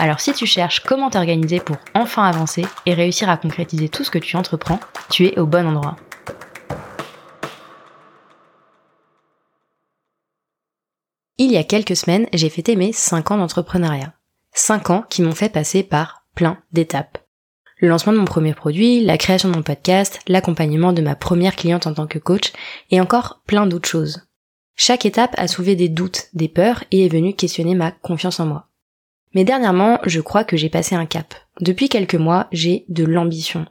Alors 0.00 0.20
si 0.20 0.32
tu 0.32 0.46
cherches 0.46 0.80
comment 0.80 1.10
t'organiser 1.10 1.58
pour 1.58 1.76
enfin 1.92 2.22
avancer 2.22 2.64
et 2.86 2.94
réussir 2.94 3.28
à 3.28 3.36
concrétiser 3.36 3.88
tout 3.88 4.04
ce 4.04 4.12
que 4.12 4.18
tu 4.18 4.36
entreprends, 4.36 4.78
tu 5.10 5.26
es 5.26 5.38
au 5.40 5.46
bon 5.46 5.66
endroit. 5.66 5.96
Il 11.36 11.50
y 11.50 11.56
a 11.56 11.64
quelques 11.64 11.96
semaines, 11.96 12.28
j'ai 12.32 12.48
fêté 12.48 12.76
mes 12.76 12.92
5 12.92 13.32
ans 13.32 13.38
d'entrepreneuriat. 13.38 14.14
5 14.52 14.90
ans 14.90 15.04
qui 15.08 15.22
m'ont 15.22 15.34
fait 15.34 15.48
passer 15.48 15.82
par 15.82 16.24
plein 16.36 16.58
d'étapes. 16.72 17.18
Le 17.78 17.88
lancement 17.88 18.12
de 18.12 18.18
mon 18.18 18.24
premier 18.24 18.54
produit, 18.54 19.04
la 19.04 19.18
création 19.18 19.48
de 19.48 19.54
mon 19.54 19.62
podcast, 19.62 20.20
l'accompagnement 20.28 20.92
de 20.92 21.02
ma 21.02 21.16
première 21.16 21.54
cliente 21.54 21.86
en 21.86 21.94
tant 21.94 22.06
que 22.08 22.18
coach, 22.18 22.52
et 22.90 23.00
encore 23.00 23.40
plein 23.46 23.66
d'autres 23.66 23.88
choses. 23.88 24.28
Chaque 24.74 25.06
étape 25.06 25.34
a 25.38 25.48
soulevé 25.48 25.76
des 25.76 25.88
doutes, 25.88 26.26
des 26.34 26.48
peurs 26.48 26.84
et 26.90 27.06
est 27.06 27.08
venue 27.08 27.34
questionner 27.34 27.74
ma 27.74 27.90
confiance 27.90 28.40
en 28.40 28.46
moi. 28.46 28.67
Mais 29.34 29.44
dernièrement, 29.44 29.98
je 30.04 30.20
crois 30.20 30.44
que 30.44 30.56
j'ai 30.56 30.68
passé 30.68 30.94
un 30.94 31.06
cap. 31.06 31.34
Depuis 31.60 31.88
quelques 31.88 32.14
mois, 32.14 32.48
j'ai 32.52 32.84
de 32.88 33.04
l'ambition. 33.04 33.66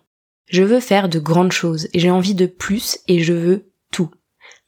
Je 0.47 0.63
veux 0.63 0.79
faire 0.79 1.09
de 1.09 1.19
grandes 1.19 1.51
choses, 1.51 1.89
j'ai 1.93 2.11
envie 2.11 2.35
de 2.35 2.45
plus 2.45 2.99
et 3.07 3.19
je 3.19 3.33
veux 3.33 3.69
tout. 3.91 4.11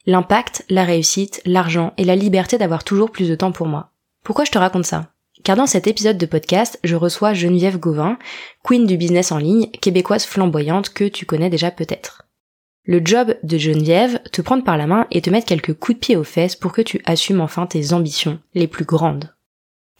L'impact, 0.06 0.64
la 0.68 0.84
réussite, 0.84 1.40
l'argent 1.44 1.92
et 1.96 2.04
la 2.04 2.16
liberté 2.16 2.58
d'avoir 2.58 2.84
toujours 2.84 3.10
plus 3.10 3.28
de 3.28 3.34
temps 3.34 3.52
pour 3.52 3.66
moi. 3.66 3.92
Pourquoi 4.24 4.44
je 4.44 4.50
te 4.50 4.58
raconte 4.58 4.86
ça? 4.86 5.12
Car 5.42 5.56
dans 5.56 5.66
cet 5.66 5.86
épisode 5.86 6.18
de 6.18 6.26
podcast, 6.26 6.78
je 6.84 6.96
reçois 6.96 7.32
Geneviève 7.32 7.78
Gauvin, 7.78 8.18
queen 8.62 8.86
du 8.86 8.96
business 8.96 9.32
en 9.32 9.38
ligne, 9.38 9.70
québécoise 9.70 10.24
flamboyante 10.24 10.92
que 10.92 11.04
tu 11.04 11.24
connais 11.24 11.48
déjà 11.48 11.70
peut-être. 11.70 12.26
Le 12.84 13.00
job 13.04 13.34
de 13.42 13.56
Geneviève, 13.56 14.20
te 14.32 14.42
prendre 14.42 14.64
par 14.64 14.76
la 14.76 14.86
main 14.86 15.06
et 15.10 15.22
te 15.22 15.30
mettre 15.30 15.46
quelques 15.46 15.74
coups 15.74 15.96
de 15.96 16.00
pied 16.00 16.16
aux 16.16 16.24
fesses 16.24 16.56
pour 16.56 16.72
que 16.72 16.82
tu 16.82 17.00
assumes 17.04 17.40
enfin 17.40 17.66
tes 17.66 17.92
ambitions 17.92 18.38
les 18.54 18.66
plus 18.66 18.84
grandes. 18.84 19.34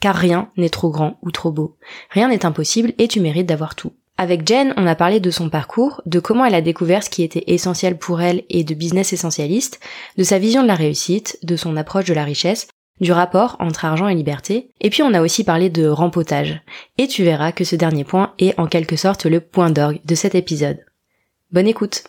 Car 0.01 0.15
rien 0.15 0.49
n'est 0.57 0.69
trop 0.69 0.89
grand 0.89 1.17
ou 1.21 1.31
trop 1.31 1.51
beau. 1.51 1.77
Rien 2.09 2.27
n'est 2.27 2.45
impossible 2.45 2.93
et 2.97 3.07
tu 3.07 3.21
mérites 3.21 3.47
d'avoir 3.47 3.75
tout. 3.75 3.93
Avec 4.17 4.45
Jen, 4.45 4.73
on 4.77 4.85
a 4.85 4.95
parlé 4.95 5.19
de 5.19 5.31
son 5.31 5.49
parcours, 5.49 6.01
de 6.05 6.19
comment 6.19 6.45
elle 6.45 6.53
a 6.53 6.61
découvert 6.61 7.03
ce 7.03 7.09
qui 7.09 7.23
était 7.23 7.45
essentiel 7.47 7.97
pour 7.97 8.21
elle 8.21 8.43
et 8.49 8.63
de 8.63 8.75
business 8.75 9.13
essentialiste, 9.13 9.79
de 10.17 10.23
sa 10.23 10.37
vision 10.37 10.61
de 10.61 10.67
la 10.67 10.75
réussite, 10.75 11.39
de 11.43 11.55
son 11.55 11.77
approche 11.77 12.05
de 12.05 12.13
la 12.13 12.23
richesse, 12.23 12.67
du 12.99 13.11
rapport 13.11 13.55
entre 13.59 13.85
argent 13.85 14.07
et 14.07 14.13
liberté, 14.13 14.69
et 14.79 14.91
puis 14.91 15.01
on 15.01 15.13
a 15.13 15.21
aussi 15.21 15.43
parlé 15.43 15.71
de 15.71 15.87
rempotage. 15.87 16.61
Et 16.99 17.07
tu 17.07 17.23
verras 17.23 17.51
que 17.51 17.63
ce 17.63 17.75
dernier 17.75 18.03
point 18.03 18.33
est 18.37 18.59
en 18.59 18.67
quelque 18.67 18.95
sorte 18.95 19.25
le 19.25 19.39
point 19.39 19.71
d'orgue 19.71 20.01
de 20.05 20.13
cet 20.13 20.35
épisode. 20.35 20.85
Bonne 21.51 21.67
écoute 21.67 22.03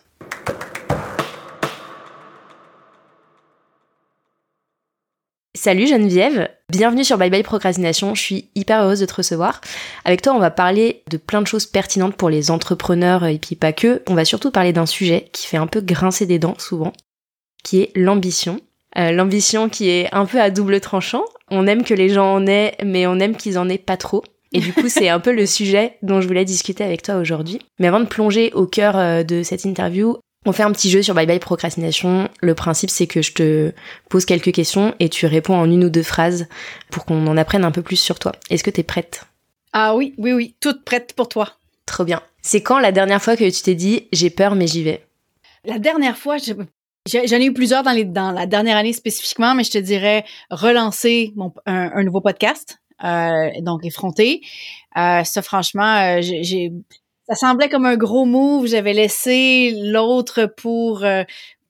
Salut 5.55 5.87
Geneviève, 5.87 6.49
bienvenue 6.71 7.05
sur 7.05 7.19
Bye 7.19 7.29
Bye 7.29 7.43
Procrastination, 7.43 8.15
je 8.15 8.23
suis 8.23 8.49
hyper 8.55 8.83
heureuse 8.83 9.01
de 9.01 9.05
te 9.05 9.13
recevoir. 9.13 9.61
Avec 10.07 10.23
toi 10.23 10.33
on 10.33 10.39
va 10.39 10.51
parler 10.51 11.03
de 11.11 11.19
plein 11.19 11.43
de 11.43 11.47
choses 11.47 11.67
pertinentes 11.67 12.17
pour 12.17 12.31
les 12.31 12.51
entrepreneurs 12.51 13.27
et 13.27 13.37
puis 13.37 13.55
pas 13.55 13.75
que, 13.75 14.03
on 14.09 14.15
va 14.15 14.25
surtout 14.25 14.51
parler 14.51 14.73
d'un 14.73 14.87
sujet 14.87 15.29
qui 15.31 15.47
fait 15.47 15.59
un 15.59 15.67
peu 15.67 15.83
grincer 15.83 16.25
des 16.25 16.39
dents 16.39 16.55
souvent, 16.57 16.95
qui 17.63 17.83
est 17.83 17.93
l'ambition. 17.95 18.61
Euh, 18.97 19.13
l'ambition 19.13 19.69
qui 19.69 19.91
est 19.91 20.09
un 20.15 20.25
peu 20.25 20.41
à 20.41 20.49
double 20.49 20.81
tranchant, 20.81 21.25
on 21.51 21.67
aime 21.67 21.85
que 21.85 21.93
les 21.93 22.09
gens 22.09 22.33
en 22.33 22.47
aient, 22.47 22.75
mais 22.83 23.07
on 23.07 23.19
aime 23.19 23.37
qu'ils 23.37 23.59
en 23.59 23.69
aient 23.69 23.77
pas 23.77 23.99
trop. 23.99 24.25
Et 24.53 24.61
du 24.61 24.73
coup, 24.73 24.89
c'est 24.89 25.11
un 25.11 25.21
peu 25.21 25.33
le 25.33 25.45
sujet 25.45 25.99
dont 26.03 26.23
je 26.23 26.29
voulais 26.29 26.47
discuter 26.47 26.83
avec 26.83 27.03
toi 27.03 27.17
aujourd'hui. 27.17 27.59
Mais 27.79 27.89
avant 27.89 28.01
de 28.01 28.07
plonger 28.07 28.53
au 28.55 28.67
cœur 28.67 28.97
euh, 28.97 29.23
de 29.23 29.43
cette 29.43 29.65
interview, 29.65 30.17
on 30.45 30.53
fait 30.53 30.63
un 30.63 30.73
petit 30.73 30.91
jeu 30.91 31.03
sur 31.03 31.15
Bye 31.15 31.27
Bye 31.27 31.39
Procrastination. 31.39 32.29
Le 32.41 32.55
principe, 32.55 32.91
c'est 32.91 33.07
que 33.07 33.23
je 33.23 33.33
te 33.33 33.73
pose 34.09 34.25
quelques 34.25 34.53
questions 34.53 34.95
et 34.99 35.09
tu 35.09 35.27
réponds 35.27 35.55
en 35.55 35.71
une 35.71 35.85
ou 35.85 35.91
deux 35.91 36.03
phrases 36.03 36.49
pour 36.91 37.05
qu'on 37.05 37.27
en 37.27 37.37
apprenne 37.37 37.65
un 37.65 37.71
peu 37.71 37.83
plus 37.83 37.97
sur 37.97 38.19
toi. 38.19 38.33
Est-ce 38.51 38.65
que 38.65 38.71
t'es 38.71 38.83
prête? 38.83 39.25
Ah 39.73 39.95
oui, 39.95 40.15
oui, 40.19 40.33
oui, 40.33 40.55
toute 40.61 40.85
prête 40.85 41.15
pour 41.15 41.29
toi. 41.29 41.53
Trop 41.87 42.05
bien. 42.05 42.21
C'est 42.43 42.63
quand 42.63 42.79
la 42.79 42.93
dernière 42.93 43.23
fois 43.23 43.37
que 43.37 43.49
tu 43.49 43.63
t'es 43.63 43.75
dit 43.75 44.09
j'ai 44.13 44.31
peur 44.31 44.55
mais 44.55 44.67
j'y 44.67 44.83
vais? 44.83 45.05
La 45.65 45.79
dernière 45.79 46.17
fois, 46.17 46.39
J'en 47.07 47.37
ai 47.37 47.47
eu 47.47 47.53
plusieurs 47.53 47.83
dans, 47.83 47.91
les, 47.91 48.05
dans 48.05 48.31
la 48.31 48.47
dernière 48.47 48.77
année 48.77 48.93
spécifiquement, 48.93 49.57
mais 49.57 49.65
je 49.65 49.73
te 49.73 49.79
dirais 49.79 50.25
relancer 50.51 51.33
mon, 51.35 51.53
un, 51.67 52.05
nouveau 52.05 52.21
podcast, 52.21 52.79
euh, 53.03 53.51
donc 53.61 53.85
effronté. 53.85 54.41
Euh, 54.97 55.25
ça, 55.25 55.43
franchement, 55.43 55.97
euh, 55.97 56.21
j'ai 56.21 56.73
ça 57.35 57.47
semblait 57.49 57.69
comme 57.69 57.87
un 57.87 57.97
gros 57.97 58.25
move. 58.25 58.67
J'avais 58.67 58.93
laissé 58.93 59.75
l'autre 59.75 60.47
pour 60.57 61.05
euh, 61.05 61.23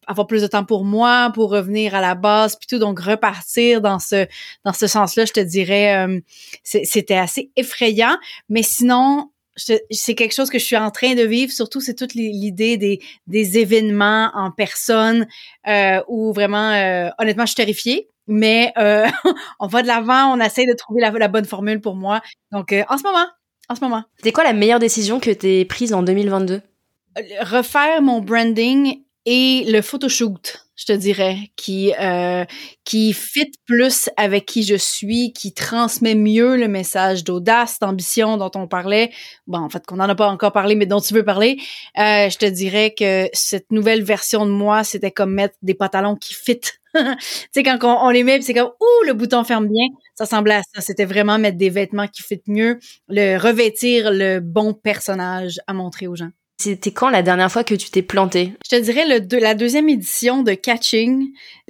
avoir 0.06 0.26
plus 0.26 0.42
de 0.42 0.46
temps 0.46 0.64
pour 0.64 0.84
moi, 0.84 1.30
pour 1.34 1.50
revenir 1.50 1.94
à 1.94 2.00
la 2.00 2.14
base, 2.14 2.56
puis 2.56 2.66
tout, 2.66 2.78
donc 2.78 2.98
repartir 3.00 3.80
dans 3.80 3.98
ce 3.98 4.26
dans 4.64 4.72
ce 4.72 4.86
sens-là, 4.86 5.24
je 5.24 5.32
te 5.32 5.40
dirais, 5.40 5.96
euh, 6.06 6.20
c'était 6.64 7.16
assez 7.16 7.50
effrayant. 7.56 8.16
Mais 8.48 8.62
sinon, 8.62 9.30
c'est 9.56 10.14
quelque 10.14 10.34
chose 10.34 10.50
que 10.50 10.58
je 10.58 10.64
suis 10.64 10.76
en 10.76 10.90
train 10.90 11.14
de 11.14 11.22
vivre. 11.22 11.52
Surtout, 11.52 11.80
c'est 11.80 11.94
toute 11.94 12.14
l'idée 12.14 12.78
des, 12.78 13.00
des 13.26 13.58
événements 13.58 14.30
en 14.34 14.50
personne 14.50 15.26
euh, 15.68 16.02
où 16.08 16.32
vraiment, 16.32 16.70
euh, 16.70 17.10
honnêtement, 17.18 17.44
je 17.44 17.50
suis 17.50 17.56
terrifiée. 17.56 18.08
Mais 18.26 18.72
on 19.60 19.66
va 19.66 19.82
de 19.82 19.86
l'avant, 19.86 20.32
on 20.34 20.40
essaie 20.40 20.64
de 20.64 20.74
trouver 20.74 21.02
la, 21.02 21.10
la, 21.10 21.28
bonne 21.28 21.44
formule 21.44 21.80
pour 21.80 21.96
moi. 21.96 22.22
Donc, 22.50 22.74
en 22.88 22.96
ce 22.96 23.02
moment, 23.02 23.26
en 23.72 23.74
ce 23.74 23.80
moment. 23.80 24.04
C'est 24.22 24.32
quoi 24.32 24.44
la 24.44 24.52
meilleure 24.52 24.78
décision 24.78 25.18
que 25.20 25.30
t'aies 25.30 25.64
prise 25.64 25.92
en 25.92 26.02
2022? 26.02 26.54
Euh, 26.54 27.20
refaire 27.40 28.00
mon 28.02 28.20
branding 28.20 29.02
et 29.24 29.64
le 29.68 29.82
photoshoot, 29.82 30.66
je 30.74 30.86
te 30.86 30.92
dirais, 30.92 31.36
qui 31.56 31.92
euh, 32.00 32.44
qui 32.84 33.12
fit 33.12 33.52
plus 33.66 34.10
avec 34.16 34.46
qui 34.46 34.62
je 34.62 34.74
suis, 34.74 35.32
qui 35.32 35.54
transmet 35.54 36.14
mieux 36.14 36.56
le 36.56 36.68
message 36.68 37.22
d'audace, 37.24 37.78
d'ambition 37.78 38.36
dont 38.36 38.50
on 38.54 38.66
parlait. 38.66 39.12
Bon, 39.46 39.58
en 39.58 39.68
fait, 39.68 39.86
qu'on 39.86 39.96
n'en 39.96 40.08
a 40.08 40.14
pas 40.14 40.28
encore 40.28 40.52
parlé, 40.52 40.74
mais 40.74 40.86
dont 40.86 41.00
tu 41.00 41.14
veux 41.14 41.24
parler. 41.24 41.58
Euh, 41.98 42.28
je 42.28 42.36
te 42.36 42.46
dirais 42.46 42.94
que 42.96 43.28
cette 43.32 43.70
nouvelle 43.70 44.02
version 44.02 44.44
de 44.44 44.50
moi, 44.50 44.82
c'était 44.84 45.12
comme 45.12 45.32
mettre 45.32 45.56
des 45.62 45.74
pantalons 45.74 46.16
qui 46.16 46.34
fit 46.34 46.60
tu 46.94 47.16
sais, 47.52 47.62
quand 47.62 47.78
on, 47.82 48.10
les 48.10 48.24
met, 48.24 48.40
c'est 48.42 48.54
comme, 48.54 48.70
ouh, 48.80 49.06
le 49.06 49.14
bouton 49.14 49.44
ferme 49.44 49.68
bien. 49.68 49.86
Ça 50.14 50.26
semblait 50.26 50.54
à 50.54 50.62
ça. 50.74 50.80
C'était 50.80 51.04
vraiment 51.04 51.38
mettre 51.38 51.58
des 51.58 51.70
vêtements 51.70 52.08
qui 52.08 52.22
fit 52.22 52.42
mieux, 52.46 52.78
le 53.08 53.36
revêtir 53.38 54.10
le 54.10 54.40
bon 54.40 54.74
personnage 54.74 55.60
à 55.66 55.72
montrer 55.72 56.06
aux 56.06 56.16
gens. 56.16 56.30
C'était 56.58 56.92
quand 56.92 57.10
la 57.10 57.22
dernière 57.22 57.50
fois 57.50 57.64
que 57.64 57.74
tu 57.74 57.90
t'es 57.90 58.02
planté 58.02 58.52
Je 58.70 58.76
te 58.76 58.80
dirais 58.80 59.04
le 59.06 59.40
la 59.40 59.54
deuxième 59.54 59.88
édition 59.88 60.42
de 60.42 60.52
Catching. 60.52 61.28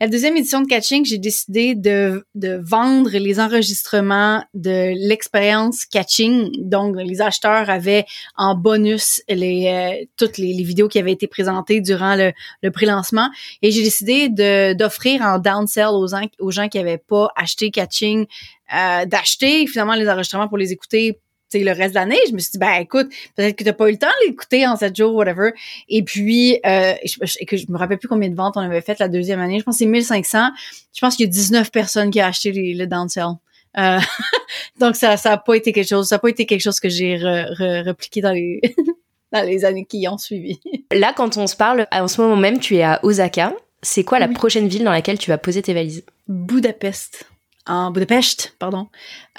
la 0.00 0.08
deuxième 0.08 0.36
édition 0.36 0.60
de 0.60 0.66
Catching, 0.66 1.06
j'ai 1.06 1.16
décidé 1.16 1.74
de, 1.74 2.22
de 2.34 2.60
vendre 2.62 3.10
les 3.16 3.40
enregistrements 3.40 4.44
de 4.52 4.92
l'expérience 5.08 5.86
Catching. 5.86 6.50
Donc, 6.58 6.96
les 6.98 7.22
acheteurs 7.22 7.70
avaient 7.70 8.04
en 8.36 8.54
bonus 8.54 9.22
les 9.28 9.68
euh, 9.68 10.04
toutes 10.16 10.36
les, 10.36 10.62
vidéos 10.62 10.88
qui 10.88 10.98
avaient 10.98 11.12
été 11.12 11.26
présentées 11.26 11.80
durant 11.80 12.14
le, 12.14 12.32
le 12.62 12.70
pré-lancement. 12.70 13.30
Et 13.62 13.70
j'ai 13.70 13.82
décidé 13.82 14.28
de 14.28 14.74
d'offrir 14.74 15.22
en 15.22 15.38
downsell 15.38 15.88
aux, 15.88 16.08
aux 16.40 16.50
gens 16.50 16.68
qui 16.68 16.76
n'avaient 16.78 16.98
pas 16.98 17.28
acheté 17.36 17.70
Catching 17.70 18.26
euh, 18.74 19.06
d'acheter 19.06 19.66
finalement 19.66 19.94
les 19.94 20.06
enregistrements 20.08 20.46
pour 20.46 20.58
les 20.58 20.72
écouter 20.72 21.18
le 21.54 21.72
reste 21.72 21.90
de 21.90 21.94
l'année, 21.94 22.18
je 22.28 22.34
me 22.34 22.38
suis 22.38 22.52
dit, 22.52 22.58
ben 22.58 22.74
écoute, 22.80 23.08
peut-être 23.36 23.56
que 23.56 23.64
tu 23.64 23.68
n'as 23.68 23.72
pas 23.72 23.88
eu 23.88 23.92
le 23.92 23.98
temps 23.98 24.06
de 24.06 24.28
l'écouter 24.28 24.66
en 24.66 24.76
sept 24.76 24.96
jours, 24.96 25.14
whatever. 25.14 25.50
Et 25.88 26.02
puis, 26.02 26.60
euh, 26.66 26.94
je, 27.04 27.44
que 27.44 27.56
je 27.56 27.66
me 27.68 27.78
rappelle 27.78 27.98
plus 27.98 28.08
combien 28.08 28.28
de 28.28 28.34
ventes 28.34 28.56
on 28.56 28.60
avait 28.60 28.80
fait 28.80 28.98
la 28.98 29.08
deuxième 29.08 29.40
année. 29.40 29.58
Je 29.58 29.64
pense 29.64 29.76
que 29.76 29.78
c'est 29.80 29.86
1500. 29.86 30.50
Je 30.94 31.00
pense 31.00 31.16
qu'il 31.16 31.26
y 31.26 31.28
a 31.28 31.32
19 31.32 31.70
personnes 31.70 32.10
qui 32.10 32.20
ont 32.20 32.26
acheté 32.26 32.52
le 32.52 32.86
downsell. 32.86 33.36
Euh, 33.78 33.98
donc, 34.80 34.96
ça 34.96 35.16
ça 35.16 35.32
a 35.32 35.36
pas 35.38 35.54
été 35.54 35.72
quelque 35.72 35.88
chose, 35.88 36.08
ça 36.08 36.16
a 36.16 36.18
pas 36.18 36.28
été 36.28 36.46
quelque 36.46 36.62
chose 36.62 36.80
que 36.80 36.88
j'ai 36.88 37.16
repliqué 37.16 38.20
dans 38.20 38.32
les, 38.32 38.60
dans 39.32 39.46
les 39.46 39.64
années 39.64 39.86
qui 39.86 40.06
ont 40.08 40.18
suivi. 40.18 40.60
Là, 40.92 41.12
quand 41.16 41.36
on 41.36 41.46
se 41.46 41.56
parle, 41.56 41.86
en 41.92 42.08
ce 42.08 42.20
moment 42.20 42.36
même, 42.36 42.58
tu 42.58 42.76
es 42.76 42.82
à 42.82 43.00
Osaka. 43.02 43.54
C'est 43.80 44.02
quoi 44.02 44.18
la 44.18 44.26
prochaine 44.26 44.66
ville 44.66 44.82
dans 44.82 44.90
laquelle 44.90 45.18
tu 45.18 45.30
vas 45.30 45.38
poser 45.38 45.62
tes 45.62 45.72
valises? 45.72 46.04
Budapest 46.26 47.26
en 47.68 47.90
Budapest, 47.90 48.56
pardon, 48.58 48.88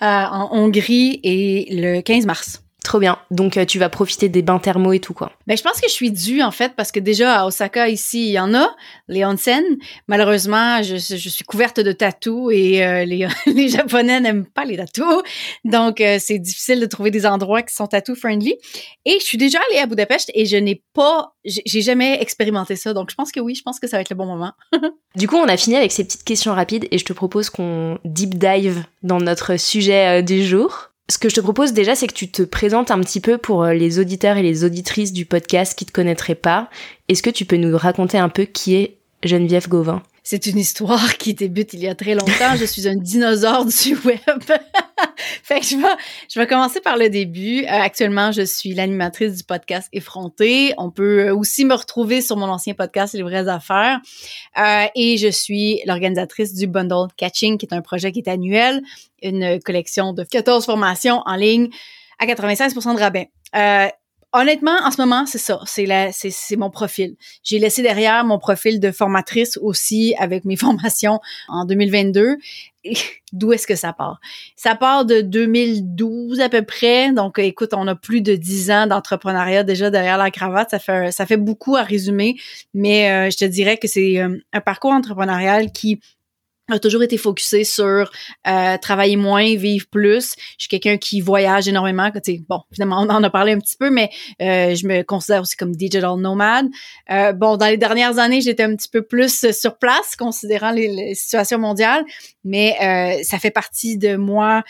euh, 0.01 0.05
en 0.05 0.55
Hongrie 0.55 1.19
et 1.23 1.67
le 1.71 2.01
15 2.01 2.25
mars. 2.25 2.63
Trop 2.83 2.99
bien. 2.99 3.19
Donc 3.29 3.57
euh, 3.57 3.65
tu 3.65 3.77
vas 3.77 3.89
profiter 3.89 4.29
des 4.29 4.41
bains 4.41 4.57
thermaux 4.57 4.93
et 4.93 4.99
tout 4.99 5.13
quoi. 5.13 5.31
Ben 5.47 5.57
je 5.57 5.63
pense 5.63 5.81
que 5.81 5.87
je 5.87 5.93
suis 5.93 6.11
due 6.11 6.41
en 6.41 6.51
fait 6.51 6.73
parce 6.77 6.91
que 6.91 6.99
déjà 6.99 7.41
à 7.41 7.45
Osaka 7.45 7.89
ici 7.89 8.27
il 8.27 8.31
y 8.31 8.39
en 8.39 8.53
a 8.53 8.73
les 9.09 9.25
onsen. 9.25 9.63
Malheureusement 10.07 10.81
je, 10.81 10.95
je 10.95 11.29
suis 11.29 11.43
couverte 11.43 11.81
de 11.81 11.91
tatous 11.91 12.51
et 12.53 12.83
euh, 12.85 13.03
les, 13.03 13.27
les 13.45 13.67
japonais 13.67 14.21
n'aiment 14.21 14.45
pas 14.45 14.63
les 14.63 14.77
tatous 14.77 15.23
donc 15.65 15.99
euh, 15.99 16.17
c'est 16.19 16.39
difficile 16.39 16.79
de 16.79 16.85
trouver 16.85 17.11
des 17.11 17.25
endroits 17.25 17.63
qui 17.63 17.75
sont 17.75 17.85
tattoo 17.85 18.15
friendly. 18.15 18.55
Et 19.05 19.17
je 19.19 19.25
suis 19.25 19.37
déjà 19.37 19.59
allée 19.69 19.79
à 19.79 19.85
Budapest 19.85 20.31
et 20.33 20.45
je 20.45 20.55
n'ai 20.55 20.81
pas 20.93 21.33
j'ai 21.43 21.81
jamais 21.81 22.21
expérimenté 22.21 22.75
ça 22.75 22.93
donc 22.93 23.11
je 23.11 23.15
pense 23.15 23.31
que 23.31 23.41
oui 23.41 23.55
je 23.55 23.61
pense 23.61 23.79
que 23.79 23.87
ça 23.87 23.97
va 23.97 24.01
être 24.01 24.09
le 24.09 24.15
bon 24.15 24.25
moment. 24.25 24.53
du 25.15 25.27
coup 25.27 25.35
on 25.35 25.47
a 25.49 25.57
fini 25.57 25.75
avec 25.75 25.91
ces 25.91 26.05
petites 26.05 26.23
questions 26.23 26.53
rapides 26.53 26.87
et 26.91 26.97
je 26.97 27.05
te 27.05 27.13
propose 27.13 27.49
qu'on 27.49 27.99
deep 28.05 28.37
dive 28.37 28.85
dans 29.03 29.19
notre 29.19 29.57
sujet 29.57 30.23
du 30.23 30.45
jour 30.45 30.88
ce 31.09 31.17
que 31.17 31.27
je 31.27 31.35
te 31.35 31.41
propose 31.41 31.73
déjà, 31.73 31.95
c'est 31.95 32.07
que 32.07 32.13
tu 32.13 32.29
te 32.29 32.43
présentes 32.43 32.91
un 32.91 32.99
petit 32.99 33.19
peu 33.19 33.37
pour 33.37 33.63
euh, 33.63 33.73
les 33.73 33.99
auditeurs 33.99 34.37
et 34.37 34.43
les 34.43 34.63
auditrices 34.63 35.11
du 35.11 35.25
podcast 35.25 35.77
qui 35.77 35.85
te 35.85 35.91
connaîtraient 35.91 36.35
pas. 36.35 36.69
Est-ce 37.07 37.23
que 37.23 37.31
tu 37.31 37.45
peux 37.45 37.57
nous 37.57 37.75
raconter 37.75 38.19
un 38.19 38.29
peu 38.29 38.43
qui 38.43 38.75
est 38.75 38.97
Geneviève 39.23 39.67
Gauvin? 39.67 40.03
C'est 40.29 40.45
une 40.45 40.59
histoire 40.59 41.17
qui 41.17 41.33
débute 41.33 41.73
il 41.73 41.79
y 41.79 41.87
a 41.87 41.95
très 41.95 42.13
longtemps. 42.13 42.55
je 42.55 42.65
suis 42.65 42.87
un 42.87 42.95
dinosaure 42.95 43.65
du 43.65 43.95
web. 44.05 44.19
fait 45.17 45.59
que 45.59 45.65
je 45.65 45.75
vais, 45.75 45.87
je 46.31 46.39
vais 46.39 46.45
commencer 46.45 46.79
par 46.81 46.97
le 46.97 47.09
début. 47.09 47.63
Euh, 47.63 47.67
actuellement, 47.67 48.31
je 48.31 48.43
suis 48.43 48.75
l'animatrice 48.75 49.37
du 49.37 49.43
podcast 49.43 49.89
Effronté. 49.91 50.75
On 50.77 50.91
peut 50.91 51.31
aussi 51.31 51.65
me 51.65 51.73
retrouver 51.73 52.21
sur 52.21 52.37
mon 52.37 52.45
ancien 52.45 52.75
podcast 52.75 53.15
Les 53.15 53.23
vraies 53.23 53.47
affaires. 53.47 54.01
Euh, 54.59 54.85
et 54.93 55.17
je 55.17 55.29
suis 55.29 55.81
l'organisatrice 55.87 56.53
du 56.53 56.67
Bundle 56.67 57.07
Catching, 57.17 57.57
qui 57.57 57.65
est 57.65 57.73
un 57.73 57.81
projet 57.81 58.11
qui 58.11 58.19
est 58.19 58.29
annuel, 58.29 58.83
une 59.23 59.59
collection 59.59 60.13
de 60.13 60.23
14 60.23 60.63
formations 60.63 61.23
en 61.25 61.37
ligne 61.37 61.69
à 62.19 62.27
96% 62.27 62.93
de 62.93 62.99
rabais. 62.99 63.31
Euh, 63.55 63.87
honnêtement, 64.33 64.77
en 64.83 64.91
ce 64.91 65.01
moment, 65.01 65.25
c'est 65.25 65.37
ça. 65.37 65.59
C'est 65.65 65.85
la, 65.85 66.11
c'est, 66.11 66.55
mon 66.55 66.69
profil. 66.69 67.15
J'ai 67.43 67.59
laissé 67.59 67.81
derrière 67.81 68.23
mon 68.23 68.39
profil 68.39 68.79
de 68.79 68.91
formatrice 68.91 69.57
aussi 69.57 70.15
avec 70.17 70.45
mes 70.45 70.55
formations 70.57 71.19
en 71.47 71.65
2022. 71.65 72.37
d'où 73.33 73.51
est-ce 73.53 73.67
que 73.67 73.75
ça 73.75 73.93
part? 73.93 74.19
Ça 74.55 74.75
part 74.75 75.05
de 75.05 75.21
2012 75.21 76.39
à 76.39 76.49
peu 76.49 76.63
près. 76.63 77.11
Donc, 77.11 77.39
écoute, 77.39 77.73
on 77.73 77.87
a 77.87 77.95
plus 77.95 78.21
de 78.21 78.35
10 78.35 78.71
ans 78.71 78.87
d'entrepreneuriat 78.87 79.63
déjà 79.63 79.89
derrière 79.89 80.17
la 80.17 80.31
cravate. 80.31 80.69
Ça 80.71 80.79
fait, 80.79 81.11
ça 81.11 81.25
fait 81.25 81.37
beaucoup 81.37 81.75
à 81.75 81.83
résumer, 81.83 82.35
mais 82.73 83.11
euh, 83.11 83.29
je 83.29 83.37
te 83.37 83.45
dirais 83.45 83.77
que 83.77 83.87
c'est 83.87 84.19
euh, 84.19 84.37
un 84.53 84.61
parcours 84.61 84.91
entrepreneurial 84.91 85.71
qui 85.71 85.99
a 86.69 86.79
toujours 86.79 87.03
été 87.03 87.17
focusé 87.17 87.63
sur 87.63 88.11
euh, 88.47 88.77
travailler 88.77 89.15
moins, 89.15 89.55
vivre 89.55 89.85
plus. 89.91 90.35
Je 90.57 90.63
suis 90.63 90.67
quelqu'un 90.69 90.97
qui 90.97 91.21
voyage 91.21 91.67
énormément. 91.67 92.09
bon, 92.47 92.61
finalement, 92.71 93.01
on 93.01 93.09
en 93.09 93.23
a 93.23 93.29
parlé 93.29 93.53
un 93.53 93.59
petit 93.59 93.77
peu, 93.77 93.89
mais 93.89 94.09
euh, 94.41 94.75
je 94.75 94.87
me 94.87 95.03
considère 95.03 95.41
aussi 95.41 95.55
comme 95.55 95.75
digital 95.75 96.15
nomade. 96.17 96.67
Euh, 97.11 97.33
bon, 97.33 97.57
dans 97.57 97.67
les 97.67 97.77
dernières 97.77 98.19
années, 98.19 98.41
j'étais 98.41 98.63
un 98.63 98.75
petit 98.75 98.89
peu 98.89 99.01
plus 99.01 99.51
sur 99.51 99.77
place, 99.77 100.15
considérant 100.17 100.71
les, 100.71 100.87
les 100.87 101.15
situations 101.15 101.59
mondiales, 101.59 102.03
mais 102.43 102.75
euh, 102.81 103.23
ça 103.23 103.39
fait 103.39 103.51
partie 103.51 103.97
de 103.97 104.15
moi 104.15 104.63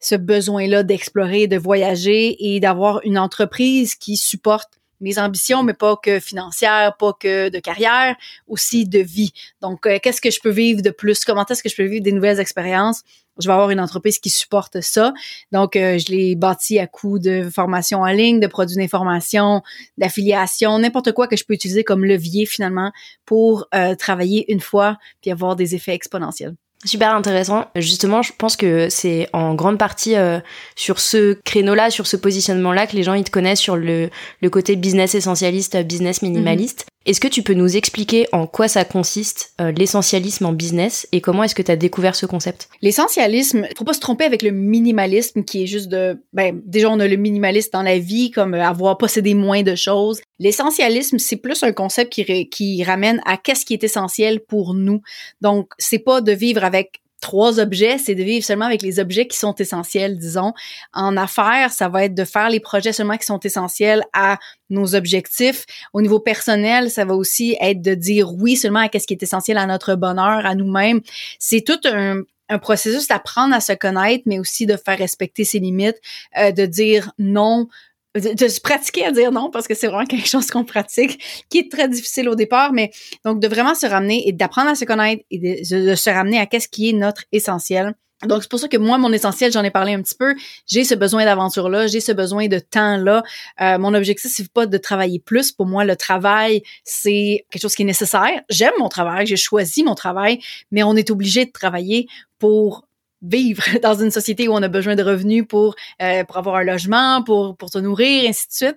ce 0.00 0.16
besoin-là 0.16 0.82
d'explorer, 0.82 1.46
de 1.46 1.56
voyager 1.56 2.36
et 2.54 2.60
d'avoir 2.60 3.00
une 3.04 3.18
entreprise 3.18 3.94
qui 3.94 4.16
supporte 4.16 4.81
mes 5.02 5.18
ambitions, 5.18 5.62
mais 5.62 5.74
pas 5.74 5.96
que 5.96 6.20
financières, 6.20 6.96
pas 6.96 7.12
que 7.12 7.48
de 7.48 7.58
carrière, 7.58 8.16
aussi 8.46 8.86
de 8.86 9.00
vie. 9.00 9.32
Donc, 9.60 9.86
euh, 9.86 9.98
qu'est-ce 10.02 10.20
que 10.20 10.30
je 10.30 10.40
peux 10.40 10.50
vivre 10.50 10.80
de 10.80 10.90
plus? 10.90 11.24
Comment 11.24 11.44
est-ce 11.44 11.62
que 11.62 11.68
je 11.68 11.76
peux 11.76 11.84
vivre 11.84 12.02
des 12.02 12.12
nouvelles 12.12 12.40
expériences? 12.40 13.02
Je 13.38 13.46
vais 13.48 13.52
avoir 13.52 13.70
une 13.70 13.80
entreprise 13.80 14.18
qui 14.18 14.30
supporte 14.30 14.80
ça. 14.80 15.12
Donc, 15.52 15.74
euh, 15.74 15.98
je 15.98 16.12
l'ai 16.12 16.36
bâti 16.36 16.78
à 16.78 16.86
coup 16.86 17.18
de 17.18 17.48
formation 17.50 18.00
en 18.00 18.06
ligne, 18.06 18.40
de 18.40 18.46
produits 18.46 18.76
d'information, 18.76 19.62
d'affiliation, 19.98 20.78
n'importe 20.78 21.12
quoi 21.12 21.26
que 21.26 21.36
je 21.36 21.44
peux 21.44 21.54
utiliser 21.54 21.82
comme 21.82 22.04
levier 22.04 22.46
finalement 22.46 22.92
pour 23.24 23.66
euh, 23.74 23.94
travailler 23.94 24.50
une 24.52 24.60
fois 24.60 24.98
puis 25.20 25.30
avoir 25.30 25.56
des 25.56 25.74
effets 25.74 25.94
exponentiels. 25.94 26.54
Super 26.84 27.14
intéressant. 27.14 27.66
Justement, 27.76 28.22
je 28.22 28.32
pense 28.36 28.56
que 28.56 28.88
c'est 28.90 29.28
en 29.32 29.54
grande 29.54 29.78
partie 29.78 30.16
euh, 30.16 30.40
sur 30.74 30.98
ce 30.98 31.34
créneau-là, 31.44 31.90
sur 31.90 32.06
ce 32.06 32.16
positionnement-là, 32.16 32.88
que 32.88 32.96
les 32.96 33.04
gens 33.04 33.14
ils 33.14 33.24
te 33.24 33.30
connaissent 33.30 33.60
sur 33.60 33.76
le, 33.76 34.10
le 34.40 34.50
côté 34.50 34.74
business 34.74 35.14
essentialiste, 35.14 35.76
business 35.84 36.22
minimaliste. 36.22 36.86
Est-ce 37.04 37.20
que 37.20 37.28
tu 37.28 37.42
peux 37.42 37.54
nous 37.54 37.76
expliquer 37.76 38.28
en 38.32 38.46
quoi 38.46 38.68
ça 38.68 38.84
consiste, 38.84 39.54
euh, 39.60 39.72
l'essentialisme 39.72 40.46
en 40.46 40.52
business, 40.52 41.08
et 41.10 41.20
comment 41.20 41.42
est-ce 41.42 41.54
que 41.54 41.62
tu 41.62 41.70
as 41.70 41.76
découvert 41.76 42.14
ce 42.14 42.26
concept? 42.26 42.68
L'essentialisme, 42.80 43.66
faut 43.76 43.84
pas 43.84 43.92
se 43.92 44.00
tromper 44.00 44.24
avec 44.24 44.42
le 44.42 44.52
minimalisme 44.52 45.42
qui 45.42 45.64
est 45.64 45.66
juste 45.66 45.88
de, 45.88 46.22
ben, 46.32 46.60
déjà 46.64 46.90
on 46.90 47.00
a 47.00 47.08
le 47.08 47.16
minimaliste 47.16 47.72
dans 47.72 47.82
la 47.82 47.98
vie, 47.98 48.30
comme 48.30 48.54
euh, 48.54 48.64
avoir 48.64 48.98
possédé 48.98 49.34
moins 49.34 49.62
de 49.62 49.74
choses. 49.74 50.20
L'essentialisme, 50.38 51.18
c'est 51.18 51.36
plus 51.36 51.62
un 51.62 51.72
concept 51.72 52.12
qui, 52.12 52.48
qui 52.48 52.84
ramène 52.84 53.20
à 53.26 53.36
qu'est-ce 53.36 53.64
qui 53.64 53.74
est 53.74 53.84
essentiel 53.84 54.40
pour 54.40 54.74
nous. 54.74 55.02
Donc, 55.40 55.72
c'est 55.78 55.98
pas 55.98 56.20
de 56.20 56.32
vivre 56.32 56.64
avec 56.64 57.01
trois 57.22 57.58
objets, 57.58 57.96
c'est 57.96 58.14
de 58.14 58.22
vivre 58.22 58.44
seulement 58.44 58.66
avec 58.66 58.82
les 58.82 59.00
objets 59.00 59.26
qui 59.26 59.38
sont 59.38 59.54
essentiels, 59.54 60.18
disons. 60.18 60.52
En 60.92 61.16
affaires, 61.16 61.72
ça 61.72 61.88
va 61.88 62.04
être 62.04 62.14
de 62.14 62.24
faire 62.24 62.50
les 62.50 62.60
projets 62.60 62.92
seulement 62.92 63.16
qui 63.16 63.24
sont 63.24 63.40
essentiels 63.40 64.02
à 64.12 64.38
nos 64.68 64.94
objectifs. 64.94 65.64
Au 65.94 66.02
niveau 66.02 66.20
personnel, 66.20 66.90
ça 66.90 67.06
va 67.06 67.14
aussi 67.14 67.56
être 67.60 67.80
de 67.80 67.94
dire 67.94 68.34
oui 68.34 68.56
seulement 68.56 68.80
à 68.80 68.98
ce 68.98 69.06
qui 69.06 69.14
est 69.14 69.22
essentiel 69.22 69.56
à 69.56 69.66
notre 69.66 69.94
bonheur, 69.94 70.44
à 70.44 70.54
nous-mêmes. 70.54 71.00
C'est 71.38 71.62
tout 71.62 71.80
un, 71.84 72.24
processus 72.60 73.08
d'apprendre 73.08 73.54
à 73.54 73.60
se 73.60 73.72
connaître, 73.72 74.24
mais 74.26 74.38
aussi 74.38 74.66
de 74.66 74.76
faire 74.76 74.98
respecter 74.98 75.42
ses 75.42 75.58
limites, 75.58 75.98
euh, 76.36 76.52
de 76.52 76.66
dire 76.66 77.10
non 77.18 77.66
de, 78.14 78.48
se 78.48 78.60
pratiquer 78.60 79.06
à 79.06 79.12
dire 79.12 79.32
non 79.32 79.50
parce 79.50 79.66
que 79.66 79.74
c'est 79.74 79.86
vraiment 79.86 80.04
quelque 80.06 80.28
chose 80.28 80.50
qu'on 80.50 80.64
pratique 80.64 81.44
qui 81.48 81.58
est 81.58 81.70
très 81.70 81.88
difficile 81.88 82.28
au 82.28 82.34
départ 82.34 82.72
mais 82.72 82.90
donc 83.24 83.40
de 83.40 83.48
vraiment 83.48 83.74
se 83.74 83.86
ramener 83.86 84.28
et 84.28 84.32
d'apprendre 84.32 84.70
à 84.70 84.74
se 84.74 84.84
connaître 84.84 85.22
et 85.30 85.38
de, 85.62 85.94
se 85.94 86.10
ramener 86.10 86.38
à 86.38 86.46
qu'est-ce 86.46 86.68
qui 86.68 86.90
est 86.90 86.92
notre 86.92 87.24
essentiel 87.32 87.94
donc, 88.24 88.42
c'est 88.42 88.48
pour 88.48 88.60
ça 88.60 88.68
que 88.68 88.76
moi, 88.76 88.98
mon 88.98 89.12
essentiel, 89.12 89.50
j'en 89.50 89.64
ai 89.64 89.72
parlé 89.72 89.94
un 89.94 90.00
petit 90.00 90.14
peu. 90.14 90.36
J'ai 90.66 90.84
ce 90.84 90.94
besoin 90.94 91.24
d'aventure-là, 91.24 91.88
j'ai 91.88 91.98
ce 91.98 92.12
besoin 92.12 92.46
de 92.46 92.60
temps-là. 92.60 93.24
Euh, 93.60 93.78
mon 93.78 93.94
objectif, 93.94 94.30
c'est 94.32 94.48
pas 94.48 94.66
de 94.66 94.78
travailler 94.78 95.18
plus. 95.18 95.50
Pour 95.50 95.66
moi, 95.66 95.84
le 95.84 95.96
travail, 95.96 96.62
c'est 96.84 97.44
quelque 97.50 97.62
chose 97.62 97.74
qui 97.74 97.82
est 97.82 97.84
nécessaire. 97.84 98.40
J'aime 98.48 98.74
mon 98.78 98.88
travail, 98.88 99.26
j'ai 99.26 99.36
choisi 99.36 99.82
mon 99.82 99.96
travail, 99.96 100.38
mais 100.70 100.84
on 100.84 100.94
est 100.94 101.10
obligé 101.10 101.46
de 101.46 101.50
travailler 101.50 102.06
pour 102.38 102.86
vivre 103.22 103.62
dans 103.82 103.94
une 103.94 104.10
société 104.10 104.48
où 104.48 104.52
on 104.52 104.62
a 104.62 104.68
besoin 104.68 104.96
de 104.96 105.02
revenus 105.02 105.44
pour 105.48 105.74
euh, 106.00 106.24
pour 106.24 106.36
avoir 106.36 106.56
un 106.56 106.64
logement, 106.64 107.22
pour 107.22 107.56
pour 107.56 107.70
se 107.70 107.78
nourrir, 107.78 108.28
ainsi 108.28 108.48
de 108.48 108.52
suite. 108.52 108.76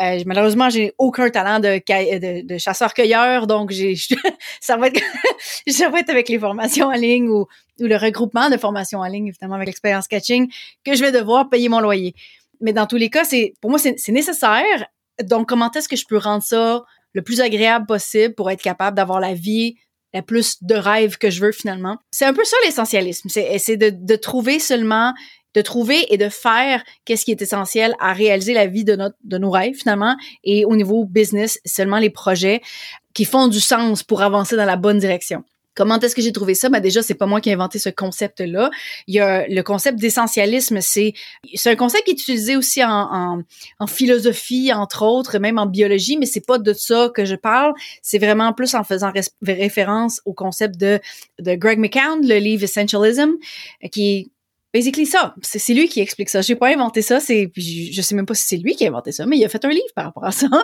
Euh, 0.00 0.22
malheureusement, 0.26 0.68
j'ai 0.68 0.92
aucun 0.98 1.30
talent 1.30 1.60
de, 1.60 1.78
de, 1.78 2.46
de 2.46 2.58
chasseur-cueilleur, 2.58 3.46
donc 3.46 3.70
j'ai 3.70 3.94
ça 4.60 4.76
va 4.76 4.88
être 4.88 5.00
ça 5.68 5.88
va 5.88 6.00
être 6.00 6.10
avec 6.10 6.28
les 6.28 6.38
formations 6.38 6.88
en 6.88 6.92
ligne 6.92 7.28
ou 7.28 7.46
ou 7.80 7.86
le 7.86 7.96
regroupement 7.96 8.50
de 8.50 8.56
formations 8.56 9.00
en 9.00 9.06
ligne, 9.06 9.28
évidemment 9.28 9.54
avec 9.54 9.66
l'expérience 9.66 10.06
catching, 10.06 10.50
que 10.84 10.94
je 10.94 11.00
vais 11.00 11.12
devoir 11.12 11.48
payer 11.48 11.68
mon 11.68 11.80
loyer. 11.80 12.14
Mais 12.60 12.72
dans 12.72 12.86
tous 12.86 12.96
les 12.96 13.10
cas, 13.10 13.24
c'est 13.24 13.54
pour 13.60 13.70
moi 13.70 13.78
c'est 13.78 14.08
nécessaire. 14.08 14.86
Donc 15.22 15.48
comment 15.48 15.70
est-ce 15.70 15.88
que 15.88 15.96
je 15.96 16.06
peux 16.06 16.18
rendre 16.18 16.42
ça 16.42 16.84
le 17.12 17.22
plus 17.22 17.40
agréable 17.40 17.86
possible 17.86 18.34
pour 18.34 18.50
être 18.50 18.62
capable 18.62 18.96
d'avoir 18.96 19.20
la 19.20 19.34
vie 19.34 19.76
la 20.14 20.22
plus 20.22 20.62
de 20.62 20.74
rêves 20.74 21.18
que 21.18 21.28
je 21.28 21.40
veux 21.40 21.52
finalement. 21.52 21.98
C'est 22.10 22.24
un 22.24 22.32
peu 22.32 22.44
ça 22.44 22.56
l'essentialisme. 22.64 23.28
C'est 23.28 23.76
de, 23.76 23.90
de 23.90 24.16
trouver 24.16 24.58
seulement 24.58 25.12
de 25.54 25.62
trouver 25.62 26.12
et 26.12 26.18
de 26.18 26.28
faire 26.28 26.82
qu'est-ce 27.04 27.24
qui 27.24 27.30
est 27.30 27.40
essentiel 27.40 27.94
à 28.00 28.12
réaliser 28.12 28.54
la 28.54 28.66
vie 28.66 28.84
de 28.84 28.96
notre 28.96 29.16
de 29.22 29.38
nos 29.38 29.50
rêves 29.50 29.74
finalement 29.74 30.16
et 30.42 30.64
au 30.64 30.74
niveau 30.74 31.04
business 31.04 31.60
seulement 31.64 31.98
les 31.98 32.10
projets 32.10 32.60
qui 33.14 33.24
font 33.24 33.46
du 33.46 33.60
sens 33.60 34.02
pour 34.02 34.22
avancer 34.22 34.56
dans 34.56 34.64
la 34.64 34.76
bonne 34.76 34.98
direction. 34.98 35.44
Comment 35.74 35.98
est-ce 35.98 36.14
que 36.14 36.22
j'ai 36.22 36.32
trouvé 36.32 36.54
ça? 36.54 36.68
Ben 36.68 36.80
déjà, 36.80 37.02
c'est 37.02 37.14
pas 37.14 37.26
moi 37.26 37.40
qui 37.40 37.50
ai 37.50 37.52
inventé 37.52 37.78
ce 37.78 37.88
concept-là. 37.88 38.70
Il 39.06 39.14
y 39.14 39.20
a 39.20 39.46
le 39.48 39.62
concept 39.62 39.98
d'essentialisme, 39.98 40.80
c'est 40.80 41.14
c'est 41.54 41.70
un 41.70 41.76
concept 41.76 42.04
qui 42.04 42.10
est 42.12 42.14
utilisé 42.14 42.56
aussi 42.56 42.82
en, 42.84 43.42
philosophie, 43.86 44.72
entre 44.72 45.02
autres, 45.04 45.38
même 45.38 45.58
en 45.58 45.66
biologie, 45.66 46.16
mais 46.16 46.26
c'est 46.26 46.46
pas 46.46 46.58
de 46.58 46.72
ça 46.72 47.10
que 47.14 47.24
je 47.24 47.34
parle. 47.34 47.74
C'est 48.02 48.18
vraiment 48.18 48.52
plus 48.52 48.74
en 48.74 48.84
faisant 48.84 49.12
référence 49.42 50.20
au 50.24 50.32
concept 50.32 50.78
de, 50.78 51.00
de 51.40 51.54
Greg 51.54 51.78
McCown, 51.78 52.26
le 52.26 52.38
livre 52.38 52.64
Essentialism, 52.64 53.32
qui 53.92 54.30
basically 54.74 55.06
ça. 55.06 55.34
C'est 55.40 55.72
lui 55.72 55.88
qui 55.88 56.00
explique 56.00 56.28
ça. 56.28 56.42
J'ai 56.42 56.56
pas 56.56 56.68
inventé 56.68 57.00
ça. 57.00 57.20
C'est, 57.20 57.50
je, 57.56 58.02
sais 58.02 58.14
même 58.16 58.26
pas 58.26 58.34
si 58.34 58.42
c'est 58.48 58.56
lui 58.56 58.74
qui 58.74 58.84
a 58.84 58.88
inventé 58.88 59.12
ça, 59.12 59.24
mais 59.24 59.38
il 59.38 59.44
a 59.44 59.48
fait 59.48 59.64
un 59.64 59.70
livre 59.70 59.94
par 59.94 60.06
rapport 60.06 60.24
à 60.24 60.32
ça. 60.32 60.48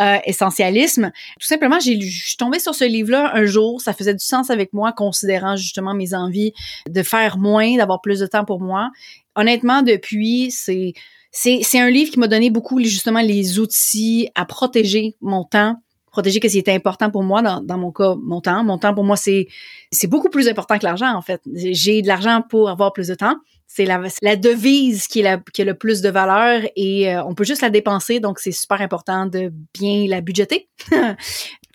Euh, 0.00 0.16
essentialisme. 0.24 1.12
Tout 1.38 1.46
simplement, 1.46 1.78
j'ai 1.78 2.00
je 2.00 2.26
suis 2.26 2.36
tombée 2.36 2.58
sur 2.58 2.74
ce 2.74 2.84
livre-là 2.84 3.32
un 3.34 3.44
jour. 3.44 3.80
Ça 3.80 3.92
faisait 3.92 4.14
du 4.14 4.24
sens 4.24 4.50
avec 4.50 4.72
moi, 4.72 4.92
considérant 4.92 5.54
justement 5.54 5.94
mes 5.94 6.14
envies 6.14 6.52
de 6.88 7.02
faire 7.02 7.36
moins, 7.36 7.76
d'avoir 7.76 8.00
plus 8.00 8.18
de 8.18 8.26
temps 8.26 8.44
pour 8.44 8.60
moi. 8.60 8.90
Honnêtement, 9.36 9.82
depuis, 9.82 10.50
c'est, 10.50 10.94
c'est, 11.30 11.60
c'est 11.62 11.78
un 11.78 11.90
livre 11.90 12.10
qui 12.10 12.18
m'a 12.18 12.26
donné 12.26 12.50
beaucoup 12.50 12.82
justement 12.82 13.20
les 13.20 13.60
outils 13.60 14.28
à 14.34 14.44
protéger 14.44 15.14
mon 15.20 15.44
temps 15.44 15.76
protéger 16.12 16.40
ce 16.42 16.46
qui 16.46 16.58
était 16.58 16.74
important 16.74 17.10
pour 17.10 17.24
moi 17.24 17.42
dans, 17.42 17.60
dans 17.60 17.78
mon 17.78 17.90
cas 17.90 18.14
mon 18.22 18.40
temps 18.40 18.62
mon 18.62 18.78
temps 18.78 18.94
pour 18.94 19.02
moi 19.02 19.16
c'est 19.16 19.48
c'est 19.90 20.06
beaucoup 20.06 20.28
plus 20.28 20.46
important 20.48 20.78
que 20.78 20.84
l'argent 20.84 21.12
en 21.12 21.22
fait 21.22 21.40
j'ai 21.54 22.02
de 22.02 22.06
l'argent 22.06 22.42
pour 22.48 22.70
avoir 22.70 22.92
plus 22.92 23.08
de 23.08 23.14
temps 23.14 23.36
c'est 23.74 23.86
la, 23.86 24.02
la 24.20 24.36
devise 24.36 25.06
qui, 25.06 25.20
est 25.20 25.22
la, 25.22 25.38
qui 25.38 25.62
a 25.62 25.64
le 25.64 25.72
plus 25.72 26.02
de 26.02 26.10
valeur 26.10 26.60
et 26.76 27.14
euh, 27.14 27.24
on 27.24 27.34
peut 27.34 27.44
juste 27.44 27.62
la 27.62 27.70
dépenser, 27.70 28.20
donc 28.20 28.38
c'est 28.38 28.52
super 28.52 28.82
important 28.82 29.24
de 29.24 29.50
bien 29.72 30.06
la 30.08 30.20
budgéter. 30.20 30.68
fait 30.90 31.16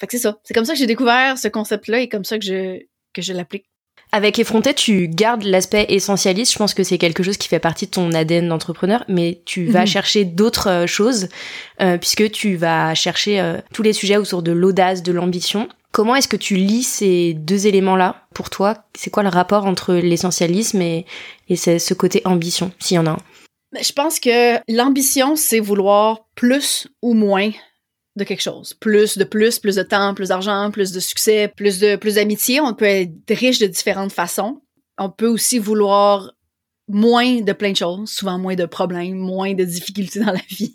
que 0.02 0.12
c'est 0.12 0.20
ça. 0.20 0.38
C'est 0.44 0.54
comme 0.54 0.66
ça 0.66 0.74
que 0.74 0.80
j'ai 0.80 0.86
découvert 0.86 1.40
ce 1.40 1.48
concept-là 1.48 2.02
et 2.02 2.08
comme 2.08 2.24
ça 2.24 2.38
que 2.38 2.46
je, 2.46 2.80
que 3.14 3.24
je 3.24 3.34
l'applique. 3.34 3.66
Avec 4.12 4.40
Effronté, 4.40 4.74
tu 4.74 5.08
gardes 5.08 5.44
l'aspect 5.44 5.86
essentialiste. 5.90 6.54
Je 6.54 6.58
pense 6.58 6.74
que 6.74 6.84
c'est 6.84 6.98
quelque 6.98 7.24
chose 7.24 7.38
qui 7.38 7.48
fait 7.48 7.60
partie 7.60 7.86
de 7.88 7.92
ton 7.92 8.14
ADN 8.14 8.48
d'entrepreneur, 8.48 9.04
mais 9.08 9.42
tu 9.46 9.66
vas 9.66 9.82
mhm. 9.82 9.88
chercher 9.88 10.26
d'autres 10.26 10.70
euh, 10.70 10.88
choses, 10.88 11.28
euh, 11.82 11.98
puisque 11.98 12.32
tu 12.32 12.56
vas 12.56 12.96
chercher 12.96 13.58
tous 13.74 13.84
les 13.84 13.94
sujets 13.94 14.18
autour 14.18 14.44
de 14.44 14.52
l'audace, 14.52 15.04
de 15.04 15.12
l'ambition. 15.12 15.68
Comment 15.92 16.16
est-ce 16.16 16.28
que 16.28 16.38
tu 16.38 16.56
lis 16.56 16.84
ces 16.84 17.34
deux 17.34 17.66
éléments-là 17.66 18.28
pour 18.34 18.50
toi? 18.50 18.84
C'est 18.96 19.10
quoi 19.10 19.24
le 19.24 19.30
rapport 19.30 19.66
entre 19.66 19.96
l'essentialisme 19.96 20.82
et, 20.82 21.06
ce 21.50 21.94
côté 21.94 22.22
ambition, 22.24 22.72
s'il 22.80 22.96
y 22.96 23.00
en 23.00 23.08
a 23.08 23.12
un? 23.12 23.20
Ben, 23.72 23.84
Je 23.84 23.94
pense 23.94 24.20
que 24.20 24.58
l'ambition, 24.72 25.36
c'est 25.36 25.60
vouloir 25.60 26.28
plus 26.36 26.88
ou 27.02 27.14
moins 27.14 27.50
de 28.18 28.24
quelque 28.24 28.42
chose. 28.42 28.74
Plus 28.74 29.18
de 29.18 29.24
plus, 29.24 29.60
plus 29.60 29.76
de 29.76 29.84
temps, 29.84 30.14
plus 30.14 30.30
d'argent, 30.30 30.72
plus 30.72 30.92
de 30.92 31.00
succès, 31.00 31.48
plus 31.56 31.80
de 31.80 31.96
plus 31.96 32.16
d'amitié. 32.16 32.60
On 32.60 32.74
peut 32.74 32.86
être 32.86 33.12
riche 33.30 33.60
de 33.60 33.68
différentes 33.68 34.12
façons. 34.12 34.62
On 34.98 35.10
peut 35.10 35.28
aussi 35.28 35.60
vouloir 35.60 36.32
moins 36.88 37.42
de 37.42 37.54
plein 37.54 37.72
de 37.72 37.78
choses, 37.78 38.10
souvent 38.10 38.40
moins 38.40 38.56
de 38.56 38.66
problèmes, 38.66 39.18
moins 39.18 39.54
de 39.54 39.64
difficultés 39.64 40.20
dans 40.20 40.32
la 40.32 40.42
vie. 40.50 40.74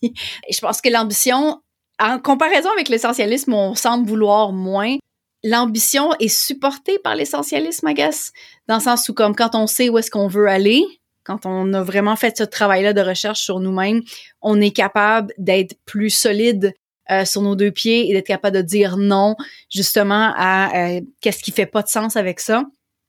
Et 0.48 0.52
je 0.52 0.60
pense 0.60 0.80
que 0.80 0.88
l'ambition, 0.88 1.60
en 1.98 2.18
comparaison 2.18 2.70
avec 2.70 2.88
l'essentialisme, 2.88 3.52
on 3.52 3.74
semble 3.74 4.08
vouloir 4.08 4.52
moins 4.52 4.96
l'ambition 5.44 6.12
est 6.20 6.28
supportée 6.28 6.98
par 6.98 7.14
l'essentialisme, 7.14 7.88
I 7.88 7.94
guess, 7.94 8.32
dans 8.68 8.76
le 8.76 8.80
sens 8.82 9.08
où 9.08 9.14
comme 9.14 9.34
quand 9.34 9.54
on 9.54 9.66
sait 9.66 9.88
où 9.88 9.98
est-ce 9.98 10.10
qu'on 10.10 10.28
veut 10.28 10.48
aller, 10.48 10.84
quand 11.24 11.46
on 11.46 11.72
a 11.72 11.82
vraiment 11.82 12.16
fait 12.16 12.36
ce 12.36 12.44
travail-là 12.44 12.92
de 12.92 13.00
recherche 13.00 13.40
sur 13.40 13.60
nous-mêmes, 13.60 14.02
on 14.40 14.60
est 14.60 14.70
capable 14.72 15.32
d'être 15.38 15.76
plus 15.84 16.10
solide 16.10 16.72
euh, 17.10 17.24
sur 17.24 17.42
nos 17.42 17.56
deux 17.56 17.70
pieds 17.70 18.08
et 18.08 18.12
d'être 18.12 18.26
capable 18.26 18.56
de 18.56 18.62
dire 18.62 18.96
non 18.96 19.36
justement 19.70 20.32
à 20.36 20.70
euh, 20.74 21.00
qu'est-ce 21.20 21.42
qui 21.42 21.50
fait 21.50 21.66
pas 21.66 21.82
de 21.82 21.88
sens 21.88 22.16
avec 22.16 22.40
ça. 22.40 22.64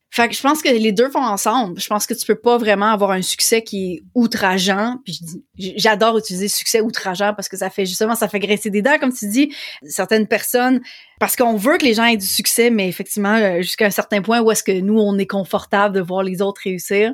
Fait 0.10 0.30
que 0.30 0.36
je 0.36 0.42
pense 0.42 0.62
que 0.62 0.70
les 0.70 0.92
deux 0.92 1.08
vont 1.08 1.24
ensemble. 1.24 1.80
Je 1.82 1.88
pense 1.88 2.06
que 2.06 2.14
tu 2.14 2.24
peux 2.28 2.36
pas 2.36 2.60
vraiment 2.60 2.92
avoir 2.92 3.10
un 3.10 3.24
succès 3.24 3.64
qui 3.64 3.94
est 3.94 4.04
outrageant. 4.14 4.98
Puis 5.04 5.20
j'adore 5.58 6.20
utiliser 6.20 6.48
succès 6.48 6.82
outrageant 6.82 7.34
parce 7.34 7.50
que 7.50 7.58
ça 7.58 7.72
fait 7.72 7.88
justement 7.88 8.14
ça 8.14 8.28
fait 8.28 8.40
graisser 8.40 8.70
des 8.70 8.84
dents 8.84 9.00
comme 9.00 9.12
tu 9.12 9.28
dis. 9.28 9.52
Certaines 9.84 10.28
personnes 10.28 10.82
parce 11.20 11.36
qu'on 11.36 11.56
veut 11.56 11.80
que 11.80 11.86
les 11.86 11.96
gens 11.96 12.06
aient 12.06 12.18
du 12.18 12.28
succès, 12.28 12.70
mais 12.70 12.88
effectivement 12.88 13.36
euh, 13.36 13.64
jusqu'à 13.64 13.88
un 13.88 13.92
certain 13.92 14.22
point 14.22 14.40
où 14.40 14.52
est-ce 14.52 14.64
que 14.64 14.80
nous 14.80 15.00
on 15.00 15.18
est 15.18 15.26
confortable 15.26 15.96
de 15.96 16.02
voir 16.02 16.22
les 16.22 16.44
autres 16.44 16.62
réussir 16.64 17.14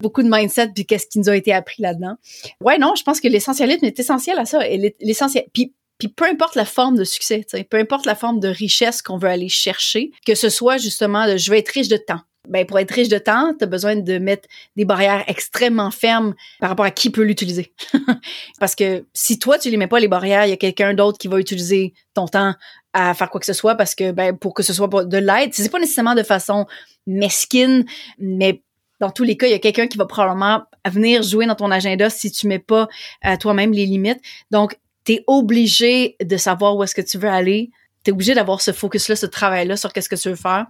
beaucoup 0.00 0.22
de 0.22 0.28
mindset 0.30 0.68
puis 0.68 0.86
qu'est-ce 0.86 1.08
qui 1.08 1.18
nous 1.18 1.28
a 1.28 1.36
été 1.36 1.52
appris 1.52 1.82
là-dedans. 1.82 2.14
Ouais, 2.60 2.78
non, 2.78 2.94
je 2.96 3.02
pense 3.02 3.20
que 3.20 3.28
l'essentialisme 3.28 3.84
est 3.84 3.98
essentiel 3.98 4.38
à 4.38 4.44
ça. 4.44 4.60
L'essentiel. 5.00 5.46
Puis 5.52 5.74
puis 5.98 6.08
peu 6.08 6.24
importe 6.24 6.54
la 6.54 6.64
forme 6.64 6.96
de 6.96 7.04
succès, 7.04 7.46
peu 7.70 7.78
importe 7.78 8.06
la 8.06 8.14
forme 8.14 8.40
de 8.40 8.48
richesse 8.48 9.02
qu'on 9.02 9.18
veut 9.18 9.28
aller 9.28 9.48
chercher, 9.48 10.10
que 10.26 10.34
ce 10.34 10.48
soit 10.48 10.78
justement 10.78 11.26
de 11.26 11.36
je 11.36 11.50
veux 11.50 11.56
être 11.56 11.68
riche 11.68 11.88
de 11.88 11.96
temps. 11.96 12.20
Ben 12.48 12.66
pour 12.66 12.78
être 12.78 12.90
riche 12.90 13.08
de 13.08 13.16
temps, 13.16 13.54
tu 13.56 13.64
as 13.64 13.66
besoin 13.66 13.96
de 13.96 14.18
mettre 14.18 14.46
des 14.76 14.84
barrières 14.84 15.24
extrêmement 15.28 15.90
fermes 15.90 16.34
par 16.60 16.68
rapport 16.68 16.84
à 16.84 16.90
qui 16.90 17.08
peut 17.08 17.22
l'utiliser. 17.22 17.72
Parce 18.60 18.74
que 18.74 19.06
si 19.14 19.38
toi 19.38 19.58
tu 19.58 19.70
les 19.70 19.78
mets 19.78 19.86
pas 19.86 19.98
les 19.98 20.08
barrières, 20.08 20.44
il 20.44 20.50
y 20.50 20.52
a 20.52 20.58
quelqu'un 20.58 20.92
d'autre 20.92 21.16
qui 21.16 21.28
va 21.28 21.38
utiliser 21.38 21.94
ton 22.12 22.26
temps 22.26 22.54
à 22.92 23.14
faire 23.14 23.30
quoi 23.30 23.40
que 23.40 23.46
ce 23.46 23.54
soit 23.54 23.74
parce 23.74 23.96
que 23.96 24.12
ben 24.12 24.36
pour 24.36 24.54
que 24.54 24.62
ce 24.62 24.72
soit 24.72 24.88
de 25.04 25.18
l'aide, 25.18 25.52
c'est 25.52 25.68
pas 25.68 25.80
nécessairement 25.80 26.14
de 26.14 26.22
façon 26.22 26.66
mesquine, 27.06 27.84
mais 28.18 28.62
dans 29.00 29.10
tous 29.10 29.24
les 29.24 29.36
cas, 29.36 29.46
il 29.46 29.50
y 29.50 29.54
a 29.54 29.58
quelqu'un 29.58 29.86
qui 29.86 29.98
va 29.98 30.06
probablement 30.06 30.62
venir 30.86 31.22
jouer 31.22 31.46
dans 31.46 31.56
ton 31.56 31.70
agenda 31.70 32.08
si 32.08 32.30
tu 32.30 32.46
mets 32.46 32.58
pas 32.58 32.88
à 33.22 33.36
toi-même 33.36 33.72
les 33.72 33.86
limites. 33.86 34.20
Donc, 34.50 34.78
tu 35.04 35.12
es 35.12 35.24
obligé 35.26 36.16
de 36.22 36.36
savoir 36.36 36.76
où 36.76 36.82
est-ce 36.82 36.94
que 36.94 37.02
tu 37.02 37.18
veux 37.18 37.28
aller. 37.28 37.70
Tu 38.04 38.10
es 38.10 38.12
obligé 38.12 38.34
d'avoir 38.34 38.60
ce 38.60 38.72
focus-là, 38.72 39.16
ce 39.16 39.26
travail-là 39.26 39.76
sur 39.76 39.92
qu'est-ce 39.92 40.08
que 40.08 40.16
tu 40.16 40.28
veux 40.28 40.36
faire 40.36 40.66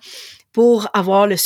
pour 0.52 0.88
avoir 0.94 1.26
le, 1.26 1.36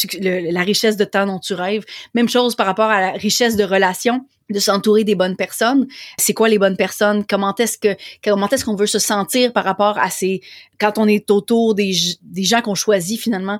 la 0.52 0.60
richesse 0.60 0.96
de 0.96 1.04
temps 1.04 1.26
dont 1.26 1.38
tu 1.38 1.54
rêves. 1.54 1.84
Même 2.14 2.28
chose 2.28 2.54
par 2.54 2.66
rapport 2.66 2.90
à 2.90 3.00
la 3.00 3.10
richesse 3.12 3.56
de 3.56 3.64
relations 3.64 4.26
de 4.50 4.58
s'entourer 4.60 5.04
des 5.04 5.14
bonnes 5.14 5.36
personnes. 5.36 5.86
C'est 6.18 6.34
quoi 6.34 6.48
les 6.48 6.58
bonnes 6.58 6.76
personnes? 6.76 7.24
Comment 7.26 7.54
est-ce 7.56 7.78
que 7.78 7.96
comment 8.22 8.48
est-ce 8.48 8.64
qu'on 8.64 8.76
veut 8.76 8.86
se 8.86 8.98
sentir 8.98 9.52
par 9.52 9.64
rapport 9.64 9.98
à 9.98 10.10
ces 10.10 10.40
quand 10.78 10.98
on 10.98 11.06
est 11.06 11.30
autour 11.30 11.74
des, 11.74 11.92
des 12.22 12.44
gens 12.44 12.60
qu'on 12.62 12.74
choisit 12.74 13.20
finalement? 13.20 13.58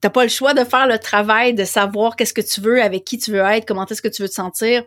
T'as 0.00 0.10
pas 0.10 0.24
le 0.24 0.30
choix 0.30 0.52
de 0.52 0.64
faire 0.64 0.86
le 0.86 0.98
travail 0.98 1.54
de 1.54 1.64
savoir 1.64 2.16
qu'est-ce 2.16 2.34
que 2.34 2.40
tu 2.40 2.60
veux, 2.60 2.82
avec 2.82 3.04
qui 3.04 3.18
tu 3.18 3.30
veux 3.30 3.40
être, 3.40 3.66
comment 3.66 3.86
est-ce 3.86 4.02
que 4.02 4.08
tu 4.08 4.22
veux 4.22 4.28
te 4.28 4.34
sentir 4.34 4.82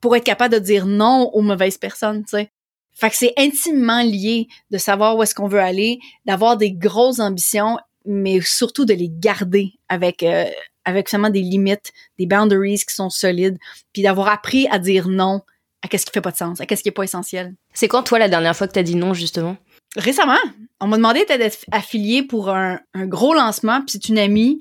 pour 0.00 0.14
être 0.14 0.24
capable 0.24 0.54
de 0.54 0.58
dire 0.58 0.86
non 0.86 1.30
aux 1.32 1.42
mauvaises 1.42 1.78
personnes, 1.78 2.22
tu 2.24 2.36
sais. 2.36 2.50
Fait 2.98 3.10
que 3.10 3.16
c'est 3.16 3.32
intimement 3.36 4.02
lié 4.02 4.48
de 4.72 4.78
savoir 4.78 5.16
où 5.16 5.22
est-ce 5.22 5.34
qu'on 5.34 5.46
veut 5.46 5.60
aller, 5.60 6.00
d'avoir 6.26 6.56
des 6.56 6.72
grosses 6.72 7.20
ambitions, 7.20 7.78
mais 8.04 8.40
surtout 8.40 8.84
de 8.84 8.92
les 8.92 9.08
garder 9.08 9.74
avec 9.88 10.24
euh, 10.24 10.46
avec 10.84 11.08
seulement 11.08 11.30
des 11.30 11.42
limites, 11.42 11.92
des 12.18 12.26
boundaries 12.26 12.78
qui 12.78 12.94
sont 12.94 13.10
solides, 13.10 13.58
puis 13.92 14.02
d'avoir 14.02 14.28
appris 14.28 14.66
à 14.68 14.78
dire 14.78 15.06
non 15.08 15.42
à 15.82 15.88
qu'est-ce 15.88 16.06
qui 16.06 16.12
fait 16.12 16.20
pas 16.22 16.32
de 16.32 16.36
sens, 16.36 16.60
à 16.60 16.66
qu'est-ce 16.66 16.82
qui 16.82 16.88
est 16.88 16.92
pas 16.92 17.04
essentiel. 17.04 17.54
C'est 17.72 17.86
quand 17.86 18.02
toi 18.02 18.18
la 18.18 18.28
dernière 18.28 18.56
fois 18.56 18.66
que 18.66 18.72
tu 18.72 18.78
as 18.80 18.82
dit 18.82 18.96
non 18.96 19.14
justement? 19.14 19.56
Récemment, 19.96 20.38
on 20.80 20.88
m'a 20.88 20.96
demandé 20.96 21.24
d'être 21.24 21.58
affiliée 21.70 22.22
pour 22.22 22.50
un, 22.50 22.80
un, 22.94 23.06
gros 23.06 23.32
lancement, 23.32 23.80
puis 23.82 23.92
c'est 23.92 24.08
une 24.08 24.18
amie 24.18 24.60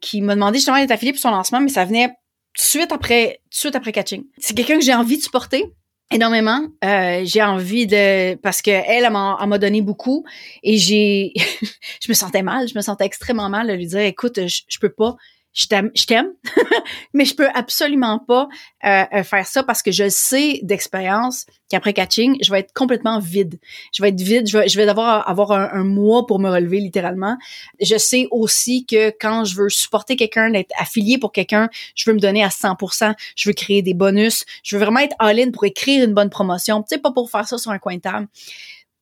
qui 0.00 0.22
m'a 0.22 0.34
demandé 0.34 0.58
justement 0.58 0.78
d'être 0.78 0.90
affiliée 0.90 1.12
pour 1.12 1.20
son 1.20 1.30
lancement, 1.30 1.60
mais 1.60 1.68
ça 1.68 1.84
venait 1.84 2.08
tout 2.08 2.14
de 2.56 2.60
suite 2.60 2.92
après, 2.92 3.40
tout 3.44 3.50
de 3.50 3.60
suite 3.60 3.76
après 3.76 3.92
catching. 3.92 4.24
C'est 4.38 4.54
quelqu'un 4.54 4.78
que 4.78 4.84
j'ai 4.84 4.94
envie 4.94 5.18
de 5.18 5.22
supporter, 5.22 5.72
énormément. 6.10 6.60
Euh, 6.84 7.22
j'ai 7.24 7.42
envie 7.42 7.86
de 7.86 8.34
parce 8.36 8.62
que 8.62 8.70
elle, 8.70 9.10
m'a 9.10 9.58
donné 9.58 9.82
beaucoup 9.82 10.24
et 10.62 10.76
j'ai 10.76 11.32
je 12.02 12.08
me 12.08 12.14
sentais 12.14 12.42
mal, 12.42 12.68
je 12.68 12.74
me 12.74 12.82
sentais 12.82 13.04
extrêmement 13.04 13.48
mal 13.48 13.68
de 13.68 13.72
lui 13.72 13.86
dire 13.86 14.00
écoute, 14.00 14.46
je, 14.46 14.62
je 14.68 14.78
peux 14.78 14.92
pas 14.92 15.16
je 15.56 15.66
t'aime, 15.68 15.90
je 15.94 16.04
t'aime, 16.04 16.32
mais 17.14 17.24
je 17.24 17.34
peux 17.34 17.48
absolument 17.54 18.18
pas 18.18 18.46
euh, 18.84 19.04
euh, 19.14 19.22
faire 19.22 19.46
ça 19.46 19.62
parce 19.62 19.80
que 19.82 19.90
je 19.90 20.06
sais 20.10 20.60
d'expérience 20.62 21.46
qu'après 21.70 21.94
catching, 21.94 22.36
je 22.42 22.52
vais 22.52 22.60
être 22.60 22.74
complètement 22.74 23.18
vide. 23.18 23.58
Je 23.94 24.02
vais 24.02 24.10
être 24.10 24.20
vide, 24.20 24.46
je 24.46 24.58
vais, 24.58 24.68
je 24.68 24.76
vais 24.76 24.86
devoir 24.86 25.26
avoir 25.26 25.52
un, 25.52 25.82
mois 25.82 26.26
pour 26.26 26.40
me 26.40 26.50
relever 26.50 26.78
littéralement. 26.78 27.38
Je 27.80 27.96
sais 27.96 28.28
aussi 28.30 28.84
que 28.84 29.08
quand 29.18 29.44
je 29.46 29.56
veux 29.56 29.70
supporter 29.70 30.14
quelqu'un, 30.14 30.50
d'être 30.50 30.72
affilié 30.78 31.16
pour 31.16 31.32
quelqu'un, 31.32 31.70
je 31.94 32.08
veux 32.08 32.14
me 32.14 32.20
donner 32.20 32.44
à 32.44 32.48
100%, 32.48 33.14
je 33.34 33.48
veux 33.48 33.54
créer 33.54 33.80
des 33.80 33.94
bonus, 33.94 34.44
je 34.62 34.76
veux 34.76 34.84
vraiment 34.84 35.00
être 35.00 35.16
all-in 35.18 35.50
pour 35.52 35.64
écrire 35.64 36.04
une 36.04 36.12
bonne 36.12 36.30
promotion, 36.30 36.82
tu 36.82 36.88
sais, 36.90 36.98
pas 36.98 37.12
pour 37.12 37.30
faire 37.30 37.48
ça 37.48 37.56
sur 37.56 37.70
un 37.70 37.78
coin 37.78 37.96
de 37.96 38.02
table 38.02 38.28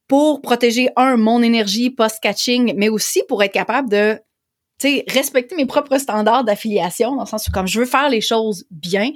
pour 0.07 0.43
protéger 0.43 0.91
un 0.97 1.17
mon 1.17 1.43
énergie 1.43 1.89
post 1.89 2.21
catching 2.21 2.75
mais 2.77 2.91
aussi 2.91 3.23
pour 3.27 3.43
être 3.43 3.53
capable 3.53 3.89
de 3.89 4.21
sais, 4.79 5.05
respecter 5.09 5.55
mes 5.57 5.67
propres 5.67 5.99
standards 5.99 6.45
d'affiliation, 6.45 7.15
dans 7.15 7.23
le 7.23 7.29
sens 7.29 7.49
où 7.49 7.53
comme 7.53 7.67
je 7.67 7.81
veux 7.81 7.87
faire 7.87 8.09
les 8.09 8.21
choses 8.21 8.67
bien, 8.71 9.11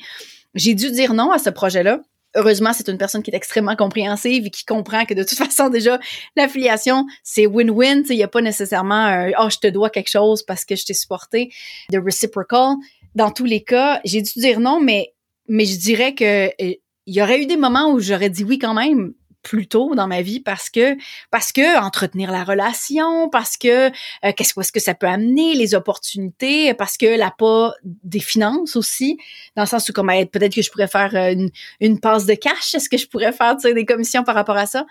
j'ai 0.54 0.74
dû 0.74 0.90
dire 0.90 1.14
non 1.14 1.30
à 1.30 1.38
ce 1.38 1.50
projet-là. 1.50 2.00
Heureusement, 2.34 2.72
c'est 2.72 2.88
une 2.88 2.98
personne 2.98 3.22
qui 3.22 3.30
est 3.30 3.34
extrêmement 3.34 3.74
compréhensive 3.74 4.46
et 4.46 4.50
qui 4.50 4.64
comprend 4.64 5.04
que 5.06 5.14
de 5.14 5.22
toute 5.22 5.38
façon, 5.38 5.70
déjà, 5.70 5.98
l'affiliation, 6.36 7.06
c'est 7.22 7.46
win-win. 7.46 8.04
Il 8.10 8.16
n'y 8.16 8.22
a 8.22 8.28
pas 8.28 8.42
nécessairement 8.42 9.30
oh, 9.38 9.48
je 9.50 9.58
te 9.58 9.66
dois 9.66 9.90
quelque 9.90 10.10
chose 10.10 10.42
parce 10.42 10.64
que 10.64 10.76
je 10.76 10.84
t'ai 10.84 10.94
supporté, 10.94 11.52
de 11.90 11.98
reciprocal. 11.98 12.74
Dans 13.14 13.30
tous 13.30 13.46
les 13.46 13.62
cas, 13.62 14.00
j'ai 14.04 14.22
dû 14.22 14.32
dire 14.36 14.60
non, 14.60 14.80
mais, 14.80 15.14
mais 15.48 15.64
je 15.64 15.78
dirais 15.78 16.14
que 16.14 16.48
euh, 16.48 16.74
il 17.06 17.14
y 17.14 17.22
aurait 17.22 17.40
eu 17.40 17.46
des 17.46 17.56
moments 17.56 17.90
où 17.90 18.00
j'aurais 18.00 18.28
dit 18.28 18.44
oui 18.44 18.58
quand 18.58 18.74
même, 18.74 19.14
plus 19.42 19.66
tôt 19.66 19.94
dans 19.94 20.06
ma 20.06 20.22
vie 20.22 20.40
parce 20.40 20.70
que 20.70 20.96
parce 21.30 21.52
que 21.52 21.78
entretenir 21.78 22.30
la 22.30 22.44
relation, 22.44 23.28
parce 23.28 23.56
que 23.56 23.88
euh, 23.88 24.32
qu'est-ce 24.36 24.54
que, 24.54 24.72
que 24.72 24.80
ça 24.80 24.94
peut 24.94 25.06
amener, 25.06 25.54
les 25.54 25.74
opportunités, 25.74 26.74
parce 26.74 26.96
que 26.96 27.18
la 27.18 27.30
pas 27.30 27.74
des 27.84 28.20
finances 28.20 28.76
aussi, 28.76 29.18
dans 29.56 29.62
le 29.62 29.68
sens 29.68 29.88
où 29.88 29.92
comme 29.92 30.08
peut-être 30.32 30.54
que 30.54 30.62
je 30.62 30.70
pourrais 30.70 30.88
faire 30.88 31.14
euh, 31.14 31.32
une, 31.32 31.50
une 31.80 32.00
passe 32.00 32.26
de 32.26 32.34
cash, 32.34 32.74
est-ce 32.74 32.88
que 32.88 32.96
je 32.96 33.06
pourrais 33.06 33.32
faire 33.32 33.56
des 33.56 33.84
commissions 33.84 34.24
par 34.24 34.34
rapport 34.34 34.56
à 34.56 34.66
ça? 34.66 34.86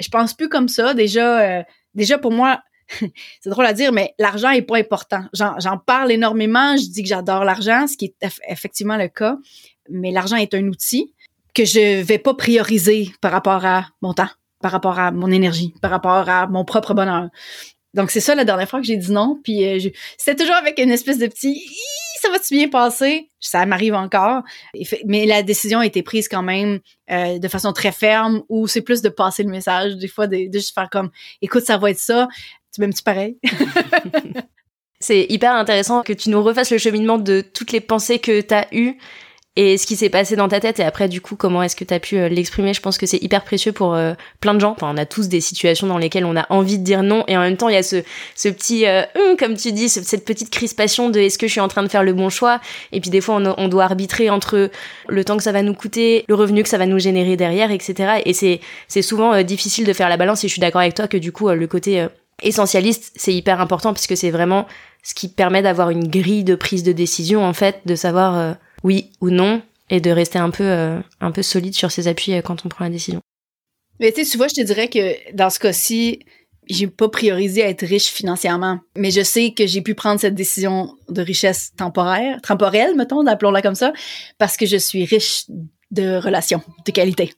Je 0.00 0.08
pense 0.08 0.34
plus 0.34 0.48
comme 0.48 0.68
ça. 0.68 0.94
Déjà, 0.94 1.40
euh, 1.40 1.62
déjà 1.94 2.18
pour 2.18 2.32
moi, 2.32 2.60
c'est 3.40 3.50
drôle 3.50 3.66
à 3.66 3.72
dire, 3.72 3.92
mais 3.92 4.14
l'argent 4.18 4.50
est 4.50 4.62
pas 4.62 4.78
important. 4.78 5.24
J'en 5.32 5.78
parle 5.78 6.12
énormément. 6.12 6.76
Je 6.76 6.88
dis 6.90 7.02
que 7.02 7.08
j'adore 7.08 7.44
l'argent, 7.44 7.86
ce 7.86 7.96
qui 7.96 8.06
est 8.06 8.28
effectivement 8.48 8.96
le 8.96 9.08
cas. 9.08 9.36
Mais 9.88 10.10
l'argent 10.10 10.36
est 10.36 10.54
un 10.54 10.66
outil 10.68 11.12
que 11.54 11.64
je 11.64 12.02
vais 12.02 12.18
pas 12.18 12.34
prioriser 12.34 13.12
par 13.20 13.32
rapport 13.32 13.64
à 13.64 13.88
mon 14.00 14.14
temps, 14.14 14.30
par 14.60 14.72
rapport 14.72 14.98
à 14.98 15.10
mon 15.10 15.30
énergie, 15.30 15.74
par 15.82 15.90
rapport 15.90 16.28
à 16.28 16.46
mon 16.46 16.64
propre 16.64 16.94
bonheur. 16.94 17.28
Donc 17.94 18.10
c'est 18.10 18.20
ça 18.20 18.34
la 18.34 18.44
dernière 18.44 18.68
fois 18.68 18.80
que 18.80 18.86
j'ai 18.86 18.96
dit 18.96 19.12
non, 19.12 19.38
puis 19.42 19.64
euh, 19.66 19.90
c'était 20.16 20.42
toujours 20.42 20.56
avec 20.56 20.78
une 20.78 20.90
espèce 20.90 21.18
de 21.18 21.26
petit 21.26 21.62
ça 22.22 22.30
va-tu 22.30 22.54
bien 22.54 22.68
passer 22.68 23.28
Ça 23.40 23.66
m'arrive 23.66 23.94
encore, 23.94 24.42
mais 25.06 25.26
la 25.26 25.42
décision 25.42 25.80
a 25.80 25.86
été 25.86 26.02
prise 26.02 26.28
quand 26.28 26.42
même 26.42 26.78
euh, 27.10 27.38
de 27.38 27.48
façon 27.48 27.72
très 27.72 27.90
ferme, 27.90 28.42
ou 28.48 28.68
c'est 28.68 28.80
plus 28.80 29.02
de 29.02 29.08
passer 29.08 29.42
le 29.42 29.50
message, 29.50 29.96
des 29.96 30.06
fois 30.06 30.28
de, 30.28 30.48
juste 30.52 30.72
faire 30.72 30.88
comme 30.88 31.10
écoute 31.40 31.64
ça 31.64 31.78
va 31.78 31.90
être 31.90 31.98
ça, 31.98 32.28
tu 32.72 32.80
m'aimes-tu 32.80 33.02
pareil? 33.02 33.38
C'est 35.00 35.26
hyper 35.28 35.52
intéressant 35.56 36.02
que 36.02 36.12
tu 36.12 36.30
nous 36.30 36.40
refasses 36.44 36.70
le 36.70 36.78
cheminement 36.78 37.18
de 37.18 37.40
toutes 37.40 37.72
les 37.72 37.80
pensées 37.80 38.20
que 38.20 38.40
tu 38.40 38.54
as 38.54 38.72
eues 38.72 38.96
et 39.54 39.76
ce 39.76 39.86
qui 39.86 39.96
s'est 39.96 40.08
passé 40.08 40.34
dans 40.34 40.48
ta 40.48 40.60
tête 40.60 40.80
et 40.80 40.82
après 40.82 41.08
du 41.08 41.20
coup 41.20 41.36
comment 41.36 41.62
est-ce 41.62 41.76
que 41.76 41.84
tu 41.84 41.92
as 41.92 42.00
pu 42.00 42.16
euh, 42.16 42.28
l'exprimer? 42.28 42.72
Je 42.72 42.80
pense 42.80 42.96
que 42.96 43.04
c'est 43.04 43.22
hyper 43.22 43.44
précieux 43.44 43.72
pour 43.72 43.94
euh, 43.94 44.14
plein 44.40 44.54
de 44.54 44.60
gens. 44.60 44.70
Enfin 44.70 44.90
on 44.94 44.96
a 44.96 45.04
tous 45.04 45.28
des 45.28 45.42
situations 45.42 45.86
dans 45.86 45.98
lesquelles 45.98 46.24
on 46.24 46.36
a 46.36 46.46
envie 46.48 46.78
de 46.78 46.84
dire 46.84 47.02
non 47.02 47.24
et 47.28 47.36
en 47.36 47.40
même 47.40 47.58
temps 47.58 47.68
il 47.68 47.74
y 47.74 47.78
a 47.78 47.82
ce 47.82 48.02
petit 48.48 48.86
euh, 48.86 49.02
hum, 49.14 49.36
comme 49.36 49.54
tu 49.54 49.72
dis 49.72 49.90
cette 49.90 50.24
petite 50.24 50.48
crispation 50.48 51.10
de 51.10 51.20
est-ce 51.20 51.36
que 51.36 51.46
je 51.46 51.52
suis 51.52 51.60
en 51.60 51.68
train 51.68 51.82
de 51.82 51.88
faire 51.88 52.02
le 52.02 52.14
bon 52.14 52.30
choix? 52.30 52.60
Et 52.92 53.00
puis 53.00 53.10
des 53.10 53.20
fois 53.20 53.42
on, 53.58 53.68
doit 53.68 53.84
arbitrer 53.84 54.30
entre 54.30 54.70
le 55.08 55.24
temps 55.24 55.36
que 55.36 55.42
ça 55.42 55.52
va 55.52 55.62
nous 55.62 55.74
coûter 55.74 56.24
le 56.28 56.34
revenu 56.34 56.62
que 56.62 56.68
ça 56.68 56.78
va 56.78 56.86
nous 56.86 56.98
générer 56.98 57.36
derrière 57.36 57.70
etc 57.70 58.22
et 58.24 58.32
c'est 58.32 58.60
c'est 58.88 59.02
souvent 59.02 59.42
difficile 59.42 59.86
de 59.86 59.92
faire 59.92 60.08
la 60.08 60.16
balance 60.16 60.44
et 60.44 60.48
je 60.48 60.52
suis 60.52 60.60
d'accord 60.60 60.80
avec 60.80 60.94
toi 60.94 61.08
que 61.08 61.16
du 61.16 61.32
coup 61.32 61.48
le 61.48 61.66
côté 61.66 62.06
essentialiste 62.42 63.12
c'est 63.16 63.32
hyper 63.32 63.60
important 63.60 63.92
parce 63.92 64.06
que 64.06 64.14
c'est 64.14 64.30
vraiment 64.30 64.66
ce 65.02 65.14
qui 65.14 65.28
permet 65.28 65.62
d'avoir 65.62 65.90
une 65.90 66.08
grille 66.08 66.44
de 66.44 66.54
prise 66.54 66.82
de 66.82 66.92
décision 66.92 67.44
en 67.44 67.52
fait 67.52 67.80
de 67.86 67.94
savoir 67.94 68.56
oui 68.82 69.10
ou 69.20 69.30
non 69.30 69.62
et 69.90 70.00
de 70.00 70.10
rester 70.10 70.38
un 70.38 70.50
peu 70.50 70.64
euh, 70.64 71.00
un 71.20 71.32
peu 71.32 71.42
solide 71.42 71.74
sur 71.74 71.90
ses 71.90 72.08
appuis 72.08 72.34
euh, 72.34 72.42
quand 72.42 72.64
on 72.64 72.68
prend 72.68 72.84
la 72.84 72.90
décision. 72.90 73.20
Mais 74.00 74.12
tu 74.12 74.24
sais, 74.24 74.38
je 74.38 74.54
te 74.54 74.62
dirais 74.62 74.88
que 74.88 75.34
dans 75.34 75.50
ce 75.50 75.58
cas-ci, 75.58 76.20
j'ai 76.68 76.86
pas 76.86 77.08
priorisé 77.08 77.62
à 77.62 77.68
être 77.68 77.84
riche 77.84 78.06
financièrement, 78.06 78.80
mais 78.96 79.10
je 79.10 79.22
sais 79.22 79.52
que 79.52 79.66
j'ai 79.66 79.82
pu 79.82 79.94
prendre 79.94 80.20
cette 80.20 80.34
décision 80.34 80.96
de 81.08 81.22
richesse 81.22 81.72
temporaire, 81.76 82.40
temporelle, 82.40 82.96
mettons, 82.96 83.26
appelons-la 83.26 83.62
comme 83.62 83.74
ça, 83.74 83.92
parce 84.38 84.56
que 84.56 84.66
je 84.66 84.76
suis 84.76 85.04
riche 85.04 85.44
de 85.90 86.16
relations 86.16 86.62
de 86.86 86.92
qualité 86.92 87.34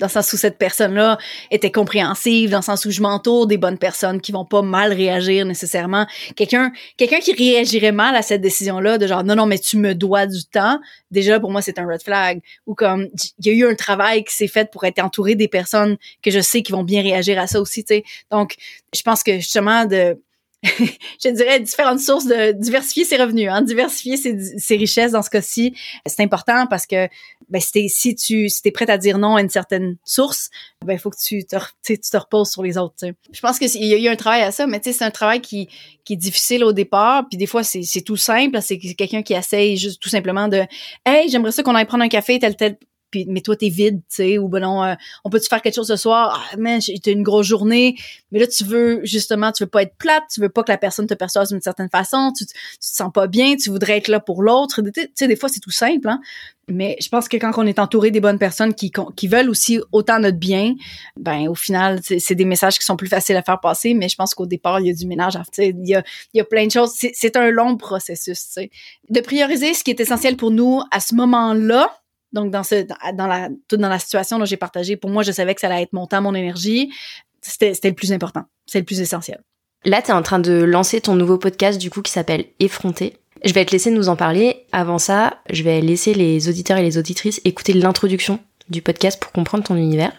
dans 0.00 0.06
le 0.06 0.10
sens 0.10 0.32
où 0.32 0.36
cette 0.36 0.58
personne-là 0.58 1.18
était 1.50 1.70
compréhensive, 1.70 2.50
dans 2.50 2.58
le 2.58 2.62
sens 2.62 2.84
où 2.84 2.90
je 2.90 3.00
m'entoure 3.00 3.46
des 3.46 3.56
bonnes 3.56 3.78
personnes 3.78 4.20
qui 4.20 4.32
vont 4.32 4.44
pas 4.44 4.62
mal 4.62 4.92
réagir 4.92 5.46
nécessairement. 5.46 6.06
Quelqu'un, 6.34 6.72
quelqu'un 6.96 7.18
qui 7.18 7.32
réagirait 7.32 7.92
mal 7.92 8.14
à 8.14 8.22
cette 8.22 8.40
décision-là, 8.40 8.98
de 8.98 9.06
genre 9.06 9.24
non 9.24 9.34
non 9.34 9.46
mais 9.46 9.58
tu 9.58 9.76
me 9.76 9.94
dois 9.94 10.26
du 10.26 10.44
temps. 10.44 10.78
Déjà 11.10 11.40
pour 11.40 11.50
moi 11.50 11.62
c'est 11.62 11.78
un 11.78 11.86
red 11.86 12.02
flag. 12.02 12.40
Ou 12.66 12.74
comme 12.74 13.08
il 13.38 13.46
y 13.46 13.50
a 13.50 13.52
eu 13.54 13.70
un 13.70 13.74
travail 13.74 14.24
qui 14.24 14.34
s'est 14.34 14.48
fait 14.48 14.70
pour 14.70 14.84
être 14.84 14.98
entouré 14.98 15.34
des 15.34 15.48
personnes 15.48 15.96
que 16.22 16.30
je 16.30 16.40
sais 16.40 16.62
qui 16.62 16.72
vont 16.72 16.84
bien 16.84 17.02
réagir 17.02 17.38
à 17.38 17.46
ça 17.46 17.60
aussi. 17.60 17.84
Sais. 17.86 18.04
Donc 18.30 18.56
je 18.94 19.02
pense 19.02 19.22
que 19.22 19.36
justement 19.36 19.86
de 19.86 20.18
je 21.24 21.28
dirais 21.30 21.60
différentes 21.60 22.00
sources 22.00 22.26
de 22.26 22.52
diversifier 22.52 23.04
ses 23.04 23.16
revenus, 23.16 23.48
hein, 23.50 23.62
diversifier 23.62 24.16
ses, 24.16 24.76
richesses 24.76 25.12
dans 25.12 25.22
ce 25.22 25.30
cas-ci, 25.30 25.74
c'est 26.06 26.22
important 26.22 26.66
parce 26.66 26.86
que 26.86 27.08
ben, 27.48 27.60
si, 27.60 27.88
si 27.88 28.14
tu 28.14 28.48
es 28.64 28.70
prête 28.70 28.90
à 28.90 28.98
dire 28.98 29.18
non 29.18 29.36
à 29.36 29.40
une 29.40 29.48
certaine 29.48 29.96
source, 30.04 30.50
ben 30.84 30.94
il 30.94 30.98
faut 30.98 31.10
que 31.10 31.16
tu 31.22 31.44
te, 31.44 32.16
reposes 32.16 32.50
sur 32.50 32.62
les 32.62 32.78
autres. 32.78 32.94
Je 33.32 33.40
pense 33.40 33.58
qu'il 33.58 33.84
y 33.84 33.94
a 33.94 33.98
eu 33.98 34.08
un 34.08 34.16
travail 34.16 34.42
à 34.42 34.52
ça, 34.52 34.66
mais 34.66 34.80
c'est 34.82 35.02
un 35.02 35.10
travail 35.10 35.40
qui, 35.40 35.68
qui 36.04 36.14
est 36.14 36.16
difficile 36.16 36.64
au 36.64 36.72
départ, 36.72 37.28
puis 37.28 37.38
des 37.38 37.46
fois 37.46 37.62
c'est 37.62 38.02
tout 38.02 38.16
simple, 38.16 38.58
c'est 38.62 38.78
quelqu'un 38.78 39.22
qui 39.22 39.34
essaye 39.34 39.76
juste 39.76 40.00
tout 40.00 40.08
simplement 40.08 40.48
de 40.48 40.64
Hey, 41.04 41.28
j'aimerais 41.28 41.52
ça 41.52 41.62
qu'on 41.62 41.74
aille 41.74 41.86
prendre 41.86 42.04
un 42.04 42.08
café, 42.08 42.38
tel 42.38 42.56
tel 42.56 42.76
mais 43.14 43.40
toi 43.40 43.56
t'es 43.56 43.68
vide, 43.68 44.00
tu 44.00 44.16
sais, 44.16 44.38
ou 44.38 44.48
ben 44.48 44.60
non, 44.60 44.84
euh, 44.84 44.94
on 45.24 45.30
peut-tu 45.30 45.48
faire 45.48 45.62
quelque 45.62 45.74
chose 45.74 45.88
ce 45.88 45.96
soir? 45.96 46.48
Ah, 46.52 46.56
man, 46.56 46.80
t'as 46.80 47.10
une 47.10 47.22
grosse 47.22 47.46
journée, 47.46 47.96
mais 48.32 48.40
là 48.40 48.46
tu 48.46 48.64
veux 48.64 49.00
justement, 49.04 49.52
tu 49.52 49.64
veux 49.64 49.70
pas 49.70 49.82
être 49.82 49.96
plate, 49.96 50.24
tu 50.32 50.40
veux 50.40 50.48
pas 50.48 50.62
que 50.62 50.72
la 50.72 50.78
personne 50.78 51.06
te 51.06 51.14
perçoive 51.14 51.48
d'une 51.48 51.60
certaine 51.60 51.90
façon, 51.90 52.32
tu, 52.36 52.46
tu, 52.46 52.54
te 52.54 52.58
sens 52.80 53.12
pas 53.12 53.26
bien, 53.26 53.56
tu 53.56 53.70
voudrais 53.70 53.98
être 53.98 54.08
là 54.08 54.20
pour 54.20 54.42
l'autre. 54.42 54.82
Tu 54.82 55.08
sais, 55.14 55.28
des 55.28 55.36
fois 55.36 55.48
c'est 55.48 55.60
tout 55.60 55.70
simple, 55.70 56.08
hein. 56.08 56.20
Mais 56.68 56.96
je 57.00 57.08
pense 57.08 57.28
que 57.28 57.36
quand 57.36 57.52
on 57.58 57.66
est 57.66 57.78
entouré 57.78 58.10
des 58.10 58.20
bonnes 58.20 58.40
personnes 58.40 58.74
qui, 58.74 58.90
qui 59.14 59.28
veulent 59.28 59.48
aussi 59.48 59.78
autant 59.92 60.18
notre 60.18 60.38
bien, 60.38 60.74
ben 61.16 61.46
au 61.46 61.54
final, 61.54 62.00
c'est 62.02 62.34
des 62.34 62.44
messages 62.44 62.78
qui 62.78 62.84
sont 62.84 62.96
plus 62.96 63.06
faciles 63.06 63.36
à 63.36 63.42
faire 63.42 63.60
passer, 63.60 63.94
mais 63.94 64.08
je 64.08 64.16
pense 64.16 64.34
qu'au 64.34 64.46
départ, 64.46 64.80
il 64.80 64.88
y 64.88 64.90
a 64.90 64.94
du 64.94 65.06
ménage. 65.06 65.38
Il 65.58 65.86
y 65.86 65.94
a, 65.94 66.02
il 66.34 66.38
y 66.38 66.40
a 66.40 66.44
plein 66.44 66.66
de 66.66 66.72
choses. 66.72 66.92
C'est 66.94 67.36
un 67.36 67.50
long 67.50 67.76
processus. 67.76 68.38
sais. 68.38 68.70
De 69.08 69.20
prioriser 69.20 69.74
ce 69.74 69.84
qui 69.84 69.90
est 69.90 70.00
essentiel 70.00 70.36
pour 70.36 70.50
nous 70.50 70.82
à 70.90 70.98
ce 70.98 71.14
moment-là, 71.14 71.88
donc, 72.36 72.50
dans, 72.50 72.62
ce, 72.62 72.86
dans, 73.14 73.26
la, 73.26 73.48
toute 73.66 73.80
dans 73.80 73.88
la 73.88 73.98
situation 73.98 74.38
dont 74.38 74.44
j'ai 74.44 74.58
partagé, 74.58 74.96
pour 74.96 75.08
moi, 75.08 75.22
je 75.22 75.32
savais 75.32 75.54
que 75.54 75.60
ça 75.62 75.68
allait 75.68 75.82
être 75.82 75.94
mon 75.94 76.06
temps, 76.06 76.20
mon 76.20 76.34
énergie. 76.34 76.92
C'était 77.40 77.72
le 77.82 77.94
plus 77.94 78.12
important. 78.12 78.42
C'est 78.66 78.78
le 78.78 78.84
plus 78.84 79.00
essentiel. 79.00 79.42
Là, 79.86 80.02
tu 80.02 80.10
es 80.10 80.14
en 80.14 80.20
train 80.20 80.38
de 80.38 80.52
lancer 80.52 81.00
ton 81.00 81.14
nouveau 81.14 81.38
podcast, 81.38 81.80
du 81.80 81.88
coup, 81.88 82.02
qui 82.02 82.12
s'appelle 82.12 82.44
Effronter. 82.60 83.16
Je 83.42 83.54
vais 83.54 83.64
te 83.64 83.72
laisser 83.72 83.90
nous 83.90 84.10
en 84.10 84.16
parler. 84.16 84.66
Avant 84.70 84.98
ça, 84.98 85.38
je 85.50 85.62
vais 85.62 85.80
laisser 85.80 86.12
les 86.12 86.50
auditeurs 86.50 86.76
et 86.76 86.82
les 86.82 86.98
auditrices 86.98 87.40
écouter 87.44 87.72
l'introduction 87.72 88.38
du 88.68 88.82
podcast 88.82 89.18
pour 89.18 89.32
comprendre 89.32 89.64
ton 89.64 89.76
univers. 89.76 90.12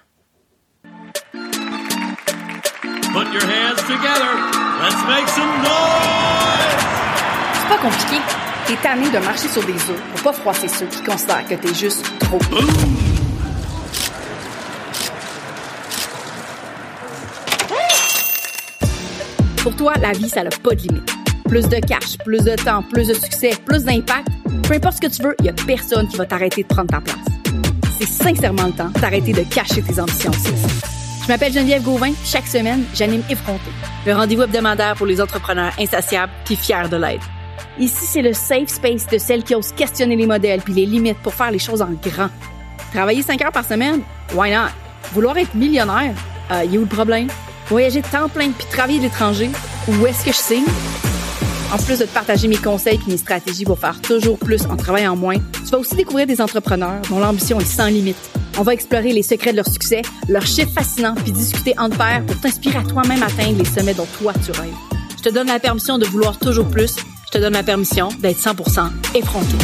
Put 3.14 3.32
your 3.32 3.44
hands 3.44 3.84
together. 3.86 4.34
Let's 4.82 5.04
make 5.08 5.28
some 5.28 5.62
noise. 5.62 6.82
C'est 7.54 7.68
pas 7.70 7.78
compliqué. 7.78 8.47
T'es 8.68 8.76
tanné 8.84 9.10
de 9.10 9.20
marcher 9.20 9.48
sur 9.48 9.64
des 9.64 9.72
œufs 9.72 10.02
pour 10.12 10.22
pas 10.24 10.34
froisser 10.34 10.68
ceux 10.68 10.88
qui 10.88 11.02
considèrent 11.02 11.48
que 11.48 11.56
t'es 11.56 11.74
juste 11.74 12.04
trop. 12.20 12.38
Pour 19.64 19.74
toi, 19.78 19.94
la 20.02 20.12
vie, 20.12 20.28
ça 20.28 20.44
n'a 20.44 20.50
pas 20.50 20.76
de 20.76 20.82
limite. 20.82 21.10
Plus 21.48 21.70
de 21.70 21.78
cash, 21.78 22.18
plus 22.26 22.44
de 22.44 22.56
temps, 22.62 22.84
plus 22.84 23.08
de 23.08 23.14
succès, 23.14 23.52
plus 23.66 23.86
d'impact. 23.86 24.28
Peu 24.64 24.74
importe 24.74 24.96
ce 24.96 25.02
que 25.02 25.16
tu 25.16 25.24
veux, 25.24 25.36
il 25.40 25.46
y 25.46 25.50
a 25.50 25.54
personne 25.54 26.10
qui 26.10 26.18
va 26.18 26.26
t'arrêter 26.26 26.64
de 26.64 26.68
prendre 26.68 26.90
ta 26.90 27.00
place. 27.00 27.16
C'est 27.98 28.10
sincèrement 28.10 28.66
le 28.68 28.74
temps 28.74 28.90
d'arrêter 29.00 29.32
de 29.32 29.44
cacher 29.44 29.82
tes 29.82 29.98
ambitions. 29.98 30.32
Je 31.24 31.28
m'appelle 31.30 31.54
Geneviève 31.54 31.84
Gauvin. 31.84 32.12
Chaque 32.26 32.48
semaine, 32.48 32.84
j'anime 32.94 33.24
Effronté, 33.30 33.72
le 34.06 34.14
rendez-vous 34.14 34.42
hebdomadaire 34.42 34.96
pour 34.96 35.06
les 35.06 35.22
entrepreneurs 35.22 35.72
insatiables 35.80 36.34
qui 36.44 36.58
fiers 36.58 36.90
de 36.92 36.98
l'aide. 36.98 37.22
Ici, 37.80 38.06
c'est 38.06 38.22
le 38.22 38.34
safe 38.34 38.70
space 38.70 39.08
de 39.08 39.18
celles 39.18 39.44
qui 39.44 39.56
osent 39.56 39.72
questionner 39.72 40.16
les 40.16 40.26
modèles 40.26 40.62
puis 40.62 40.74
les 40.74 40.86
limites 40.86 41.20
pour 41.20 41.34
faire 41.34 41.52
les 41.52 41.60
choses 41.60 41.82
en 41.82 41.92
grand. 42.02 42.30
Travailler 42.94 43.22
5 43.22 43.42
heures 43.44 43.52
par 43.52 43.66
semaine? 43.66 44.02
Why 44.34 44.52
not? 44.52 44.70
Vouloir 45.14 45.38
être 45.38 45.54
millionnaire? 45.56 46.14
Euh, 46.52 46.64
y 46.64 46.78
a 46.78 46.80
où 46.80 46.84
le 46.84 46.88
problème? 46.88 47.28
Voyager 47.70 48.02
temps 48.02 48.30
plein 48.30 48.52
puis 48.52 48.68
travailler 48.72 49.00
de 49.00 49.04
l'étranger? 49.04 49.50
Où 49.88 50.06
est-ce 50.06 50.24
que 50.24 50.32
je 50.32 50.38
signe? 50.38 50.66
En 51.74 51.78
plus 51.78 52.00
de 52.00 52.06
te 52.06 52.14
partager 52.14 52.48
mes 52.48 52.58
conseils 52.58 53.00
et 53.06 53.12
mes 53.12 53.18
stratégies 53.18 53.66
pour 53.66 53.78
faire 53.78 54.00
toujours 54.02 54.40
plus 54.40 54.66
en 54.66 54.78
travaillant 54.78 55.18
moins, 55.18 55.36
tu 55.36 55.70
vas 55.72 55.80
aussi 55.80 55.96
découvrir 55.96 56.26
des 56.26 56.40
entrepreneurs 56.40 57.02
dont 57.10 57.20
l'ambition 57.20 57.60
est 57.60 57.66
sans 57.66 57.88
limite. 57.88 58.18
On 58.58 58.64
va 58.64 58.74
explorer 58.74 59.12
les 59.12 59.22
secrets 59.22 59.52
de 59.52 59.58
leur 59.58 59.68
succès, 59.68 60.02
leurs 60.30 60.48
chiffres 60.48 60.72
fascinants, 60.74 61.16
puis 61.16 61.34
discuter 61.34 61.76
entre 61.78 61.98
pairs 61.98 62.26
pour 62.26 62.40
t'inspirer 62.40 62.78
à 62.78 62.84
toi-même 62.84 63.22
atteindre 63.22 63.58
les 63.60 63.66
sommets 63.66 63.94
dont 63.94 64.08
toi 64.18 64.32
tu 64.46 64.52
rêves. 64.52 64.74
Je 65.18 65.24
te 65.24 65.30
donne 65.30 65.48
la 65.48 65.60
permission 65.60 65.98
de 65.98 66.06
vouloir 66.06 66.40
toujours 66.40 66.68
plus 66.68 66.96
te 67.38 67.42
donne 67.42 67.54
ma 67.54 67.62
permission 67.62 68.10
d'être 68.20 68.40
100% 68.40 68.90
effronté. 69.14 69.58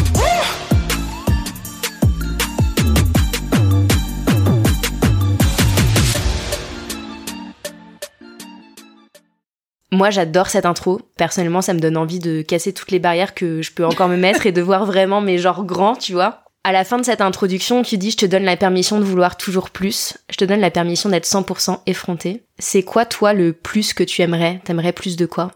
Moi, 9.91 10.11
j'adore 10.11 10.49
cette 10.49 10.67
intro. 10.67 11.01
Personnellement, 11.17 11.61
ça 11.61 11.73
me 11.73 11.79
donne 11.79 11.97
envie 11.97 12.19
de 12.19 12.43
casser 12.43 12.73
toutes 12.73 12.91
les 12.91 12.99
barrières 12.99 13.33
que 13.33 13.63
je 13.63 13.71
peux 13.71 13.85
encore 13.85 14.07
me 14.07 14.17
mettre 14.17 14.45
et 14.45 14.51
de 14.51 14.61
voir 14.61 14.85
vraiment 14.85 15.21
mes 15.21 15.39
genres 15.39 15.65
grands, 15.65 15.95
tu 15.95 16.13
vois. 16.13 16.43
À 16.63 16.73
la 16.73 16.83
fin 16.83 16.97
de 16.97 17.03
cette 17.03 17.21
introduction, 17.21 17.81
tu 17.81 17.97
dis 17.97 18.11
je 18.11 18.17
te 18.17 18.25
donne 18.27 18.43
la 18.43 18.55
permission 18.55 18.99
de 18.99 19.03
vouloir 19.03 19.35
toujours 19.35 19.71
plus. 19.71 20.15
Je 20.29 20.37
te 20.37 20.45
donne 20.45 20.61
la 20.61 20.71
permission 20.71 21.09
d'être 21.09 21.25
100% 21.25 21.79
effronté. 21.87 22.43
C'est 22.59 22.83
quoi, 22.83 23.05
toi, 23.05 23.33
le 23.33 23.51
plus 23.51 23.93
que 23.93 24.03
tu 24.03 24.21
aimerais? 24.21 24.61
T'aimerais 24.63 24.93
plus 24.93 25.15
de 25.15 25.25
quoi? 25.25 25.51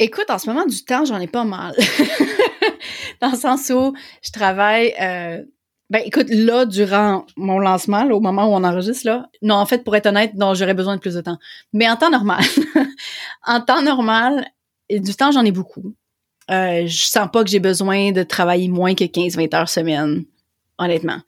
Écoute, 0.00 0.30
en 0.30 0.38
ce 0.38 0.48
moment 0.48 0.64
du 0.64 0.84
temps, 0.84 1.04
j'en 1.04 1.18
ai 1.18 1.26
pas 1.26 1.44
mal. 1.44 1.74
Dans 3.20 3.30
le 3.30 3.36
sens 3.36 3.70
où 3.70 3.94
je 4.22 4.30
travaille. 4.30 4.94
Euh, 5.00 5.42
ben, 5.90 6.02
écoute, 6.04 6.26
là, 6.28 6.66
durant 6.66 7.24
mon 7.36 7.58
lancement, 7.58 8.04
au 8.10 8.20
moment 8.20 8.44
où 8.44 8.54
on 8.54 8.62
enregistre, 8.62 9.06
là, 9.06 9.26
non, 9.40 9.54
en 9.54 9.66
fait, 9.66 9.84
pour 9.84 9.96
être 9.96 10.06
honnête, 10.06 10.34
non, 10.34 10.54
j'aurais 10.54 10.74
besoin 10.74 10.96
de 10.96 11.00
plus 11.00 11.14
de 11.14 11.20
temps. 11.22 11.38
Mais 11.72 11.88
en 11.88 11.96
temps 11.96 12.10
normal, 12.10 12.44
en 13.46 13.60
temps 13.60 13.82
normal, 13.82 14.46
du 14.90 15.14
temps, 15.14 15.32
j'en 15.32 15.44
ai 15.44 15.52
beaucoup. 15.52 15.94
Euh, 16.50 16.86
je 16.86 17.04
sens 17.04 17.28
pas 17.32 17.42
que 17.42 17.50
j'ai 17.50 17.58
besoin 17.58 18.12
de 18.12 18.22
travailler 18.22 18.68
moins 18.68 18.94
que 18.94 19.04
15-20 19.04 19.56
heures 19.56 19.68
semaine, 19.68 20.24
honnêtement. 20.78 21.20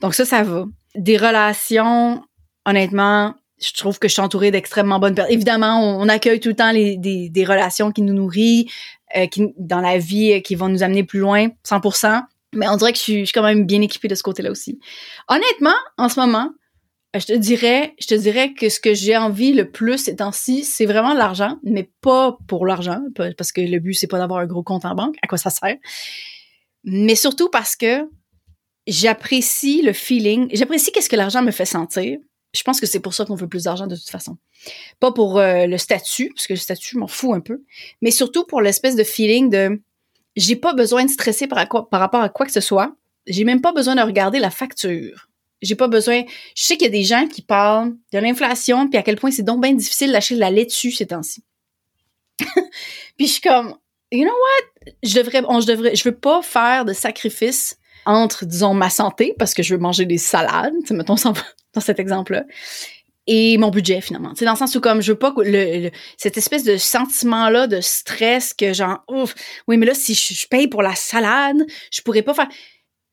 Donc 0.00 0.14
ça, 0.14 0.24
ça 0.24 0.42
va. 0.42 0.64
Des 0.94 1.16
relations, 1.16 2.22
honnêtement, 2.64 3.34
je 3.60 3.72
trouve 3.72 3.98
que 3.98 4.08
je 4.08 4.12
suis 4.12 4.22
entourée 4.22 4.50
d'extrêmement 4.50 4.98
bonnes 4.98 5.14
personnes. 5.14 5.34
Évidemment, 5.34 5.80
on, 5.80 6.08
accueille 6.08 6.40
tout 6.40 6.50
le 6.50 6.54
temps 6.54 6.70
les, 6.70 6.96
des, 6.96 7.28
des 7.28 7.44
relations 7.44 7.90
qui 7.92 8.02
nous 8.02 8.14
nourrissent, 8.14 8.66
euh, 9.16 9.26
qui, 9.26 9.52
dans 9.58 9.80
la 9.80 9.98
vie, 9.98 10.32
euh, 10.32 10.40
qui 10.40 10.54
vont 10.54 10.68
nous 10.68 10.82
amener 10.82 11.04
plus 11.04 11.20
loin, 11.20 11.48
100%. 11.68 12.22
Mais 12.54 12.68
on 12.68 12.76
dirait 12.76 12.92
que 12.92 12.98
je 12.98 13.02
suis, 13.02 13.20
je 13.20 13.24
suis 13.26 13.32
quand 13.32 13.42
même 13.42 13.66
bien 13.66 13.80
équipée 13.82 14.08
de 14.08 14.14
ce 14.14 14.22
côté-là 14.22 14.50
aussi. 14.50 14.78
Honnêtement, 15.28 15.76
en 15.96 16.08
ce 16.08 16.20
moment, 16.20 16.50
je 17.14 17.24
te 17.24 17.32
dirais, 17.32 17.94
je 17.98 18.06
te 18.06 18.14
dirais 18.14 18.52
que 18.52 18.68
ce 18.68 18.80
que 18.80 18.94
j'ai 18.94 19.16
envie 19.16 19.52
le 19.52 19.70
plus 19.70 19.98
ces 19.98 20.16
temps-ci, 20.16 20.64
c'est 20.64 20.86
vraiment 20.86 21.14
l'argent, 21.14 21.58
mais 21.62 21.90
pas 22.00 22.36
pour 22.46 22.66
l'argent, 22.66 23.00
parce 23.36 23.52
que 23.52 23.60
le 23.60 23.78
but 23.78 23.94
c'est 23.94 24.06
pas 24.06 24.18
d'avoir 24.18 24.40
un 24.40 24.46
gros 24.46 24.62
compte 24.62 24.84
en 24.84 24.94
banque, 24.94 25.16
à 25.22 25.26
quoi 25.26 25.38
ça 25.38 25.50
sert, 25.50 25.76
mais 26.84 27.14
surtout 27.14 27.48
parce 27.48 27.76
que 27.76 28.08
j'apprécie 28.86 29.82
le 29.82 29.92
feeling, 29.92 30.48
j'apprécie 30.52 30.92
qu'est-ce 30.92 31.08
que 31.08 31.16
l'argent 31.16 31.42
me 31.42 31.50
fait 31.50 31.64
sentir, 31.64 32.18
je 32.54 32.62
pense 32.62 32.80
que 32.80 32.86
c'est 32.86 33.00
pour 33.00 33.14
ça 33.14 33.24
qu'on 33.24 33.34
veut 33.34 33.48
plus 33.48 33.64
d'argent 33.64 33.86
de 33.86 33.96
toute 33.96 34.08
façon. 34.08 34.38
Pas 35.00 35.12
pour 35.12 35.38
euh, 35.38 35.66
le 35.66 35.78
statut, 35.78 36.32
parce 36.34 36.46
que 36.46 36.54
le 36.54 36.58
statut, 36.58 36.96
m'en 36.96 37.06
fous 37.06 37.34
un 37.34 37.40
peu, 37.40 37.62
mais 38.00 38.10
surtout 38.10 38.44
pour 38.44 38.60
l'espèce 38.60 38.96
de 38.96 39.04
feeling 39.04 39.50
de 39.50 39.80
j'ai 40.36 40.56
pas 40.56 40.72
besoin 40.72 41.04
de 41.04 41.10
stresser 41.10 41.46
par, 41.46 41.58
rapport 41.58 42.22
à 42.22 42.28
quoi 42.28 42.46
que 42.46 42.52
ce 42.52 42.60
soit. 42.60 42.94
j'ai 43.26 43.44
même 43.44 43.60
pas 43.60 43.72
besoin 43.72 43.96
de 43.96 44.00
regarder 44.00 44.38
la 44.38 44.50
facture. 44.50 45.28
J'ai 45.60 45.74
pas 45.74 45.88
besoin. 45.88 46.22
Je 46.54 46.62
sais 46.62 46.76
qu'il 46.76 46.86
y 46.86 46.88
a 46.88 46.92
des 46.92 47.02
gens 47.02 47.26
qui 47.26 47.42
parlent 47.42 47.94
de 48.12 48.18
l'inflation, 48.18 48.88
puis 48.88 48.96
à 48.96 49.02
quel 49.02 49.16
point 49.16 49.32
c'est 49.32 49.42
donc 49.42 49.60
bien 49.60 49.72
difficile 49.72 50.12
d'acheter 50.12 50.36
de 50.36 50.40
la 50.40 50.50
laitue 50.52 50.92
ces 50.92 51.06
temps-ci. 51.06 51.42
puis 53.16 53.26
je 53.26 53.32
suis 53.32 53.40
comme, 53.40 53.76
you 54.12 54.22
know 54.22 54.30
what? 54.32 54.92
Je 55.02 55.16
devrais, 55.16 55.42
on, 55.48 55.60
je 55.60 55.66
devrais, 55.66 55.96
je 55.96 56.04
veux 56.04 56.14
pas 56.14 56.40
faire 56.42 56.84
de 56.84 56.92
sacrifice 56.92 57.76
entre, 58.06 58.46
disons, 58.46 58.72
ma 58.72 58.90
santé, 58.90 59.34
parce 59.38 59.52
que 59.52 59.62
je 59.64 59.74
veux 59.74 59.80
manger 59.80 60.06
des 60.06 60.18
salades, 60.18 60.72
mettons 60.90 61.16
cet 61.80 61.98
exemple-là, 61.98 62.44
et 63.26 63.58
mon 63.58 63.70
budget 63.70 64.00
finalement. 64.00 64.32
C'est 64.34 64.46
dans 64.46 64.52
le 64.52 64.58
sens 64.58 64.74
où 64.74 64.80
comme 64.80 65.02
je 65.02 65.12
veux 65.12 65.18
pas 65.18 65.34
le, 65.36 65.90
cette 66.16 66.38
espèce 66.38 66.64
de 66.64 66.76
sentiment 66.76 67.50
là 67.50 67.66
de 67.66 67.80
stress 67.80 68.54
que 68.54 68.72
genre 68.72 69.04
ouf, 69.08 69.34
oui 69.68 69.76
mais 69.76 69.86
là 69.86 69.94
si 69.94 70.14
je, 70.14 70.46
paye 70.48 70.66
pour 70.66 70.82
la 70.82 70.94
salade, 70.94 71.64
je 71.92 72.00
pourrais 72.02 72.22
pas 72.22 72.34
faire 72.34 72.48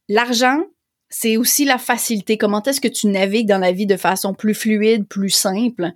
l'argent 0.08 0.63
c'est 1.10 1.38
aussi 1.38 1.65
la 1.65 1.78
facilité. 1.78 2.38
Comment 2.38 2.62
est-ce 2.63 2.82
que 2.82 2.88
tu 2.88 3.08
navigues 3.08 3.47
dans 3.47 3.60
la 3.60 3.71
vie 3.71 3.86
de 3.86 3.95
façon 3.95 4.34
plus 4.34 4.54
fluide, 4.54 5.08
plus 5.08 5.30
simple? 5.30 5.91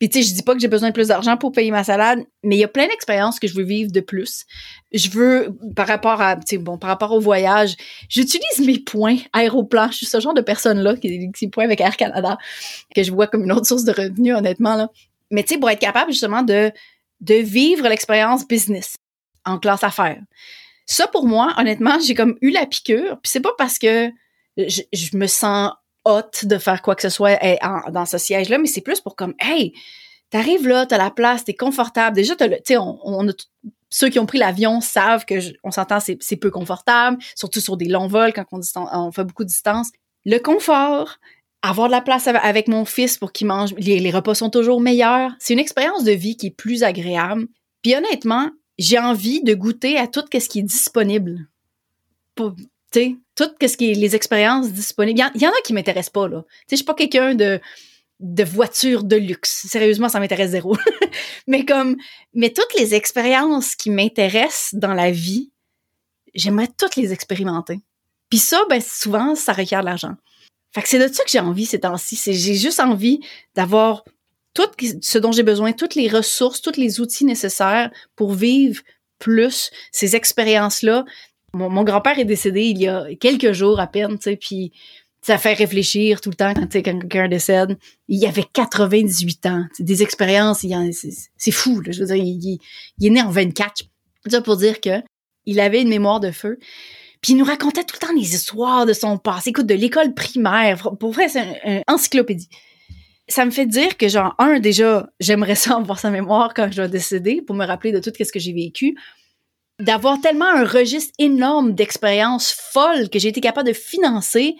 Puis 0.00 0.08
tu 0.08 0.22
sais, 0.22 0.30
je 0.30 0.34
dis 0.34 0.42
pas 0.42 0.54
que 0.54 0.60
j'ai 0.60 0.68
besoin 0.68 0.88
de 0.88 0.94
plus 0.94 1.08
d'argent 1.08 1.36
pour 1.36 1.52
payer 1.52 1.70
ma 1.70 1.84
salade, 1.84 2.24
mais 2.42 2.56
il 2.56 2.58
y 2.58 2.64
a 2.64 2.68
plein 2.68 2.88
d'expériences 2.88 3.38
que 3.38 3.46
je 3.46 3.54
veux 3.54 3.62
vivre 3.62 3.92
de 3.92 4.00
plus. 4.00 4.46
Je 4.92 5.10
veux, 5.10 5.54
par 5.76 5.86
rapport 5.86 6.22
à, 6.22 6.36
tu 6.36 6.42
sais, 6.46 6.56
bon, 6.56 6.78
par 6.78 6.88
rapport 6.88 7.12
au 7.12 7.20
voyage, 7.20 7.76
j'utilise 8.08 8.66
mes 8.66 8.78
points 8.78 9.18
aéroplan. 9.34 9.88
Je 9.90 9.98
suis 9.98 10.06
ce 10.06 10.18
genre 10.18 10.32
de 10.32 10.40
personne-là 10.40 10.96
qui, 10.96 11.30
qui 11.32 11.48
points 11.48 11.64
avec 11.64 11.82
Air 11.82 11.98
Canada, 11.98 12.38
que 12.96 13.02
je 13.02 13.12
vois 13.12 13.26
comme 13.26 13.44
une 13.44 13.52
autre 13.52 13.66
source 13.66 13.84
de 13.84 13.92
revenus, 13.92 14.34
honnêtement, 14.34 14.74
là. 14.74 14.88
Mais 15.30 15.42
tu 15.42 15.54
sais, 15.54 15.60
pour 15.60 15.68
être 15.68 15.78
capable, 15.78 16.12
justement, 16.12 16.42
de, 16.42 16.72
de 17.20 17.34
vivre 17.34 17.86
l'expérience 17.86 18.48
business 18.48 18.96
en 19.44 19.58
classe 19.58 19.84
affaires. 19.84 20.22
Ça, 20.86 21.08
pour 21.08 21.26
moi, 21.26 21.54
honnêtement, 21.58 22.00
j'ai 22.00 22.14
comme 22.14 22.38
eu 22.40 22.50
la 22.50 22.64
piqûre. 22.64 23.20
Puis 23.22 23.30
c'est 23.30 23.40
pas 23.40 23.52
parce 23.58 23.78
que 23.78 24.10
je, 24.56 24.80
je 24.94 25.16
me 25.16 25.26
sens 25.26 25.72
hâte 26.06 26.46
de 26.46 26.58
faire 26.58 26.82
quoi 26.82 26.94
que 26.94 27.02
ce 27.02 27.08
soit 27.08 27.38
eh, 27.42 27.58
dans 27.90 28.06
ce 28.06 28.18
siège-là, 28.18 28.58
mais 28.58 28.66
c'est 28.66 28.80
plus 28.80 29.00
pour 29.00 29.16
comme, 29.16 29.34
hey, 29.40 29.72
t'arrives 30.30 30.66
là, 30.66 30.86
t'as 30.86 30.98
la 30.98 31.10
place, 31.10 31.44
t'es 31.44 31.54
confortable. 31.54 32.16
Déjà, 32.16 32.34
tu 32.36 32.46
sais, 32.64 32.76
on, 32.76 32.98
on 33.04 33.26
ceux 33.90 34.08
qui 34.08 34.18
ont 34.18 34.26
pris 34.26 34.38
l'avion 34.38 34.80
savent 34.80 35.24
que 35.24 35.34
on 35.64 35.70
s'entend, 35.70 35.98
c'est 36.00 36.36
peu 36.36 36.50
confortable, 36.50 37.18
surtout 37.34 37.60
sur 37.60 37.76
des 37.76 37.88
longs 37.88 38.06
vols 38.06 38.32
quand 38.32 38.46
on, 38.52 38.60
on 38.92 39.12
fait 39.12 39.24
beaucoup 39.24 39.42
de 39.42 39.48
distance. 39.48 39.90
Le 40.24 40.38
confort, 40.38 41.18
avoir 41.62 41.88
de 41.88 41.92
la 41.92 42.00
place 42.00 42.28
avec 42.28 42.68
mon 42.68 42.84
fils 42.84 43.18
pour 43.18 43.32
qu'il 43.32 43.48
mange, 43.48 43.74
les, 43.76 43.98
les, 43.98 44.10
repas 44.10 44.34
sont 44.34 44.50
toujours 44.50 44.80
meilleurs. 44.80 45.32
C'est 45.38 45.52
une 45.52 45.58
expérience 45.58 46.04
de 46.04 46.12
vie 46.12 46.36
qui 46.36 46.46
est 46.46 46.56
plus 46.56 46.84
agréable. 46.84 47.48
Puis 47.82 47.96
honnêtement, 47.96 48.50
j'ai 48.78 48.98
envie 48.98 49.42
de 49.42 49.54
goûter 49.54 49.98
à 49.98 50.06
tout 50.06 50.24
ce 50.32 50.48
qui 50.48 50.60
est 50.60 50.62
disponible. 50.62 51.48
Sais, 52.92 53.16
les 53.80 54.16
expériences 54.16 54.72
disponibles. 54.72 55.20
Il 55.34 55.42
y, 55.42 55.46
en 55.46 55.50
a 55.50 55.60
qui 55.64 55.72
m'intéressent 55.72 56.12
pas, 56.12 56.28
là. 56.28 56.42
Tu 56.42 56.48
sais, 56.48 56.66
je 56.72 56.76
suis 56.76 56.84
pas 56.84 56.94
quelqu'un 56.94 57.34
de, 57.34 57.60
de 58.20 58.44
voiture 58.44 59.04
de 59.04 59.16
luxe. 59.16 59.66
Sérieusement, 59.68 60.08
ça 60.08 60.20
m'intéresse 60.20 60.50
zéro. 60.50 60.76
mais 61.46 61.64
comme, 61.64 61.96
mais 62.34 62.50
toutes 62.50 62.74
les 62.78 62.94
expériences 62.94 63.74
qui 63.74 63.90
m'intéressent 63.90 64.74
dans 64.74 64.94
la 64.94 65.10
vie, 65.10 65.50
j'aimerais 66.34 66.68
toutes 66.78 66.96
les 66.96 67.12
expérimenter. 67.12 67.80
Puis 68.28 68.38
ça, 68.38 68.62
ben, 68.68 68.80
souvent, 68.80 69.34
ça 69.34 69.52
requiert 69.52 69.80
de 69.80 69.86
l'argent. 69.86 70.14
Fait 70.72 70.82
que 70.82 70.88
c'est 70.88 70.98
de 70.98 71.12
ça 71.12 71.24
que 71.24 71.30
j'ai 71.30 71.40
envie 71.40 71.66
ces 71.66 71.80
temps-ci. 71.80 72.16
J'ai 72.32 72.54
juste 72.54 72.78
envie 72.78 73.20
d'avoir 73.54 74.04
tout 74.54 74.68
ce 75.02 75.18
dont 75.18 75.32
j'ai 75.32 75.42
besoin, 75.42 75.72
toutes 75.72 75.94
les 75.94 76.08
ressources, 76.08 76.60
tous 76.60 76.76
les 76.76 77.00
outils 77.00 77.24
nécessaires 77.24 77.90
pour 78.14 78.34
vivre 78.34 78.82
plus 79.18 79.70
ces 79.92 80.16
expériences-là 80.16 81.04
mon, 81.54 81.84
grand-père 81.84 82.18
est 82.18 82.24
décédé 82.24 82.62
il 82.62 82.78
y 82.78 82.88
a 82.88 83.06
quelques 83.18 83.52
jours 83.52 83.80
à 83.80 83.86
peine, 83.86 84.18
tu 84.18 84.30
sais, 84.30 84.36
puis 84.36 84.72
ça 85.22 85.36
fait 85.36 85.52
réfléchir 85.52 86.20
tout 86.20 86.30
le 86.30 86.34
temps 86.34 86.54
quand, 86.54 86.68
quelqu'un 86.68 87.28
décède. 87.28 87.76
Il 88.08 88.24
avait 88.26 88.44
98 88.52 89.46
ans. 89.46 89.64
Des 89.78 90.02
expériences, 90.02 90.64
c'est 91.36 91.50
fou. 91.50 91.80
Là, 91.80 91.92
je 91.92 92.00
veux 92.00 92.06
dire, 92.06 92.16
il, 92.16 92.58
est 93.02 93.10
né 93.10 93.20
en 93.20 93.30
24. 93.30 93.84
Ça 94.26 94.40
pour 94.40 94.56
dire 94.56 94.80
que 94.80 95.02
il 95.46 95.60
avait 95.60 95.82
une 95.82 95.88
mémoire 95.88 96.20
de 96.20 96.30
feu. 96.30 96.58
Puis 97.20 97.32
il 97.32 97.36
nous 97.36 97.44
racontait 97.44 97.84
tout 97.84 97.96
le 98.00 98.06
temps 98.06 98.14
des 98.14 98.34
histoires 98.34 98.86
de 98.86 98.92
son 98.92 99.18
passé. 99.18 99.50
Écoute, 99.50 99.66
de 99.66 99.74
l'école 99.74 100.14
primaire. 100.14 100.90
Pour 100.98 101.12
vrai, 101.12 101.28
c'est 101.28 101.60
une 101.66 101.82
encyclopédie. 101.86 102.48
Ça 103.28 103.44
me 103.44 103.50
fait 103.50 103.66
dire 103.66 103.96
que, 103.96 104.08
genre, 104.08 104.34
un, 104.38 104.58
déjà, 104.58 105.10
j'aimerais 105.20 105.54
ça 105.54 105.76
avoir 105.76 105.98
sa 105.98 106.10
mémoire 106.10 106.54
quand 106.54 106.70
je 106.72 106.80
vais 106.80 106.88
décéder 106.88 107.42
pour 107.42 107.54
me 107.54 107.66
rappeler 107.66 107.92
de 107.92 108.00
tout 108.00 108.10
ce 108.18 108.32
que 108.32 108.38
j'ai 108.38 108.54
vécu 108.54 108.96
d'avoir 109.80 110.20
tellement 110.20 110.48
un 110.48 110.64
registre 110.64 111.12
énorme 111.18 111.74
d'expériences 111.74 112.52
folles 112.52 113.08
que 113.08 113.18
j'ai 113.18 113.28
été 113.28 113.40
capable 113.40 113.68
de 113.68 113.72
financer 113.72 114.56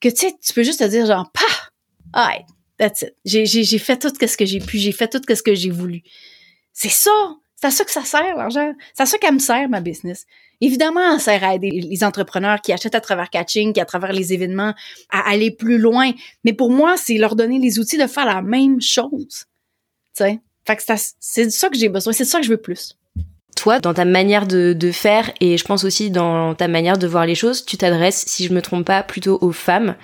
que 0.00 0.08
tu 0.08 0.16
sais, 0.16 0.34
tu 0.42 0.52
peux 0.52 0.62
juste 0.62 0.80
te 0.80 0.84
dire 0.84 1.06
genre, 1.06 1.30
pah, 1.32 1.70
alright, 2.12 2.46
that's 2.76 3.02
it. 3.02 3.14
J'ai, 3.24 3.78
fait 3.78 3.98
tout 3.98 4.12
ce 4.14 4.36
que 4.36 4.44
j'ai 4.44 4.58
pu, 4.58 4.78
j'ai 4.78 4.92
fait 4.92 5.08
tout 5.08 5.22
ce 5.28 5.42
que 5.42 5.54
j'ai 5.54 5.70
voulu. 5.70 6.02
C'est 6.72 6.90
ça, 6.90 7.10
c'est 7.56 7.68
à 7.68 7.70
ça 7.70 7.84
que 7.84 7.90
ça 7.90 8.04
sert 8.04 8.36
l'argent. 8.36 8.72
C'est 8.94 9.02
à 9.02 9.06
ça 9.06 9.18
qu'elle 9.18 9.34
me 9.34 9.38
sert 9.38 9.68
ma 9.68 9.80
business. 9.80 10.26
Évidemment, 10.60 11.18
ça 11.18 11.38
sert 11.38 11.44
à 11.44 11.54
aider 11.54 11.70
les 11.70 12.04
entrepreneurs 12.04 12.60
qui 12.60 12.72
achètent 12.72 12.94
à 12.94 13.00
travers 13.00 13.30
Catching, 13.30 13.72
qui 13.72 13.80
à 13.80 13.84
travers 13.84 14.12
les 14.12 14.32
événements, 14.32 14.74
à 15.10 15.30
aller 15.30 15.50
plus 15.50 15.78
loin. 15.78 16.12
Mais 16.44 16.52
pour 16.52 16.70
moi, 16.70 16.96
c'est 16.96 17.18
leur 17.18 17.36
donner 17.36 17.58
les 17.58 17.78
outils 17.78 17.98
de 17.98 18.06
faire 18.06 18.26
la 18.26 18.42
même 18.42 18.80
chose. 18.80 19.44
Tu 20.16 20.24
sais, 20.24 20.40
fait 20.66 20.76
que 20.76 20.82
c'est 21.20 21.50
ça 21.50 21.68
que 21.68 21.76
j'ai 21.76 21.88
besoin, 21.88 22.12
c'est 22.12 22.24
ça 22.24 22.38
que 22.38 22.44
je 22.44 22.50
veux 22.50 22.60
plus 22.60 22.96
dans 23.82 23.94
ta 23.94 24.04
manière 24.04 24.46
de, 24.46 24.72
de, 24.72 24.90
faire, 24.92 25.30
et 25.40 25.56
je 25.56 25.64
pense 25.64 25.84
aussi 25.84 26.10
dans 26.10 26.54
ta 26.54 26.68
manière 26.68 26.98
de 26.98 27.06
voir 27.06 27.26
les 27.26 27.34
choses, 27.34 27.64
tu 27.64 27.76
t'adresses, 27.76 28.24
si 28.26 28.46
je 28.46 28.52
me 28.52 28.62
trompe 28.62 28.86
pas, 28.86 29.02
plutôt 29.02 29.38
aux 29.40 29.52
femmes, 29.52 29.94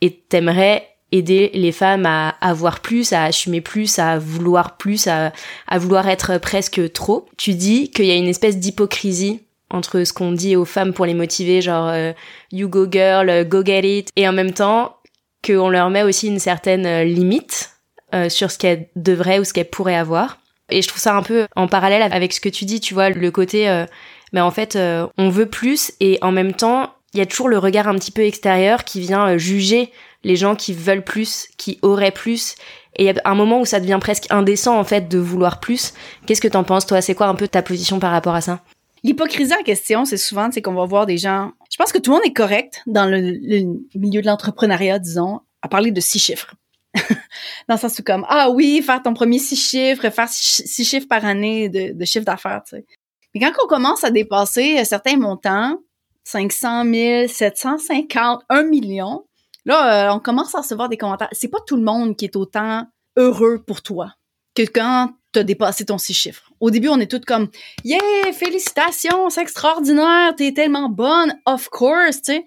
et 0.00 0.12
t'aimerais 0.28 0.88
aider 1.10 1.50
les 1.54 1.72
femmes 1.72 2.06
à 2.06 2.34
avoir 2.40 2.80
plus, 2.80 3.12
à 3.12 3.24
assumer 3.24 3.60
plus, 3.60 3.98
à 3.98 4.18
vouloir 4.18 4.76
plus, 4.76 5.06
à, 5.06 5.32
à 5.66 5.78
vouloir 5.78 6.08
être 6.08 6.38
presque 6.38 6.92
trop. 6.92 7.26
Tu 7.38 7.54
dis 7.54 7.90
qu'il 7.90 8.04
y 8.04 8.10
a 8.10 8.14
une 8.14 8.28
espèce 8.28 8.58
d'hypocrisie 8.58 9.40
entre 9.70 10.04
ce 10.04 10.12
qu'on 10.12 10.32
dit 10.32 10.56
aux 10.56 10.64
femmes 10.64 10.92
pour 10.92 11.06
les 11.06 11.14
motiver, 11.14 11.60
genre 11.60 11.88
euh, 11.88 12.12
you 12.52 12.68
go 12.68 12.86
girl, 12.90 13.46
go 13.46 13.64
get 13.64 13.98
it, 13.98 14.10
et 14.16 14.28
en 14.28 14.32
même 14.32 14.52
temps 14.52 14.96
qu'on 15.44 15.68
leur 15.68 15.90
met 15.90 16.02
aussi 16.02 16.28
une 16.28 16.38
certaine 16.38 16.86
euh, 16.86 17.04
limite 17.04 17.70
euh, 18.14 18.28
sur 18.28 18.50
ce 18.50 18.58
qu'elles 18.58 18.88
devraient 18.96 19.38
ou 19.38 19.44
ce 19.44 19.52
qu'elles 19.52 19.70
pourraient 19.70 19.96
avoir. 19.96 20.38
Et 20.70 20.82
je 20.82 20.88
trouve 20.88 21.00
ça 21.00 21.16
un 21.16 21.22
peu 21.22 21.46
en 21.56 21.66
parallèle 21.66 22.02
avec 22.02 22.32
ce 22.32 22.40
que 22.40 22.48
tu 22.48 22.64
dis, 22.64 22.80
tu 22.80 22.94
vois, 22.94 23.10
le 23.10 23.30
côté, 23.30 23.68
euh, 23.68 23.86
en 24.36 24.50
fait, 24.50 24.76
euh, 24.76 25.06
on 25.16 25.30
veut 25.30 25.46
plus 25.46 25.92
et 26.00 26.18
en 26.22 26.32
même 26.32 26.52
temps, 26.52 26.92
il 27.14 27.18
y 27.18 27.22
a 27.22 27.26
toujours 27.26 27.48
le 27.48 27.58
regard 27.58 27.88
un 27.88 27.94
petit 27.94 28.10
peu 28.10 28.22
extérieur 28.22 28.84
qui 28.84 29.00
vient 29.00 29.28
euh, 29.28 29.38
juger 29.38 29.90
les 30.24 30.36
gens 30.36 30.54
qui 30.54 30.74
veulent 30.74 31.04
plus, 31.04 31.48
qui 31.56 31.78
auraient 31.82 32.10
plus. 32.10 32.56
Et 32.96 33.04
il 33.04 33.06
y 33.06 33.10
a 33.10 33.14
un 33.24 33.34
moment 33.34 33.60
où 33.60 33.64
ça 33.64 33.80
devient 33.80 33.98
presque 34.00 34.26
indécent 34.30 34.78
en 34.78 34.84
fait 34.84 35.08
de 35.08 35.18
vouloir 35.18 35.60
plus. 35.60 35.94
Qu'est-ce 36.26 36.40
que 36.40 36.48
t'en 36.48 36.64
penses 36.64 36.86
toi? 36.86 37.00
C'est 37.00 37.14
quoi 37.14 37.28
un 37.28 37.34
peu 37.34 37.48
ta 37.48 37.62
position 37.62 37.98
par 37.98 38.10
rapport 38.10 38.34
à 38.34 38.40
ça? 38.40 38.60
L'hypocrisie 39.04 39.54
en 39.54 39.62
question, 39.62 40.04
c'est 40.04 40.16
souvent 40.16 40.50
c'est 40.52 40.60
qu'on 40.60 40.74
va 40.74 40.84
voir 40.84 41.06
des 41.06 41.18
gens. 41.18 41.52
Je 41.70 41.76
pense 41.76 41.92
que 41.92 41.98
tout 41.98 42.10
le 42.10 42.16
monde 42.16 42.26
est 42.26 42.32
correct 42.32 42.82
dans 42.86 43.06
le 43.06 43.20
milieu 43.94 44.20
de 44.20 44.26
l'entrepreneuriat, 44.26 44.98
disons, 44.98 45.40
à 45.62 45.68
parler 45.68 45.92
de 45.92 46.00
six 46.00 46.18
chiffres. 46.18 46.54
Dans 47.68 47.74
le 47.74 47.78
sens 47.78 47.98
où 47.98 48.02
comme, 48.02 48.24
ah 48.28 48.50
oui, 48.50 48.82
faire 48.82 49.02
ton 49.02 49.14
premier 49.14 49.38
six 49.38 49.56
chiffres, 49.56 50.08
faire 50.10 50.28
six, 50.28 50.84
chiffres 50.84 51.08
par 51.08 51.24
année 51.24 51.68
de, 51.68 52.04
chiffre 52.04 52.24
d'affaires, 52.24 52.62
tu 52.64 52.76
sais. 52.76 52.86
Mais 53.34 53.40
quand 53.40 53.52
on 53.62 53.66
commence 53.66 54.04
à 54.04 54.10
dépasser 54.10 54.84
certains 54.84 55.16
montants, 55.16 55.78
500 56.24 56.84
000, 56.84 57.28
750, 57.28 58.42
1 58.48 58.62
million, 58.64 59.24
là, 59.64 60.10
euh, 60.10 60.14
on 60.14 60.18
commence 60.18 60.54
à 60.54 60.60
recevoir 60.60 60.88
des 60.88 60.96
commentaires. 60.96 61.28
C'est 61.32 61.48
pas 61.48 61.60
tout 61.66 61.76
le 61.76 61.82
monde 61.82 62.16
qui 62.16 62.24
est 62.24 62.36
autant 62.36 62.86
heureux 63.16 63.62
pour 63.66 63.82
toi 63.82 64.14
que 64.54 64.62
quand 64.62 65.12
tu 65.32 65.40
as 65.40 65.44
dépassé 65.44 65.84
ton 65.84 65.98
six 65.98 66.14
chiffres. 66.14 66.50
Au 66.60 66.70
début, 66.70 66.88
on 66.88 66.98
est 66.98 67.10
toutes 67.10 67.26
comme, 67.26 67.48
yeah, 67.84 68.00
félicitations, 68.32 69.30
c'est 69.30 69.42
extraordinaire, 69.42 70.34
t'es 70.36 70.52
tellement 70.52 70.88
bonne, 70.88 71.38
of 71.46 71.68
course, 71.68 72.22
tu 72.22 72.32
sais. 72.32 72.44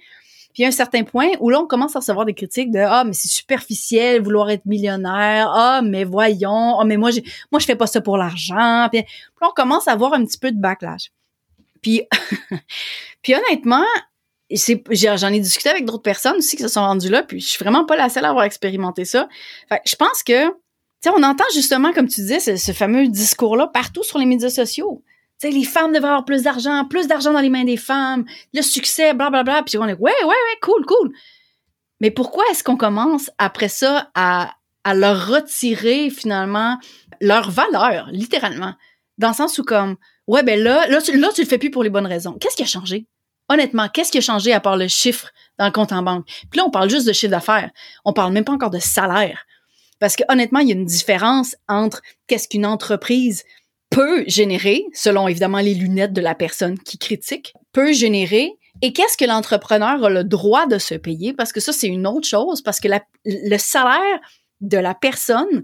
Puis 0.54 0.60
il 0.60 0.62
y 0.64 0.66
a 0.66 0.68
un 0.68 0.72
certain 0.72 1.04
point 1.04 1.30
où 1.40 1.50
là, 1.50 1.60
on 1.60 1.68
commence 1.68 1.96
à 1.96 2.00
recevoir 2.00 2.26
des 2.26 2.34
critiques 2.34 2.72
de 2.72 2.80
Ah, 2.80 3.04
mais 3.04 3.14
c'est 3.14 3.30
superficiel, 3.30 4.22
vouloir 4.22 4.50
être 4.50 4.66
millionnaire. 4.66 5.50
Ah, 5.54 5.82
mais 5.84 6.04
voyons. 6.04 6.80
Ah, 6.80 6.84
mais 6.86 6.98
moi, 6.98 7.12
j'ai, 7.12 7.24
moi, 7.52 7.60
je 7.60 7.66
fais 7.66 7.76
pas 7.76 7.88
ça 7.88 8.02
pour 8.02 8.18
l'argent. 8.18 8.88
Puis, 8.92 9.02
là, 9.02 9.48
on 9.50 9.54
commence 9.54 9.88
à 9.88 9.94
avoir 9.94 10.14
un 10.14 10.26
petit 10.26 10.38
peu 10.38 10.52
de 10.52 10.60
backlash. 10.60 11.12
Puis, 11.82 12.04
puis 13.22 13.34
honnêtement, 13.34 13.86
j'en 14.50 15.34
ai 15.34 15.40
discuté 15.40 15.70
avec 15.70 15.86
d'autres 15.86 16.04
personnes 16.04 16.38
aussi 16.38 16.58
qui 16.58 16.64
se 16.64 16.68
sont 16.68 16.82
rendues 16.82 17.10
là, 17.10 17.24
puis 17.24 17.40
je 17.40 17.48
suis 17.48 17.64
vraiment 17.64 17.86
pas 17.86 17.96
la 17.96 18.10
seule 18.10 18.26
à 18.26 18.30
avoir 18.30 18.46
expérimenté 18.46 19.06
ça. 19.06 19.28
Fait, 19.70 19.82
je 19.86 19.96
pense 19.96 20.24
que, 20.24 20.48
tu 20.48 20.54
sais, 21.02 21.10
on 21.16 21.24
entend 21.24 21.46
justement, 21.54 21.94
comme 21.94 22.08
tu 22.08 22.22
disais, 22.22 22.40
ce, 22.40 22.58
ce 22.58 22.72
fameux 22.72 23.08
discours-là 23.08 23.68
partout 23.68 24.04
sur 24.04 24.20
les 24.20 24.26
médias 24.26 24.50
sociaux 24.50 25.02
les 25.43 25.63
femmes 25.63 25.91
devraient 25.91 26.10
avoir 26.10 26.25
plus 26.25 26.43
d'argent, 26.43 26.86
plus 26.86 27.08
d'argent 27.08 27.34
dans 27.34 27.39
les 27.39 27.49
mains 27.49 27.63
des 27.63 27.77
femmes, 27.77 28.25
le 28.54 28.62
succès, 28.62 29.13
bla 29.13 29.30
bla 29.30 29.43
bla. 29.43 29.63
Puis 29.63 29.77
on 29.77 29.88
est 29.88 29.93
ouais 29.93 30.12
ouais 30.21 30.27
ouais 30.27 30.60
cool 30.62 30.86
cool. 30.86 31.12
Mais 31.99 32.12
pourquoi 32.12 32.43
est-ce 32.51 32.63
qu'on 32.63 32.77
commence 32.77 33.30
après 33.38 33.69
ça 33.69 34.10
à 34.15 34.51
à 34.84 34.95
leur 34.95 35.27
retirer 35.27 36.10
finalement 36.10 36.80
leur 37.19 37.51
valeur, 37.51 38.08
littéralement, 38.12 38.73
dans 39.19 39.30
le 39.30 39.36
sens 39.36 39.60
où 39.60 39.63
comme 39.63 39.95
ouais 40.27 40.43
ben 40.43 40.60
là 40.60 40.88
là 40.88 41.01
tu, 41.01 41.17
là 41.17 41.30
tu 41.34 41.41
le 41.41 41.47
fais 41.47 41.60
plus 41.60 41.71
pour 41.71 41.84
les 41.84 41.89
bonnes 41.89 42.08
raisons. 42.08 42.34
Qu'est-ce 42.39 42.56
qui 42.56 42.63
a 42.63 42.67
changé? 42.67 43.08
Honnêtement, 43.49 43.89
qu'est-ce 43.89 44.12
qui 44.12 44.17
a 44.17 44.21
changé 44.21 44.54
à 44.54 44.60
part 44.60 44.77
le 44.77 44.88
chiffre 44.88 45.30
dans 45.60 45.65
le 45.65 45.71
compte 45.71 45.91
en 45.91 46.01
banque? 46.04 46.25
Puis 46.49 46.58
là, 46.58 46.63
on 46.65 46.71
parle 46.71 46.89
juste 46.89 47.06
de 47.06 47.12
chiffre 47.12 47.32
d'affaires. 47.32 47.69
On 48.06 48.13
parle 48.13 48.32
même 48.32 48.45
pas 48.45 48.54
encore 48.54 48.69
de 48.69 48.80
salaire. 48.80 49.45
Parce 49.99 50.15
que 50.15 50.23
honnêtement, 50.30 50.60
il 50.60 50.69
y 50.69 50.71
a 50.71 50.75
une 50.75 50.86
différence 50.86 51.56
entre 51.67 52.01
qu'est-ce 52.27 52.47
qu'une 52.47 52.65
entreprise 52.65 53.43
peut 53.91 54.23
générer, 54.25 54.86
selon 54.93 55.27
évidemment 55.27 55.60
les 55.60 55.75
lunettes 55.75 56.13
de 56.13 56.21
la 56.21 56.34
personne 56.34 56.80
qui 56.80 56.97
critique, 56.97 57.54
peut 57.73 57.93
générer 57.93 58.54
et 58.82 58.93
qu'est-ce 58.93 59.17
que 59.17 59.25
l'entrepreneur 59.25 60.04
a 60.04 60.10
le 60.10 60.23
droit 60.23 60.65
de 60.65 60.80
se 60.80 60.95
payer? 60.95 61.34
Parce 61.34 61.51
que 61.51 61.60
ça, 61.60 61.71
c'est 61.71 61.88
une 61.88 62.08
autre 62.08 62.27
chose, 62.27 62.62
parce 62.62 62.80
que 62.80 62.88
le 63.25 63.58
salaire 63.58 64.19
de 64.62 64.77
la 64.77 64.95
personne, 64.95 65.63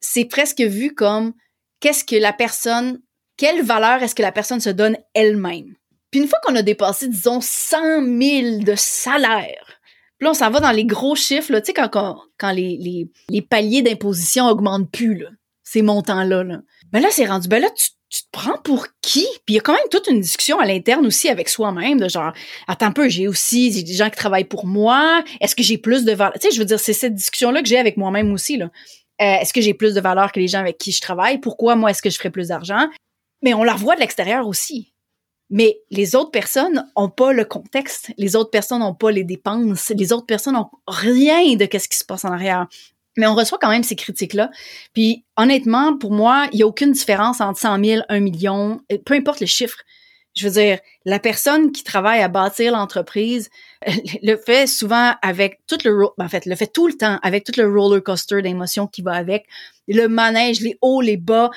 c'est 0.00 0.24
presque 0.24 0.60
vu 0.60 0.94
comme 0.94 1.34
qu'est-ce 1.80 2.04
que 2.04 2.16
la 2.16 2.32
personne, 2.32 3.00
quelle 3.36 3.62
valeur 3.62 4.02
est-ce 4.02 4.14
que 4.14 4.22
la 4.22 4.32
personne 4.32 4.60
se 4.60 4.70
donne 4.70 4.96
elle-même? 5.12 5.74
Puis 6.10 6.20
une 6.20 6.28
fois 6.28 6.38
qu'on 6.44 6.56
a 6.56 6.62
dépassé, 6.62 7.08
disons, 7.08 7.40
100 7.42 8.04
000 8.04 8.58
de 8.60 8.74
salaire, 8.76 9.80
puis 10.18 10.24
là, 10.24 10.30
on 10.30 10.34
s'en 10.34 10.50
va 10.50 10.60
dans 10.60 10.70
les 10.70 10.86
gros 10.86 11.14
chiffres, 11.14 11.52
tu 11.58 11.66
sais, 11.66 11.74
quand, 11.74 11.90
quand, 12.38 12.52
les, 12.52 13.10
paliers 13.50 13.82
d'imposition 13.82 14.46
augmentent 14.46 14.90
plus, 14.90 15.16
là, 15.16 15.28
ces 15.62 15.82
montants-là. 15.82 16.42
Là. 16.42 16.60
Ben 16.92 17.00
là, 17.00 17.08
c'est 17.10 17.26
rendu, 17.26 17.48
ben 17.48 17.60
là, 17.60 17.68
tu, 17.70 17.90
te 18.22 18.28
prends 18.30 18.58
pour 18.62 18.86
qui? 19.02 19.26
Puis 19.44 19.54
il 19.54 19.54
y 19.54 19.58
a 19.58 19.60
quand 19.60 19.72
même 19.72 19.88
toute 19.90 20.06
une 20.06 20.20
discussion 20.20 20.60
à 20.60 20.66
l'interne 20.66 21.06
aussi 21.06 21.28
avec 21.28 21.48
soi-même, 21.48 21.98
de 21.98 22.08
genre, 22.08 22.32
attends 22.68 22.86
un 22.86 22.92
peu, 22.92 23.08
j'ai 23.08 23.26
aussi 23.26 23.82
des 23.82 23.94
gens 23.94 24.08
qui 24.08 24.16
travaillent 24.16 24.44
pour 24.44 24.66
moi, 24.66 25.24
est-ce 25.40 25.56
que 25.56 25.62
j'ai 25.62 25.76
plus 25.76 26.04
de 26.04 26.12
valeur? 26.12 26.34
Tu 26.34 26.48
sais, 26.48 26.54
je 26.54 26.58
veux 26.58 26.64
dire, 26.64 26.78
c'est 26.78 26.92
cette 26.92 27.14
discussion-là 27.14 27.62
que 27.62 27.68
j'ai 27.68 27.78
avec 27.78 27.96
moi-même 27.96 28.32
aussi, 28.32 28.56
là. 28.56 28.70
Euh, 29.20 29.40
est-ce 29.40 29.52
que 29.52 29.60
j'ai 29.60 29.74
plus 29.74 29.94
de 29.94 30.00
valeur 30.00 30.30
que 30.30 30.38
les 30.38 30.48
gens 30.48 30.60
avec 30.60 30.78
qui 30.78 30.92
je 30.92 31.00
travaille? 31.00 31.38
Pourquoi 31.38 31.74
moi 31.74 31.90
est-ce 31.90 32.02
que 32.02 32.10
je 32.10 32.18
ferais 32.18 32.30
plus 32.30 32.48
d'argent? 32.48 32.88
Mais 33.42 33.54
on 33.54 33.64
la 33.64 33.72
revoit 33.72 33.94
de 33.94 34.00
l'extérieur 34.00 34.46
aussi. 34.46 34.92
Mais 35.48 35.80
les 35.90 36.16
autres 36.16 36.30
personnes 36.30 36.86
ont 36.96 37.08
pas 37.08 37.32
le 37.32 37.44
contexte, 37.44 38.12
les 38.18 38.34
autres 38.34 38.50
personnes 38.50 38.80
n'ont 38.80 38.94
pas 38.94 39.10
les 39.10 39.24
dépenses, 39.24 39.90
les 39.90 40.12
autres 40.12 40.26
personnes 40.26 40.54
n'ont 40.54 40.70
rien 40.88 41.54
de 41.54 41.64
qu'est-ce 41.66 41.88
qui 41.88 41.96
se 41.96 42.04
passe 42.04 42.24
en 42.24 42.32
arrière. 42.32 42.66
Mais 43.16 43.26
on 43.26 43.34
reçoit 43.34 43.58
quand 43.58 43.70
même 43.70 43.82
ces 43.82 43.96
critiques-là. 43.96 44.50
Puis 44.92 45.24
honnêtement, 45.36 45.96
pour 45.96 46.12
moi, 46.12 46.48
il 46.52 46.60
y 46.60 46.62
a 46.62 46.66
aucune 46.66 46.92
différence 46.92 47.40
entre 47.40 47.58
100 47.58 47.84
000, 47.84 48.02
1 48.08 48.20
million, 48.20 48.80
peu 49.04 49.14
importe 49.14 49.40
le 49.40 49.46
chiffre. 49.46 49.78
Je 50.34 50.46
veux 50.46 50.60
dire, 50.60 50.78
la 51.06 51.18
personne 51.18 51.72
qui 51.72 51.82
travaille 51.82 52.20
à 52.20 52.28
bâtir 52.28 52.72
l'entreprise 52.72 53.48
le 54.22 54.36
fait 54.36 54.66
souvent 54.66 55.14
avec 55.22 55.60
tout 55.66 55.78
le, 55.82 56.08
en 56.18 56.28
fait, 56.28 56.44
le 56.44 56.54
fait 56.56 56.66
tout 56.66 56.86
le 56.88 56.92
temps 56.92 57.18
avec 57.22 57.44
tout 57.44 57.54
le 57.56 57.66
roller 57.66 58.02
coaster 58.02 58.42
d'émotions 58.42 58.86
qui 58.86 59.00
va 59.00 59.12
avec, 59.12 59.46
le 59.88 60.08
manège, 60.08 60.60
les 60.60 60.76
hauts, 60.82 61.00
les 61.00 61.16
bas, 61.16 61.50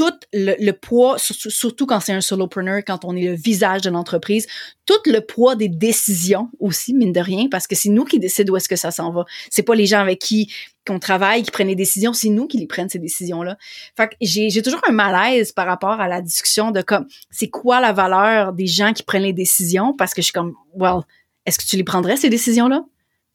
tout 0.00 0.18
le, 0.32 0.70
poids, 0.70 1.16
surtout 1.18 1.84
quand 1.84 2.00
c'est 2.00 2.14
un 2.14 2.22
solopreneur, 2.22 2.80
quand 2.86 3.04
on 3.04 3.14
est 3.14 3.26
le 3.26 3.34
visage 3.34 3.82
de 3.82 3.90
l'entreprise, 3.90 4.46
tout 4.86 4.94
le 5.04 5.20
poids 5.20 5.56
des 5.56 5.68
décisions 5.68 6.48
aussi, 6.58 6.94
mine 6.94 7.12
de 7.12 7.20
rien, 7.20 7.48
parce 7.50 7.66
que 7.66 7.74
c'est 7.74 7.90
nous 7.90 8.06
qui 8.06 8.18
décidons 8.18 8.54
où 8.54 8.56
est-ce 8.56 8.66
que 8.70 8.76
ça 8.76 8.92
s'en 8.92 9.12
va. 9.12 9.26
C'est 9.50 9.62
pas 9.62 9.74
les 9.74 9.84
gens 9.84 10.00
avec 10.00 10.18
qui 10.18 10.50
qu'on 10.86 10.98
travaille 10.98 11.42
qui 11.42 11.50
prennent 11.50 11.68
les 11.68 11.74
décisions, 11.74 12.14
c'est 12.14 12.30
nous 12.30 12.46
qui 12.46 12.56
les 12.56 12.66
prennent 12.66 12.88
ces 12.88 12.98
décisions-là. 12.98 13.58
Fait 13.94 14.08
que 14.08 14.14
j'ai 14.22 14.62
toujours 14.62 14.80
un 14.88 14.92
malaise 14.92 15.52
par 15.52 15.66
rapport 15.66 16.00
à 16.00 16.08
la 16.08 16.22
discussion 16.22 16.70
de 16.70 16.80
comme 16.80 17.06
c'est 17.30 17.50
quoi 17.50 17.82
la 17.82 17.92
valeur 17.92 18.54
des 18.54 18.66
gens 18.66 18.94
qui 18.94 19.02
prennent 19.02 19.24
les 19.24 19.34
décisions, 19.34 19.94
parce 19.94 20.14
que 20.14 20.22
je 20.22 20.28
suis 20.28 20.32
comme, 20.32 20.54
well, 20.72 21.02
est-ce 21.44 21.58
que 21.58 21.66
tu 21.66 21.76
les 21.76 21.84
prendrais 21.84 22.16
ces 22.16 22.30
décisions-là? 22.30 22.86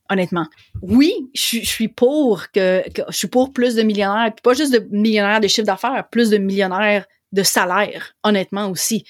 Honnêtement. 0.10 0.48
Oui, 0.82 1.14
je, 1.34 1.60
suis 1.60 1.88
pour 1.88 2.52
que, 2.52 2.84
je 3.10 3.16
suis 3.16 3.28
pour 3.28 3.54
plus 3.54 3.76
de 3.76 3.82
millionnaires, 3.82 4.34
pas 4.44 4.54
juste 4.54 4.74
de 4.74 4.88
millionnaires 4.92 5.40
de 5.40 5.48
chiffre 5.48 5.66
d'affaires, 5.66 6.08
plus 6.12 6.30
de 6.30 6.38
millionnaires 6.38 7.06
de 7.32 7.44
salaire, 7.44 8.14
honnêtement 8.24 8.70
aussi, 8.70 9.06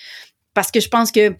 parce 0.53 0.71
que 0.71 0.79
je 0.79 0.87
pense 0.87 1.11
que 1.11 1.35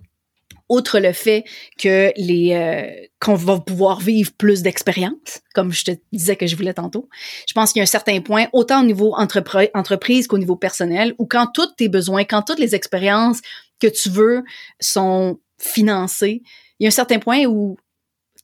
outre 0.70 1.00
le 1.00 1.14
fait 1.14 1.44
que 1.78 2.12
les 2.18 2.54
euh, 2.54 3.08
qu'on 3.20 3.36
va 3.36 3.60
pouvoir 3.60 4.00
vivre 4.00 4.32
plus 4.38 4.64
d'expérience, 4.64 5.42
comme 5.54 5.72
je 5.72 5.86
te 5.86 5.92
disais 6.12 6.36
que 6.36 6.48
je 6.48 6.56
voulais 6.56 6.74
tantôt, 6.74 7.08
je 7.48 7.54
pense 7.54 7.72
qu'il 7.72 7.80
y 7.80 7.82
a 7.82 7.84
un 7.84 7.88
certain 7.88 8.20
point, 8.22 8.48
autant 8.52 8.82
au 8.82 8.86
niveau 8.86 9.14
entreprise 9.16 10.28
qu'au 10.28 10.38
niveau 10.38 10.56
personnel, 10.56 11.14
où 11.20 11.26
quand 11.26 11.48
tous 11.54 11.76
tes 11.78 11.88
besoins, 11.90 12.24
quand 12.24 12.42
toutes 12.42 12.60
les 12.60 12.76
expériences 12.76 13.42
que 13.80 13.88
tu 13.88 14.10
veux 14.10 14.44
sont 14.80 15.40
financées, 15.60 16.42
il 16.80 16.84
y 16.84 16.88
a 16.88 16.90
un 16.90 16.92
certain 16.92 17.20
point 17.20 17.46
où 17.46 17.78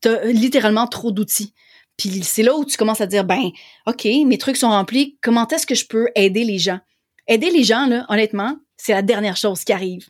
t'as 0.01 0.25
littéralement 0.25 0.87
trop 0.87 1.11
d'outils. 1.11 1.53
Puis 1.97 2.23
c'est 2.23 2.43
là 2.43 2.55
où 2.55 2.65
tu 2.65 2.77
commences 2.77 3.01
à 3.01 3.05
dire, 3.05 3.23
ben, 3.23 3.51
OK, 3.85 4.05
mes 4.05 4.37
trucs 4.37 4.57
sont 4.57 4.69
remplis, 4.69 5.17
comment 5.21 5.47
est-ce 5.47 5.67
que 5.67 5.75
je 5.75 5.85
peux 5.85 6.07
aider 6.15 6.43
les 6.43 6.57
gens? 6.57 6.79
Aider 7.27 7.51
les 7.51 7.63
gens, 7.63 7.85
là, 7.85 8.05
honnêtement, 8.09 8.57
c'est 8.77 8.93
la 8.93 9.01
dernière 9.01 9.37
chose 9.37 9.63
qui 9.63 9.71
arrive. 9.71 10.09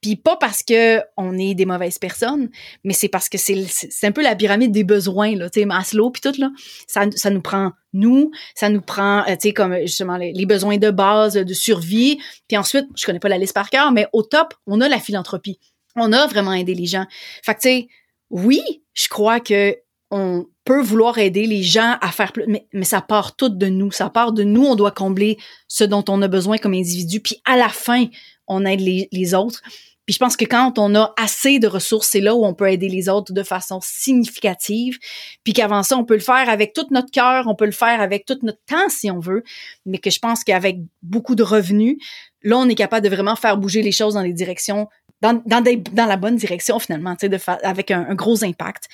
Puis 0.00 0.14
pas 0.14 0.36
parce 0.36 0.62
que 0.62 1.00
on 1.16 1.36
est 1.38 1.54
des 1.54 1.66
mauvaises 1.66 1.98
personnes, 1.98 2.50
mais 2.84 2.92
c'est 2.92 3.08
parce 3.08 3.28
que 3.28 3.36
c'est 3.36 3.66
un 4.04 4.12
peu 4.12 4.22
la 4.22 4.36
pyramide 4.36 4.70
des 4.70 4.84
besoins 4.84 5.34
là, 5.34 5.50
tu 5.50 5.60
sais 5.60 5.66
Maslow 5.66 6.10
puis 6.10 6.20
tout 6.20 6.40
là. 6.40 6.50
Ça, 6.86 7.06
ça 7.16 7.30
nous 7.30 7.40
prend 7.40 7.72
nous, 7.92 8.30
ça 8.54 8.68
nous 8.68 8.80
prend 8.80 9.22
euh, 9.22 9.32
tu 9.32 9.48
sais 9.48 9.52
comme 9.52 9.76
justement 9.80 10.16
les, 10.16 10.32
les, 10.32 10.46
besoins 10.46 10.76
de 10.78 10.90
base 10.90 11.34
de 11.34 11.54
survie, 11.54 12.18
puis 12.46 12.56
ensuite, 12.56 12.86
je 12.96 13.06
connais 13.06 13.18
pas 13.18 13.28
la 13.28 13.38
liste 13.38 13.54
par 13.54 13.70
cœur, 13.70 13.90
mais 13.90 14.06
au 14.12 14.22
top, 14.22 14.54
on 14.68 14.80
a 14.80 14.88
la 14.88 15.00
philanthropie. 15.00 15.58
On 15.96 16.12
a 16.12 16.28
vraiment 16.28 16.52
aidé 16.52 16.74
les 16.74 16.86
gens. 16.86 17.06
Fait 17.42 17.54
que 17.54 17.60
tu 17.60 17.68
sais 17.68 17.88
oui, 18.30 18.62
je 18.94 19.08
crois 19.08 19.40
que 19.40 19.76
on 20.10 20.46
peut 20.64 20.80
vouloir 20.80 21.18
aider 21.18 21.46
les 21.46 21.62
gens 21.62 21.96
à 22.00 22.10
faire 22.10 22.32
plus, 22.32 22.44
mais, 22.46 22.84
ça 22.84 23.00
part 23.00 23.36
tout 23.36 23.48
de 23.48 23.66
nous. 23.66 23.90
Ça 23.90 24.08
part 24.10 24.32
de 24.32 24.42
nous. 24.42 24.64
On 24.64 24.74
doit 24.74 24.90
combler 24.90 25.38
ce 25.66 25.84
dont 25.84 26.04
on 26.08 26.22
a 26.22 26.28
besoin 26.28 26.58
comme 26.58 26.74
individu. 26.74 27.20
Puis 27.20 27.40
à 27.44 27.56
la 27.56 27.68
fin, 27.68 28.06
on 28.46 28.64
aide 28.64 28.80
les, 28.80 29.34
autres. 29.34 29.60
Puis 30.06 30.14
je 30.14 30.18
pense 30.18 30.36
que 30.36 30.46
quand 30.46 30.78
on 30.78 30.94
a 30.94 31.12
assez 31.18 31.58
de 31.58 31.66
ressources, 31.66 32.08
c'est 32.08 32.20
là 32.20 32.34
où 32.34 32.46
on 32.46 32.54
peut 32.54 32.70
aider 32.70 32.88
les 32.88 33.10
autres 33.10 33.34
de 33.34 33.42
façon 33.42 33.80
significative. 33.82 34.98
Puis 35.44 35.52
qu'avant 35.52 35.82
ça, 35.82 35.98
on 35.98 36.04
peut 36.04 36.14
le 36.14 36.20
faire 36.20 36.48
avec 36.48 36.72
tout 36.72 36.86
notre 36.90 37.10
cœur, 37.10 37.46
on 37.46 37.54
peut 37.54 37.66
le 37.66 37.72
faire 37.72 38.00
avec 38.00 38.24
tout 38.24 38.38
notre 38.42 38.62
temps 38.66 38.88
si 38.88 39.10
on 39.10 39.20
veut. 39.20 39.42
Mais 39.84 39.98
que 39.98 40.08
je 40.08 40.18
pense 40.18 40.44
qu'avec 40.44 40.78
beaucoup 41.02 41.34
de 41.34 41.42
revenus, 41.42 41.98
là, 42.42 42.58
on 42.58 42.68
est 42.68 42.74
capable 42.74 43.04
de 43.08 43.14
vraiment 43.14 43.36
faire 43.36 43.56
bouger 43.56 43.82
les 43.82 43.92
choses 43.92 44.14
dans 44.14 44.22
les 44.22 44.32
directions 44.32 44.88
dans, 45.20 45.42
dans, 45.46 46.06
la 46.06 46.16
bonne 46.16 46.36
direction 46.36 46.78
finalement, 46.78 47.16
sais, 47.20 47.30
avec 47.62 47.90
un, 47.90 48.14
gros 48.14 48.44
impact. 48.44 48.84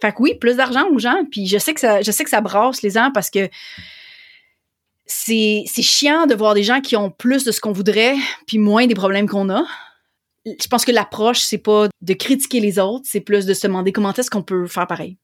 Fait 0.00 0.12
que 0.12 0.16
oui, 0.20 0.34
plus 0.34 0.56
d'argent 0.56 0.88
aux 0.90 0.98
gens. 0.98 1.24
Puis 1.30 1.46
je 1.46 1.58
sais 1.58 1.74
que 1.74 1.80
ça, 1.80 2.02
je 2.02 2.10
sais 2.10 2.24
que 2.24 2.30
ça 2.30 2.40
brasse 2.40 2.82
les 2.82 2.90
gens 2.90 3.10
parce 3.12 3.30
que 3.30 3.48
c'est, 5.06 5.64
c'est 5.66 5.82
chiant 5.82 6.26
de 6.26 6.34
voir 6.34 6.54
des 6.54 6.62
gens 6.62 6.80
qui 6.80 6.96
ont 6.96 7.10
plus 7.10 7.44
de 7.44 7.52
ce 7.52 7.60
qu'on 7.60 7.72
voudrait 7.72 8.16
puis 8.46 8.58
moins 8.58 8.86
des 8.86 8.94
problèmes 8.94 9.28
qu'on 9.28 9.50
a. 9.50 9.64
Je 10.44 10.68
pense 10.68 10.84
que 10.84 10.92
l'approche, 10.92 11.40
c'est 11.40 11.58
pas 11.58 11.88
de 12.00 12.14
critiquer 12.14 12.60
les 12.60 12.78
autres, 12.78 13.04
c'est 13.08 13.20
plus 13.20 13.46
de 13.46 13.54
se 13.54 13.66
demander 13.66 13.92
comment 13.92 14.12
est-ce 14.12 14.30
qu'on 14.30 14.42
peut 14.42 14.66
faire 14.68 14.86
pareil. 14.86 15.16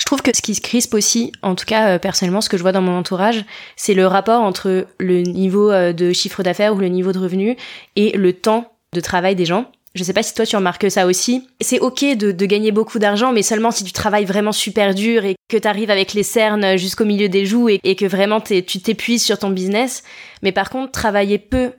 Je 0.00 0.06
trouve 0.06 0.22
que 0.22 0.34
ce 0.34 0.40
qui 0.40 0.54
se 0.54 0.62
crispe 0.62 0.94
aussi, 0.94 1.30
en 1.42 1.54
tout 1.54 1.66
cas 1.66 1.90
euh, 1.90 1.98
personnellement, 1.98 2.40
ce 2.40 2.48
que 2.48 2.56
je 2.56 2.62
vois 2.62 2.72
dans 2.72 2.80
mon 2.80 2.96
entourage, 2.96 3.44
c'est 3.76 3.92
le 3.92 4.06
rapport 4.06 4.42
entre 4.42 4.86
le 4.98 5.20
niveau 5.20 5.70
euh, 5.70 5.92
de 5.92 6.14
chiffre 6.14 6.42
d'affaires 6.42 6.74
ou 6.74 6.78
le 6.78 6.88
niveau 6.88 7.12
de 7.12 7.18
revenu 7.18 7.54
et 7.96 8.16
le 8.16 8.32
temps 8.32 8.72
de 8.94 9.00
travail 9.00 9.36
des 9.36 9.44
gens. 9.44 9.70
Je 9.94 10.02
sais 10.02 10.14
pas 10.14 10.22
si 10.22 10.32
toi 10.34 10.46
tu 10.46 10.56
remarques 10.56 10.90
ça 10.90 11.06
aussi. 11.06 11.46
C'est 11.60 11.80
ok 11.80 12.16
de, 12.16 12.46
gagner 12.46 12.72
beaucoup 12.72 12.98
d'argent, 12.98 13.32
mais 13.32 13.42
seulement 13.42 13.72
si 13.72 13.84
tu 13.84 13.92
travailles 13.92 14.24
vraiment 14.24 14.52
super 14.52 14.94
dur 14.94 15.24
et 15.24 15.34
que 15.50 15.58
tu 15.58 15.68
arrives 15.68 15.90
avec 15.90 16.14
les 16.14 16.22
cernes 16.22 16.78
jusqu'au 16.78 17.04
milieu 17.04 17.28
des 17.28 17.44
joues 17.44 17.68
et, 17.68 17.96
que 17.96 18.06
vraiment 18.06 18.40
tu 18.40 18.62
t'épuises 18.62 19.24
sur 19.24 19.38
ton 19.38 19.50
business. 19.50 20.02
Mais 20.42 20.52
par 20.52 20.70
contre, 20.70 20.92
travailler 20.92 21.38
peu 21.38 21.72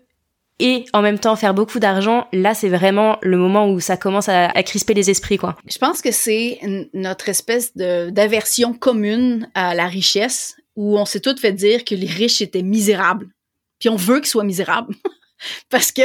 et 0.61 0.85
en 0.93 1.01
même 1.01 1.19
temps 1.19 1.35
faire 1.35 1.53
beaucoup 1.53 1.79
d'argent, 1.79 2.27
là 2.31 2.53
c'est 2.53 2.69
vraiment 2.69 3.17
le 3.21 3.37
moment 3.37 3.69
où 3.69 3.79
ça 3.79 3.97
commence 3.97 4.29
à, 4.29 4.49
crisper 4.63 4.93
les 4.93 5.09
esprits 5.09 5.37
quoi. 5.37 5.57
Je 5.67 5.77
pense 5.77 6.01
que 6.01 6.11
c'est 6.11 6.59
notre 6.93 7.29
espèce 7.29 7.75
d'aversion 7.75 8.73
commune 8.73 9.49
à 9.55 9.73
la 9.75 9.87
richesse 9.87 10.55
où 10.75 10.97
on 10.97 11.05
s'est 11.05 11.19
toutes 11.19 11.39
fait 11.39 11.51
dire 11.51 11.83
que 11.83 11.95
les 11.95 12.07
riches 12.07 12.41
étaient 12.41 12.63
misérables. 12.63 13.27
Puis 13.79 13.89
on 13.89 13.95
veut 13.95 14.19
qu'ils 14.19 14.27
soient 14.27 14.43
misérables. 14.43 14.95
parce 15.69 15.91
que 15.91 16.03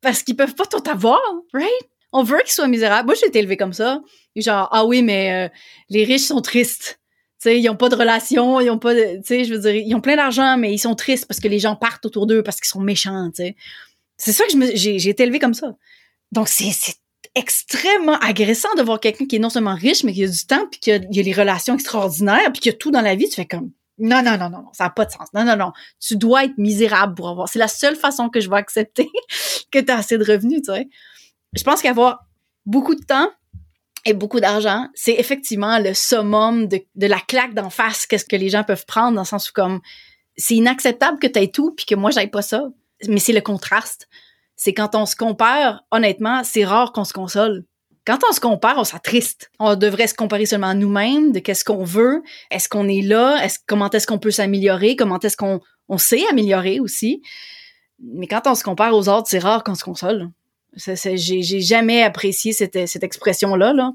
parce 0.00 0.22
qu'ils 0.22 0.36
peuvent 0.36 0.54
pas 0.54 0.66
tout 0.66 0.82
avoir, 0.90 1.20
right? 1.54 1.70
On 2.12 2.22
veut 2.24 2.40
qu'ils 2.40 2.52
soient 2.52 2.68
misérables. 2.68 3.06
Moi, 3.06 3.14
j'ai 3.18 3.28
été 3.28 3.38
élevée 3.38 3.56
comme 3.56 3.72
ça. 3.72 4.02
Genre, 4.36 4.68
ah 4.70 4.84
oui, 4.84 5.02
mais 5.02 5.32
euh, 5.32 5.48
les 5.88 6.04
riches 6.04 6.22
sont 6.22 6.42
tristes. 6.42 7.00
Ils 7.46 7.68
ont 7.68 7.76
pas 7.76 7.88
de 7.88 7.96
relation, 7.96 8.60
ils 8.60 8.70
ont 8.70 8.78
pas 8.78 8.94
tu 8.94 9.20
sais, 9.24 9.44
je 9.44 9.54
veux 9.54 9.74
ils 9.74 9.94
ont 9.94 10.00
plein 10.00 10.16
d'argent, 10.16 10.56
mais 10.56 10.72
ils 10.72 10.78
sont 10.78 10.94
tristes 10.94 11.26
parce 11.26 11.40
que 11.40 11.48
les 11.48 11.58
gens 11.58 11.76
partent 11.76 12.06
autour 12.06 12.26
d'eux 12.26 12.42
parce 12.42 12.58
qu'ils 12.58 12.68
sont 12.68 12.80
méchants. 12.80 13.30
C'est 14.16 14.32
ça 14.32 14.44
que 14.44 14.76
j'ai 14.76 15.08
été 15.08 15.24
élevée 15.24 15.38
comme 15.38 15.54
ça. 15.54 15.74
Donc, 16.30 16.48
c'est 16.48 16.72
extrêmement 17.34 18.18
agressant 18.18 18.72
de 18.76 18.82
voir 18.82 19.00
quelqu'un 19.00 19.26
qui 19.26 19.36
est 19.36 19.38
non 19.38 19.50
seulement 19.50 19.74
riche, 19.74 20.04
mais 20.04 20.12
qui 20.12 20.24
a 20.24 20.28
du 20.28 20.46
temps, 20.46 20.66
puis 20.70 20.80
qui 20.80 20.92
a, 20.92 20.96
il 21.10 21.18
a 21.18 21.22
les 21.22 21.32
relations 21.32 21.74
extraordinaires, 21.74 22.52
puis 22.52 22.60
qui 22.60 22.68
a 22.68 22.72
tout 22.72 22.90
dans 22.90 23.00
la 23.00 23.14
vie. 23.14 23.28
Tu 23.28 23.36
fais 23.36 23.46
comme, 23.46 23.70
non, 23.98 24.22
non, 24.22 24.36
non, 24.38 24.50
non, 24.50 24.66
ça 24.72 24.84
n'a 24.84 24.90
pas 24.90 25.04
de 25.04 25.10
sens. 25.10 25.28
Non, 25.34 25.44
non, 25.44 25.56
non. 25.56 25.72
Tu 26.00 26.16
dois 26.16 26.44
être 26.44 26.58
misérable 26.58 27.14
pour 27.14 27.28
avoir. 27.28 27.48
C'est 27.48 27.58
la 27.58 27.68
seule 27.68 27.96
façon 27.96 28.28
que 28.28 28.40
je 28.40 28.50
vais 28.50 28.56
accepter 28.56 29.08
que 29.70 29.78
tu 29.78 29.90
as 29.90 29.96
assez 29.96 30.18
de 30.18 30.24
revenus, 30.24 30.62
tu. 30.62 30.90
Je 31.52 31.62
pense 31.62 31.82
qu'avoir 31.82 32.26
beaucoup 32.64 32.94
de 32.94 33.04
temps 33.04 33.30
et 34.04 34.14
beaucoup 34.14 34.40
d'argent, 34.40 34.88
c'est 34.94 35.14
effectivement 35.14 35.78
le 35.78 35.94
summum 35.94 36.66
de, 36.66 36.80
la 36.96 37.20
claque 37.20 37.54
d'en 37.54 37.70
face 37.70 38.06
qu'est-ce 38.06 38.24
que 38.24 38.36
les 38.36 38.48
gens 38.48 38.64
peuvent 38.64 38.86
prendre 38.86 39.14
dans 39.14 39.22
le 39.22 39.26
sens 39.26 39.50
où 39.50 39.52
comme 39.52 39.80
c'est 40.36 40.54
inacceptable 40.54 41.18
que 41.18 41.26
tu 41.26 41.38
aies 41.38 41.48
tout 41.48 41.72
puis 41.72 41.86
que 41.86 41.94
moi 41.94 42.10
j'aille 42.10 42.30
pas 42.30 42.42
ça. 42.42 42.64
Mais 43.08 43.18
c'est 43.18 43.32
le 43.32 43.40
contraste. 43.40 44.08
c'est 44.56 44.74
quand 44.74 44.94
on 44.94 45.06
se 45.06 45.16
compare, 45.16 45.84
honnêtement, 45.90 46.42
c'est 46.44 46.64
rare 46.64 46.92
qu'on 46.92 47.04
se 47.04 47.12
console. 47.12 47.64
Quand 48.04 48.18
on 48.28 48.32
se 48.32 48.40
compare, 48.40 48.78
on 48.78 48.84
s'attriste. 48.84 49.50
On 49.58 49.76
devrait 49.76 50.06
se 50.06 50.14
comparer 50.14 50.46
seulement 50.46 50.68
à 50.68 50.74
nous-mêmes, 50.74 51.32
de 51.32 51.38
qu'est-ce 51.38 51.64
qu'on 51.64 51.84
veut, 51.84 52.22
est-ce 52.50 52.68
qu'on 52.68 52.88
est 52.88 53.02
là, 53.02 53.46
comment 53.66 53.90
est-ce 53.90 54.06
qu'on 54.06 54.18
peut 54.18 54.30
s'améliorer, 54.30 54.96
comment 54.96 55.18
est-ce 55.20 55.36
qu'on 55.36 55.60
on 55.88 55.98
sait 55.98 56.26
améliorer 56.28 56.80
aussi? 56.80 57.22
Mais 58.00 58.26
quand 58.26 58.42
on 58.46 58.54
se 58.54 58.64
compare 58.64 58.94
aux 58.94 59.08
autres, 59.08 59.28
c'est 59.28 59.38
rare 59.38 59.62
qu'on 59.62 59.76
se 59.76 59.84
console. 59.84 60.30
J'ai, 60.76 61.60
jamais 61.60 62.02
apprécié 62.02 62.52
cette, 62.52 62.76
expression-là. 62.76 63.72
Là. 63.72 63.92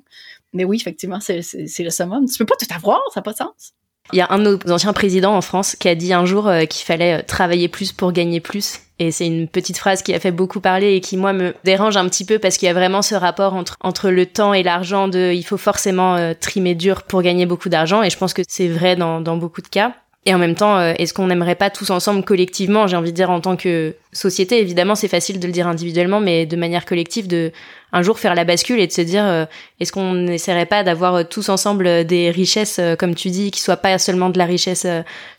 Mais 0.54 0.64
oui, 0.64 0.78
effectivement, 0.78 1.20
c'est, 1.20 1.42
le 1.80 1.90
summum. 1.90 2.26
Tu 2.26 2.38
peux 2.38 2.46
pas 2.46 2.56
tout 2.60 2.74
avoir, 2.74 3.00
ça 3.14 3.20
n'a 3.20 3.24
pas 3.24 3.34
de 3.34 3.38
sens. 3.38 3.74
Il 4.14 4.20
y 4.20 4.22
a 4.22 4.28
un 4.30 4.40
de 4.40 4.58
nos 4.66 4.74
anciens 4.74 4.94
présidents 4.94 5.36
en 5.36 5.42
France 5.42 5.76
qui 5.76 5.90
a 5.90 5.96
dit 5.96 6.14
un 6.14 6.26
jour 6.26 6.48
euh, 6.48 6.64
qu'il 6.64 6.86
fallait 6.86 7.20
euh, 7.20 7.22
travailler 7.26 7.68
plus 7.68 7.92
pour 7.92 8.14
gagner 8.14 8.40
plus. 8.40 8.80
Et 9.00 9.12
c'est 9.12 9.28
une 9.28 9.50
petite 9.50 9.78
phrase 9.78 10.02
qui 10.02 10.14
a 10.14 10.20
fait 10.20 10.32
beaucoup 10.32 10.62
parler 10.62 10.96
et 10.96 11.02
qui, 11.02 11.18
moi, 11.18 11.34
me 11.34 11.54
dérange 11.66 11.98
un 11.98 12.08
petit 12.08 12.24
peu 12.24 12.40
parce 12.40 12.58
qu'il 12.58 12.68
y 12.68 12.70
a 12.70 12.74
vraiment 12.74 13.02
ce 13.02 13.16
rapport 13.16 13.54
entre, 13.54 13.76
entre 13.82 14.10
le 14.10 14.26
temps 14.26 14.54
et 14.54 14.64
l'argent 14.64 15.10
de 15.10 15.34
il 15.34 15.44
faut 15.44 15.58
forcément 15.58 16.16
euh, 16.16 16.34
trimer 16.40 16.74
dur 16.74 17.04
pour 17.04 17.22
gagner 17.22 17.46
beaucoup 17.46 17.68
d'argent. 17.68 18.02
Et 18.02 18.10
je 18.10 18.18
pense 18.18 18.34
que 18.34 18.44
c'est 18.48 18.70
vrai 18.70 18.96
dans 18.96 19.38
beaucoup 19.38 19.62
de 19.62 19.68
cas. 19.68 19.94
Et 20.28 20.34
en 20.34 20.38
même 20.40 20.56
temps, 20.56 20.78
euh, 20.78 20.94
est-ce 20.98 21.14
qu'on 21.14 21.28
n'aimerait 21.28 21.56
pas 21.56 21.70
tous 21.70 21.90
ensemble, 21.90 22.22
collectivement, 22.26 22.86
j'ai 22.86 22.98
envie 22.98 23.12
de 23.12 23.16
dire 23.16 23.30
en 23.30 23.40
tant 23.40 23.56
que 23.56 23.96
société, 24.12 24.60
évidemment 24.60 24.94
c'est 24.94 25.08
facile 25.08 25.40
de 25.40 25.48
le 25.48 25.54
dire 25.54 25.70
individuellement, 25.70 26.20
mais 26.20 26.46
de 26.46 26.58
manière 26.58 26.86
collective, 26.86 27.30
de 27.30 27.54
un 27.94 28.02
jour 28.02 28.20
faire 28.20 28.36
la 28.36 28.44
bascule 28.44 28.82
et 28.82 28.88
de 28.88 28.92
se 28.92 29.00
dire, 29.00 29.24
euh, 29.24 29.46
est-ce 29.80 29.94
qu'on 29.94 30.12
n'essaierait 30.12 30.66
pas 30.66 30.84
d'avoir 30.84 31.16
euh, 31.16 31.24
tous 31.24 31.48
ensemble 31.48 32.04
des 32.04 32.30
richesses, 32.30 32.82
comme 33.00 33.16
tu 33.16 33.30
dis, 33.30 33.52
qui 33.52 33.62
soient 33.62 33.78
pas 33.78 33.98
seulement 34.00 34.30
de 34.30 34.38
la 34.38 34.44
richesse 34.44 34.86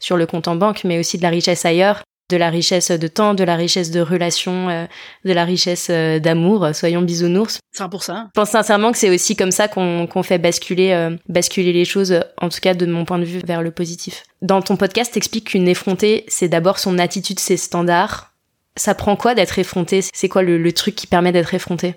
sur 0.01 0.17
le 0.17 0.25
compte 0.25 0.49
en 0.49 0.57
banque, 0.57 0.85
mais 0.85 0.99
aussi 0.99 1.19
de 1.19 1.23
la 1.23 1.29
richesse 1.29 1.67
ailleurs? 1.67 2.01
De 2.31 2.37
la 2.37 2.51
richesse 2.51 2.91
de 2.91 3.09
temps, 3.09 3.35
de 3.35 3.45
la 3.45 3.57
richesse 3.57 3.91
de 3.91 4.01
relations, 4.01 4.69
euh, 4.69 4.85
de 5.25 5.33
la 5.33 5.45
richesse 5.45 5.89
euh, 5.91 6.19
d'amour, 6.19 6.69
soyons 6.75 7.01
bisounours. 7.01 7.59
100%. 7.77 8.27
Je 8.27 8.31
pense 8.35 8.51
sincèrement 8.51 8.93
que 8.93 8.99
c'est 8.99 9.11
aussi 9.11 9.35
comme 9.35 9.51
ça 9.51 9.69
qu'on 9.69 10.23
fait 10.23 10.39
basculer, 10.39 10.93
euh, 10.93 11.17
basculer 11.29 11.73
les 11.73 11.85
choses, 11.85 12.21
en 12.41 12.49
tout 12.49 12.61
cas 12.61 12.75
de 12.75 12.85
mon 12.87 13.05
point 13.05 13.19
de 13.19 13.25
vue, 13.25 13.41
vers 13.47 13.63
le 13.63 13.71
positif. 13.71 14.25
Dans 14.43 14.61
ton 14.61 14.77
podcast, 14.77 15.15
t'expliques 15.15 15.51
qu'une 15.51 15.69
effrontée, 15.69 16.25
c'est 16.29 16.49
d'abord 16.49 16.79
son 16.79 16.99
attitude, 16.99 17.39
ses 17.39 17.57
standards. 17.57 18.33
Ça 18.77 18.95
prend 18.95 19.17
quoi 19.17 19.35
d'être 19.35 19.59
effronté? 19.59 20.03
C'est 20.13 20.29
quoi 20.29 20.43
le, 20.43 20.59
le, 20.59 20.73
truc 20.73 20.95
qui 20.95 21.07
permet 21.07 21.33
d'être 21.33 21.55
effronté? 21.55 21.95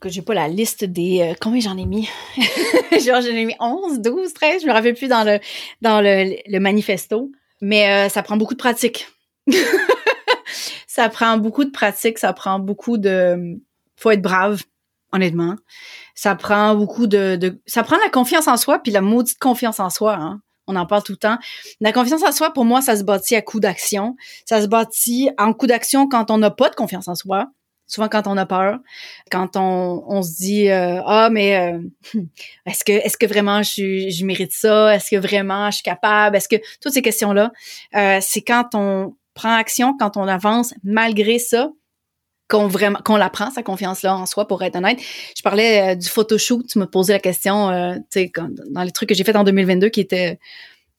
Que 0.00 0.08
j'ai 0.08 0.22
pas 0.22 0.34
la 0.34 0.48
liste 0.48 0.84
des 0.84 1.34
combien 1.40 1.60
j'en 1.60 1.76
ai 1.76 1.84
mis 1.84 2.08
genre 3.04 3.20
j'en 3.20 3.34
ai 3.34 3.44
mis 3.44 3.56
11 3.58 3.98
12 4.00 4.32
13 4.32 4.62
je 4.62 4.66
me 4.68 4.72
rappelle 4.72 4.94
plus 4.94 5.08
dans 5.08 5.24
le 5.24 5.40
dans 5.82 6.00
le, 6.00 6.36
le 6.46 6.60
manifesto 6.60 7.32
mais 7.60 8.08
ça 8.08 8.22
prend 8.22 8.36
beaucoup 8.36 8.54
de 8.54 8.58
pratique 8.58 9.08
ça 10.86 11.08
prend 11.08 11.38
beaucoup 11.38 11.64
de 11.64 11.70
pratique, 11.70 12.18
ça 12.18 12.32
prend 12.32 12.58
beaucoup 12.58 12.98
de 12.98 13.60
faut 13.96 14.10
être 14.10 14.22
brave, 14.22 14.62
honnêtement. 15.12 15.56
Ça 16.14 16.34
prend 16.34 16.74
beaucoup 16.74 17.06
de, 17.06 17.60
ça 17.66 17.82
prend 17.82 17.98
la 17.98 18.10
confiance 18.10 18.48
en 18.48 18.56
soi 18.56 18.78
puis 18.78 18.92
la 18.92 19.00
maudite 19.00 19.38
confiance 19.38 19.80
en 19.80 19.90
soi 19.90 20.16
hein. 20.16 20.40
On 20.70 20.76
en 20.76 20.86
parle 20.86 21.02
tout 21.02 21.12
le 21.12 21.18
temps. 21.18 21.36
La 21.80 21.92
confiance 21.92 22.22
en 22.22 22.30
soi, 22.30 22.52
pour 22.52 22.64
moi, 22.64 22.80
ça 22.80 22.94
se 22.94 23.02
bâtit 23.02 23.34
à 23.34 23.42
coup 23.42 23.58
d'action. 23.58 24.14
Ça 24.46 24.62
se 24.62 24.68
bâtit 24.68 25.28
en 25.36 25.52
coup 25.52 25.66
d'action 25.66 26.08
quand 26.08 26.30
on 26.30 26.38
n'a 26.38 26.50
pas 26.50 26.70
de 26.70 26.76
confiance 26.76 27.08
en 27.08 27.16
soi. 27.16 27.50
Souvent 27.88 28.08
quand 28.08 28.28
on 28.28 28.36
a 28.36 28.46
peur, 28.46 28.78
quand 29.32 29.56
on, 29.56 30.04
on 30.06 30.22
se 30.22 30.36
dit 30.36 30.70
euh, 30.70 31.02
ah 31.04 31.28
mais 31.28 31.56
euh, 31.56 31.80
est-ce 32.66 32.84
que 32.84 32.92
est-ce 32.92 33.16
que 33.16 33.26
vraiment 33.26 33.64
je, 33.64 34.08
je 34.08 34.24
mérite 34.24 34.52
ça? 34.52 34.94
Est-ce 34.94 35.10
que 35.10 35.16
vraiment 35.16 35.72
je 35.72 35.78
suis 35.78 35.82
capable? 35.82 36.36
Est-ce 36.36 36.48
que 36.48 36.54
toutes 36.80 36.92
ces 36.92 37.02
questions 37.02 37.32
là, 37.32 37.50
euh, 37.96 38.20
c'est 38.22 38.42
quand 38.42 38.76
on 38.76 39.16
prend 39.40 39.54
action, 39.54 39.96
quand 39.98 40.16
on 40.16 40.28
avance 40.28 40.74
malgré 40.82 41.38
ça, 41.38 41.70
qu'on 42.48 42.66
vraiment 42.66 42.98
qu'on 43.04 43.16
la 43.16 43.30
prend 43.30 43.50
sa 43.50 43.62
confiance 43.62 44.02
là 44.02 44.16
en 44.16 44.26
soi 44.26 44.46
pour 44.46 44.62
être 44.62 44.76
honnête. 44.76 44.98
Je 45.36 45.42
parlais 45.42 45.92
euh, 45.92 45.94
du 45.94 46.08
photoshoot, 46.08 46.66
tu 46.66 46.78
me 46.78 46.86
posais 46.86 47.14
la 47.14 47.20
question 47.20 47.70
euh, 47.70 47.94
tu 48.10 48.20
sais 48.20 48.32
dans 48.70 48.82
les 48.82 48.90
trucs 48.90 49.08
que 49.08 49.14
j'ai 49.14 49.24
fait 49.24 49.36
en 49.36 49.44
2022 49.44 49.88
qui 49.88 50.00
était 50.00 50.38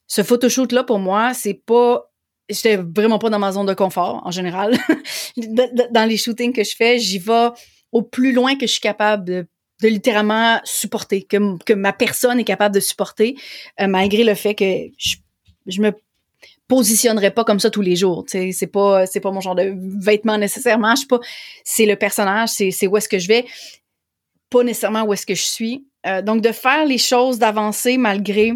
ce 0.08 0.24
photoshoot 0.24 0.72
là 0.72 0.84
pour 0.84 1.00
moi, 1.00 1.34
c'est 1.34 1.54
pas 1.54 2.10
j'étais 2.50 2.78
vraiment 2.78 3.20
pas 3.20 3.30
dans 3.30 3.40
ma 3.40 3.52
zone 3.52 3.68
de 3.68 3.74
confort 3.74 4.22
en 4.26 4.32
général. 4.32 4.78
dans 5.38 6.08
les 6.08 6.18
shootings 6.18 6.54
que 6.54 6.64
je 6.64 6.76
fais, 6.76 7.00
j'y 7.00 7.20
vais 7.20 7.50
au 7.92 8.02
plus 8.02 8.34
loin 8.34 8.56
que 8.56 8.66
je 8.66 8.72
suis 8.72 8.82
capable 8.82 9.26
de, 9.26 9.48
de 9.82 9.88
littéralement 9.88 10.60
supporter, 10.64 11.24
que, 11.24 11.58
que 11.64 11.74
ma 11.74 11.94
personne 11.94 12.40
est 12.40 12.46
capable 12.46 12.74
de 12.76 12.80
supporter, 12.80 13.36
euh, 13.80 13.88
malgré 13.88 14.24
le 14.24 14.36
fait 14.36 14.56
que 14.56 14.66
je, 14.98 15.16
je 15.68 15.82
me 15.82 15.92
positionnerais 16.72 17.32
pas 17.32 17.44
comme 17.44 17.60
ça 17.60 17.70
tous 17.70 17.82
les 17.82 17.98
jours. 17.98 18.24
Tu 18.26 18.54
c'est 18.54 18.68
pas 18.68 19.06
c'est 19.06 19.20
pas 19.20 19.30
mon 19.30 19.42
genre 19.42 19.56
de 19.56 19.76
vêtements 20.02 20.38
nécessairement. 20.38 20.96
Je 20.96 21.02
sais 21.02 21.08
pas. 21.08 21.20
C'est 21.66 21.86
le 21.86 21.98
personnage, 21.98 22.48
c'est 22.48 22.72
c'est 22.72 22.88
où 22.88 22.96
est-ce 22.96 23.10
que 23.10 23.20
je 23.20 23.28
vais, 23.28 23.46
pas 24.50 24.64
nécessairement 24.64 25.04
où 25.04 25.12
est-ce 25.12 25.26
que 25.26 25.36
je 25.36 25.42
suis. 25.42 25.86
Euh, 26.08 26.22
donc 26.22 26.42
de 26.42 26.54
faire 26.54 26.86
les 26.86 26.98
choses, 26.98 27.40
d'avancer 27.40 27.98
malgré 27.98 28.54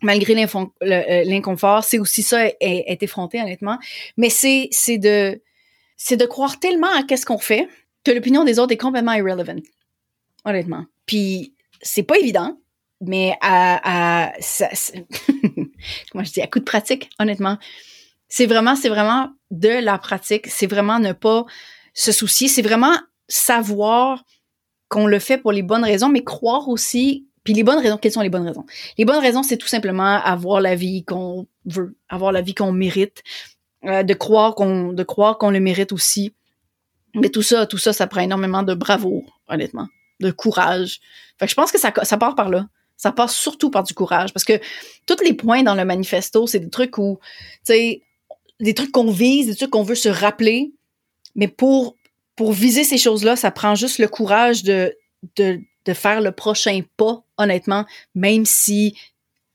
malgré 0.00 0.34
euh, 0.34 1.24
l'inconfort, 1.24 1.84
c'est 1.84 1.98
aussi 1.98 2.22
ça 2.22 2.46
être 2.58 3.02
effronté 3.02 3.38
honnêtement. 3.38 3.78
Mais 4.16 4.30
c'est 4.30 4.68
c'est 4.70 4.96
de 4.96 5.42
c'est 5.98 6.16
de 6.16 6.24
croire 6.24 6.58
tellement 6.58 6.94
à 6.98 7.02
qu'est-ce 7.02 7.26
qu'on 7.26 7.38
fait 7.38 7.68
que 8.02 8.12
l'opinion 8.12 8.44
des 8.44 8.58
autres 8.58 8.72
est 8.72 8.78
complètement 8.78 9.12
irrelevant. 9.12 9.60
Honnêtement. 10.46 10.86
Puis 11.04 11.52
c'est 11.82 12.02
pas 12.02 12.16
évident 12.16 12.56
mais 13.00 13.36
à, 13.40 14.26
à 14.26 14.32
comment 16.10 16.24
je 16.24 16.32
dis, 16.32 16.40
à 16.40 16.46
coup 16.46 16.58
de 16.58 16.64
pratique, 16.64 17.10
honnêtement. 17.18 17.58
C'est 18.28 18.46
vraiment, 18.46 18.74
c'est 18.74 18.88
vraiment 18.88 19.30
de 19.50 19.68
la 19.68 19.98
pratique. 19.98 20.46
C'est 20.48 20.66
vraiment 20.66 20.98
ne 20.98 21.12
pas 21.12 21.44
se 21.94 22.12
soucier. 22.12 22.48
C'est 22.48 22.62
vraiment 22.62 22.94
savoir 23.28 24.24
qu'on 24.88 25.06
le 25.06 25.18
fait 25.18 25.38
pour 25.38 25.52
les 25.52 25.62
bonnes 25.62 25.84
raisons, 25.84 26.08
mais 26.08 26.24
croire 26.24 26.68
aussi. 26.68 27.26
Puis 27.44 27.54
les 27.54 27.62
bonnes 27.62 27.78
raisons, 27.78 27.96
quelles 27.96 28.12
sont 28.12 28.22
les 28.22 28.30
bonnes 28.30 28.46
raisons? 28.46 28.66
Les 28.98 29.04
bonnes 29.04 29.20
raisons, 29.20 29.42
c'est 29.42 29.56
tout 29.56 29.68
simplement 29.68 30.20
avoir 30.22 30.60
la 30.60 30.74
vie 30.74 31.04
qu'on 31.04 31.46
veut, 31.64 31.96
avoir 32.08 32.32
la 32.32 32.40
vie 32.40 32.54
qu'on 32.54 32.72
mérite, 32.72 33.22
euh, 33.84 34.02
de 34.02 34.14
croire 34.14 34.54
qu'on, 34.54 34.92
de 34.92 35.02
croire 35.04 35.38
qu'on 35.38 35.50
le 35.50 35.60
mérite 35.60 35.92
aussi. 35.92 36.34
Mais 37.14 37.28
tout 37.28 37.42
ça, 37.42 37.66
tout 37.66 37.78
ça, 37.78 37.92
ça 37.92 38.06
prend 38.06 38.20
énormément 38.20 38.62
de 38.62 38.74
bravoure, 38.74 39.40
honnêtement, 39.46 39.86
de 40.20 40.30
courage. 40.32 41.00
Fait 41.38 41.46
que 41.46 41.50
je 41.50 41.54
pense 41.54 41.70
que 41.70 41.78
ça, 41.78 41.92
ça 42.02 42.16
part 42.18 42.34
par 42.34 42.50
là. 42.50 42.66
Ça 42.96 43.12
passe 43.12 43.34
surtout 43.34 43.70
par 43.70 43.82
du 43.82 43.94
courage 43.94 44.32
parce 44.32 44.44
que 44.44 44.58
tous 45.06 45.22
les 45.22 45.34
points 45.34 45.62
dans 45.62 45.74
le 45.74 45.84
manifesto, 45.84 46.46
c'est 46.46 46.60
des 46.60 46.70
trucs 46.70 46.98
où, 46.98 47.18
tu 47.66 47.74
sais, 47.74 48.02
des 48.60 48.74
trucs 48.74 48.92
qu'on 48.92 49.10
vise, 49.10 49.48
des 49.48 49.54
trucs 49.54 49.70
qu'on 49.70 49.82
veut 49.82 49.94
se 49.94 50.08
rappeler. 50.08 50.72
Mais 51.34 51.48
pour, 51.48 51.96
pour 52.36 52.52
viser 52.52 52.84
ces 52.84 52.98
choses-là, 52.98 53.36
ça 53.36 53.50
prend 53.50 53.74
juste 53.74 53.98
le 53.98 54.08
courage 54.08 54.62
de, 54.62 54.96
de, 55.36 55.60
de 55.84 55.92
faire 55.92 56.20
le 56.20 56.32
prochain 56.32 56.80
pas, 56.96 57.22
honnêtement, 57.36 57.84
même 58.14 58.46
si 58.46 58.96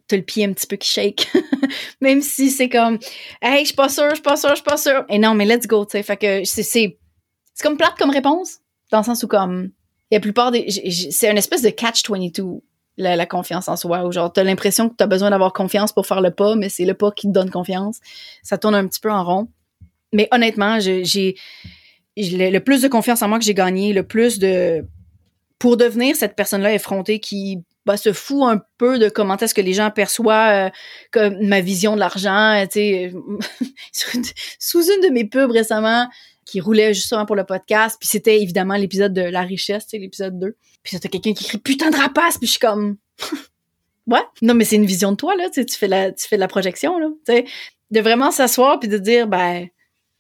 t'as 0.08 0.18
le 0.18 0.24
pied 0.24 0.46
un 0.46 0.54
petit 0.54 0.68
peu 0.68 0.76
qui 0.76 0.90
shake. 0.90 1.32
même 2.02 2.22
si 2.22 2.52
c'est 2.52 2.70
comme, 2.70 3.00
hey, 3.42 3.62
je 3.62 3.68
suis 3.68 3.76
pas 3.76 3.90
sûre, 3.90 4.10
je 4.10 4.16
suis 4.16 4.24
pas 4.24 4.38
sûre, 4.38 4.50
je 4.50 4.56
suis 4.56 4.64
pas 4.64 4.78
sûre. 4.78 5.06
Et 5.10 5.18
non, 5.18 5.34
mais 5.34 5.46
let's 5.46 5.68
go, 5.68 5.86
tu 5.86 5.92
sais. 5.92 6.04
Fait 6.04 6.18
que 6.18 6.44
c'est, 6.44 6.98
comme 7.62 7.78
plate 7.78 7.98
comme 7.98 8.10
réponse, 8.10 8.60
dans 8.92 9.00
le 9.00 9.04
sens 9.04 9.24
où 9.24 9.28
comme, 9.28 9.72
la 10.12 10.20
plupart 10.20 10.52
des, 10.52 10.70
c'est 11.12 11.32
une 11.32 11.38
espèce 11.38 11.62
de 11.62 11.70
catch-22 11.70 12.62
la, 12.98 13.26
confiance 13.26 13.68
en 13.68 13.76
soi. 13.76 14.06
Ou 14.06 14.12
genre, 14.12 14.32
t'as 14.32 14.44
l'impression 14.44 14.90
que 14.90 14.96
t'as 14.96 15.08
besoin 15.08 15.30
d'avoir 15.30 15.54
confiance 15.54 15.92
pour 15.94 16.06
faire 16.06 16.22
le 16.22 16.32
pas, 16.32 16.56
mais 16.56 16.70
c'est 16.70 16.86
le 16.86 16.94
pas 16.94 17.12
qui 17.12 17.28
te 17.28 17.32
donne 17.32 17.50
confiance. 17.50 18.00
Ça 18.44 18.58
tourne 18.58 18.76
un 18.76 18.88
petit 18.88 19.00
peu 19.00 19.12
en 19.12 19.24
rond. 19.24 19.48
Mais 20.14 20.28
honnêtement, 20.32 20.80
j'ai 20.80 21.36
le 22.18 22.60
plus 22.60 22.82
de 22.82 22.88
confiance 22.88 23.22
en 23.22 23.28
moi 23.28 23.40
que 23.40 23.46
j'ai 23.46 23.54
gagné, 23.54 23.94
le 23.94 24.04
plus 24.04 24.40
de 24.40 24.86
pour 25.60 25.78
devenir 25.78 26.16
cette 26.16 26.36
personne-là 26.36 26.74
effrontée 26.74 27.20
qui 27.20 27.60
bah, 27.86 27.96
se 27.96 28.14
fout 28.14 28.44
un 28.44 28.62
peu 28.80 28.98
de 28.98 29.10
comment 29.10 29.38
est-ce 29.38 29.54
que 29.54 29.62
les 29.62 29.74
gens 29.74 29.92
perçoivent 29.92 30.72
euh, 31.16 31.32
ma 31.42 31.62
vision 31.62 31.94
de 31.94 32.00
l'argent. 32.00 32.66
Tu 32.72 33.12
sous 34.60 34.92
une 34.92 35.02
de 35.02 35.10
mes 35.12 35.26
pubs 35.26 35.52
récemment, 35.52 36.08
qui 36.52 36.60
roulait 36.60 36.94
justement 36.94 37.26
pour 37.26 37.38
le 37.38 37.46
podcast. 37.46 37.96
Puis 37.98 38.10
c'était 38.10 38.42
évidemment 38.42 38.76
l'épisode 38.76 39.14
de 39.14 39.22
La 39.22 39.42
richesse, 39.42 39.88
l'épisode 39.94 40.38
2. 40.38 40.58
Puis 40.84 40.92
c'était 40.92 41.08
quelqu'un 41.08 41.34
qui 41.34 41.46
crie 41.46 41.58
putain 41.60 41.90
de 41.92 41.96
rapace, 41.96 42.38
puis 42.38 42.48
je 42.48 42.52
suis 42.52 42.60
comme 42.60 42.98
Ouais. 44.08 44.20
Non, 44.42 44.56
mais 44.56 44.66
c'est 44.66 44.76
une 44.76 44.86
vision 44.86 45.12
de 45.12 45.16
toi, 45.16 45.36
là. 45.38 45.50
Tu, 45.50 45.64
fais 45.70 45.88
la, 45.88 46.12
tu 46.12 46.28
fais 46.28 46.36
de 46.36 46.42
la 46.42 46.50
projection, 46.50 46.98
là. 46.98 47.08
de 47.92 48.00
vraiment 48.02 48.32
s'asseoir 48.32 48.80
puis 48.80 48.90
de 48.90 48.98
dire 48.98 49.28
ben 49.28 49.68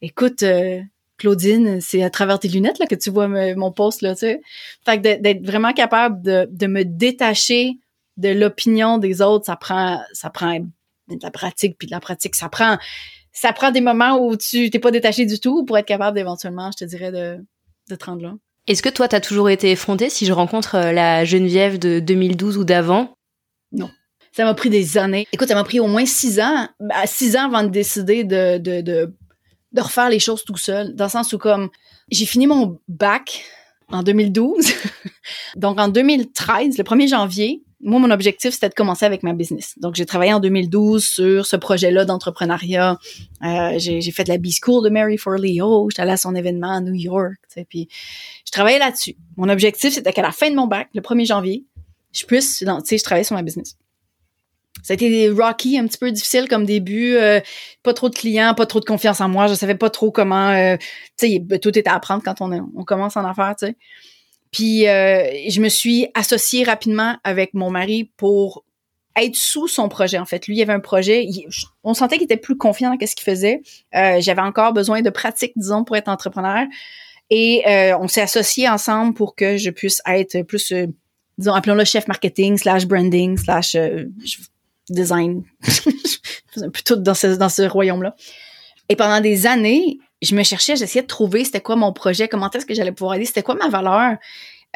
écoute, 0.01 0.43
euh, 0.43 0.79
Claudine, 1.17 1.81
c'est 1.81 2.01
à 2.01 2.09
travers 2.09 2.39
tes 2.39 2.47
lunettes 2.47 2.79
là, 2.79 2.85
que 2.85 2.95
tu 2.95 3.09
vois 3.09 3.27
mon 3.27 3.71
post, 3.71 4.01
là, 4.01 4.15
tu. 4.15 4.39
Fait 4.85 5.01
que 5.01 5.01
d'être 5.01 5.45
vraiment 5.45 5.73
capable 5.73 6.21
de, 6.21 6.47
de 6.49 6.67
me 6.67 6.85
détacher 6.85 7.73
de 8.15 8.29
l'opinion 8.29 8.97
des 8.99 9.21
autres, 9.21 9.45
ça 9.47 9.57
prend, 9.57 9.99
ça 10.13 10.29
prend 10.29 10.59
de 10.59 11.19
la 11.21 11.31
pratique, 11.31 11.77
puis 11.77 11.87
de 11.87 11.91
la 11.91 11.99
pratique, 11.99 12.35
ça 12.35 12.47
prend 12.47 12.77
ça 13.31 13.53
prend 13.53 13.71
des 13.71 13.81
moments 13.81 14.17
où 14.17 14.35
tu 14.35 14.69
t'es 14.69 14.79
pas 14.79 14.91
détaché 14.91 15.25
du 15.25 15.39
tout 15.39 15.63
pour 15.65 15.77
être 15.77 15.85
capable 15.85 16.15
d'éventuellement, 16.15 16.69
je 16.71 16.85
te 16.85 16.89
dirais, 16.89 17.11
de, 17.11 17.37
de 17.89 17.95
te 17.95 18.05
rendre 18.05 18.23
là. 18.23 18.33
Est-ce 18.67 18.83
que 18.83 18.89
toi, 18.89 19.07
t'as 19.07 19.21
toujours 19.21 19.49
été 19.49 19.71
effrontée 19.71 20.09
si 20.09 20.25
je 20.25 20.33
rencontre 20.33 20.75
euh, 20.75 20.91
la 20.91 21.25
Geneviève 21.25 21.79
de 21.79 21.99
2012 21.99 22.57
ou 22.57 22.63
d'avant? 22.63 23.15
Non. 23.71 23.89
Ça 24.31 24.45
m'a 24.45 24.53
pris 24.53 24.69
des 24.69 24.97
années. 24.97 25.27
Écoute, 25.33 25.47
ça 25.47 25.55
m'a 25.55 25.63
pris 25.63 25.79
au 25.79 25.87
moins 25.87 26.05
six 26.05 26.39
ans, 26.39 26.67
bah, 26.79 27.05
six 27.05 27.35
ans 27.35 27.45
avant 27.45 27.63
de 27.63 27.69
décider 27.69 28.23
de, 28.23 28.59
de, 28.59 28.81
de, 28.81 29.13
de 29.71 29.81
refaire 29.81 30.09
les 30.09 30.19
choses 30.19 30.43
tout 30.43 30.57
seul. 30.57 30.95
Dans 30.95 31.05
le 31.05 31.09
sens 31.09 31.33
où, 31.33 31.37
comme, 31.37 31.69
j'ai 32.11 32.25
fini 32.25 32.47
mon 32.47 32.79
bac 32.87 33.43
en 33.89 34.03
2012. 34.03 34.71
Donc, 35.55 35.79
en 35.79 35.87
2013, 35.87 36.77
le 36.77 36.83
1er 36.83 37.09
janvier, 37.09 37.63
moi, 37.83 37.99
mon 37.99 38.11
objectif, 38.11 38.53
c'était 38.53 38.69
de 38.69 38.73
commencer 38.73 39.05
avec 39.05 39.23
ma 39.23 39.33
business. 39.33 39.73
Donc, 39.77 39.95
j'ai 39.95 40.05
travaillé 40.05 40.33
en 40.33 40.39
2012 40.39 41.03
sur 41.03 41.45
ce 41.45 41.55
projet-là 41.55 42.05
d'entrepreneuriat. 42.05 42.97
Euh, 43.43 43.73
j'ai, 43.77 44.01
fait 44.11 44.27
la 44.27 44.37
B-School 44.37 44.83
de 44.83 44.89
Mary 44.89 45.17
for 45.17 45.33
Leo. 45.33 45.89
J'étais 45.89 46.03
allée 46.03 46.11
à 46.11 46.17
son 46.17 46.35
événement 46.35 46.71
à 46.71 46.81
New 46.81 46.93
York. 46.93 47.37
Puis, 47.69 47.89
je 48.45 48.51
travaillais 48.51 48.79
là-dessus. 48.79 49.15
Mon 49.37 49.49
objectif, 49.49 49.93
c'était 49.93 50.13
qu'à 50.13 50.21
la 50.21 50.31
fin 50.31 50.49
de 50.49 50.55
mon 50.55 50.67
bac, 50.67 50.89
le 50.93 51.01
1er 51.01 51.25
janvier, 51.25 51.65
je 52.11 52.25
puisse, 52.25 52.59
tu 52.59 52.65
sais, 52.85 52.97
je 52.97 53.03
travaillais 53.03 53.23
sur 53.23 53.35
ma 53.35 53.41
business. 53.41 53.77
Ça 54.83 54.93
a 54.93 54.95
été 54.95 55.29
rocky, 55.29 55.77
un 55.77 55.85
petit 55.85 55.97
peu 55.97 56.11
difficile 56.11 56.47
comme 56.47 56.65
début. 56.65 57.15
Euh, 57.15 57.39
pas 57.83 57.93
trop 57.93 58.09
de 58.09 58.15
clients, 58.15 58.53
pas 58.53 58.65
trop 58.65 58.79
de 58.79 58.85
confiance 58.85 59.21
en 59.21 59.29
moi. 59.29 59.47
Je 59.47 59.53
savais 59.53 59.75
pas 59.75 59.89
trop 59.89 60.11
comment... 60.11 60.49
Euh, 60.49 60.77
tu 61.17 61.27
sais, 61.27 61.59
tout 61.59 61.77
était 61.77 61.89
à 61.89 61.95
apprendre 61.95 62.23
quand 62.23 62.41
on, 62.41 62.51
on 62.75 62.83
commence 62.83 63.17
en 63.17 63.25
affaires, 63.25 63.55
tu 63.57 63.67
sais. 63.67 63.75
Puis 64.51 64.87
euh, 64.87 65.23
je 65.49 65.61
me 65.61 65.69
suis 65.69 66.07
associée 66.13 66.63
rapidement 66.63 67.17
avec 67.23 67.53
mon 67.53 67.71
mari 67.71 68.11
pour 68.17 68.65
être 69.15 69.35
sous 69.35 69.67
son 69.67 69.89
projet 69.89 70.17
en 70.17 70.25
fait. 70.25 70.47
Lui, 70.47 70.57
il 70.57 70.61
avait 70.61 70.73
un 70.73 70.79
projet, 70.79 71.27
on 71.83 71.93
sentait 71.93 72.15
qu'il 72.15 72.25
était 72.25 72.37
plus 72.37 72.57
confiant 72.57 72.95
dans 72.95 73.07
ce 73.07 73.15
qu'il 73.15 73.25
faisait. 73.25 73.61
Euh, 73.95 74.19
j'avais 74.19 74.41
encore 74.41 74.73
besoin 74.73 75.01
de 75.01 75.09
pratique, 75.09 75.53
disons, 75.55 75.83
pour 75.83 75.95
être 75.97 76.07
entrepreneur. 76.07 76.65
Et 77.29 77.63
euh, 77.67 77.97
on 77.97 78.07
s'est 78.07 78.21
associés 78.21 78.67
ensemble 78.67 79.13
pour 79.13 79.35
que 79.35 79.55
je 79.55 79.69
puisse 79.69 80.01
être 80.05 80.41
plus, 80.43 80.73
disons, 81.37 81.53
appelons-le 81.53 81.85
chef 81.85 82.07
marketing 82.07 82.57
slash 82.57 82.85
branding 82.85 83.37
slash 83.37 83.77
design. 84.89 85.43
plutôt 86.73 86.97
dans 86.97 87.13
ce, 87.13 87.27
dans 87.27 87.49
ce 87.49 87.63
royaume-là. 87.63 88.15
Et 88.89 88.95
pendant 88.95 89.21
des 89.21 89.47
années, 89.47 89.99
je 90.21 90.35
me 90.35 90.43
cherchais, 90.43 90.75
j'essayais 90.75 91.01
de 91.01 91.07
trouver 91.07 91.43
c'était 91.43 91.61
quoi 91.61 91.75
mon 91.75 91.93
projet, 91.93 92.27
comment 92.27 92.49
est-ce 92.49 92.65
que 92.65 92.73
j'allais 92.73 92.91
pouvoir 92.91 93.15
aider, 93.15 93.25
c'était 93.25 93.43
quoi 93.43 93.55
ma 93.55 93.69
valeur. 93.69 94.17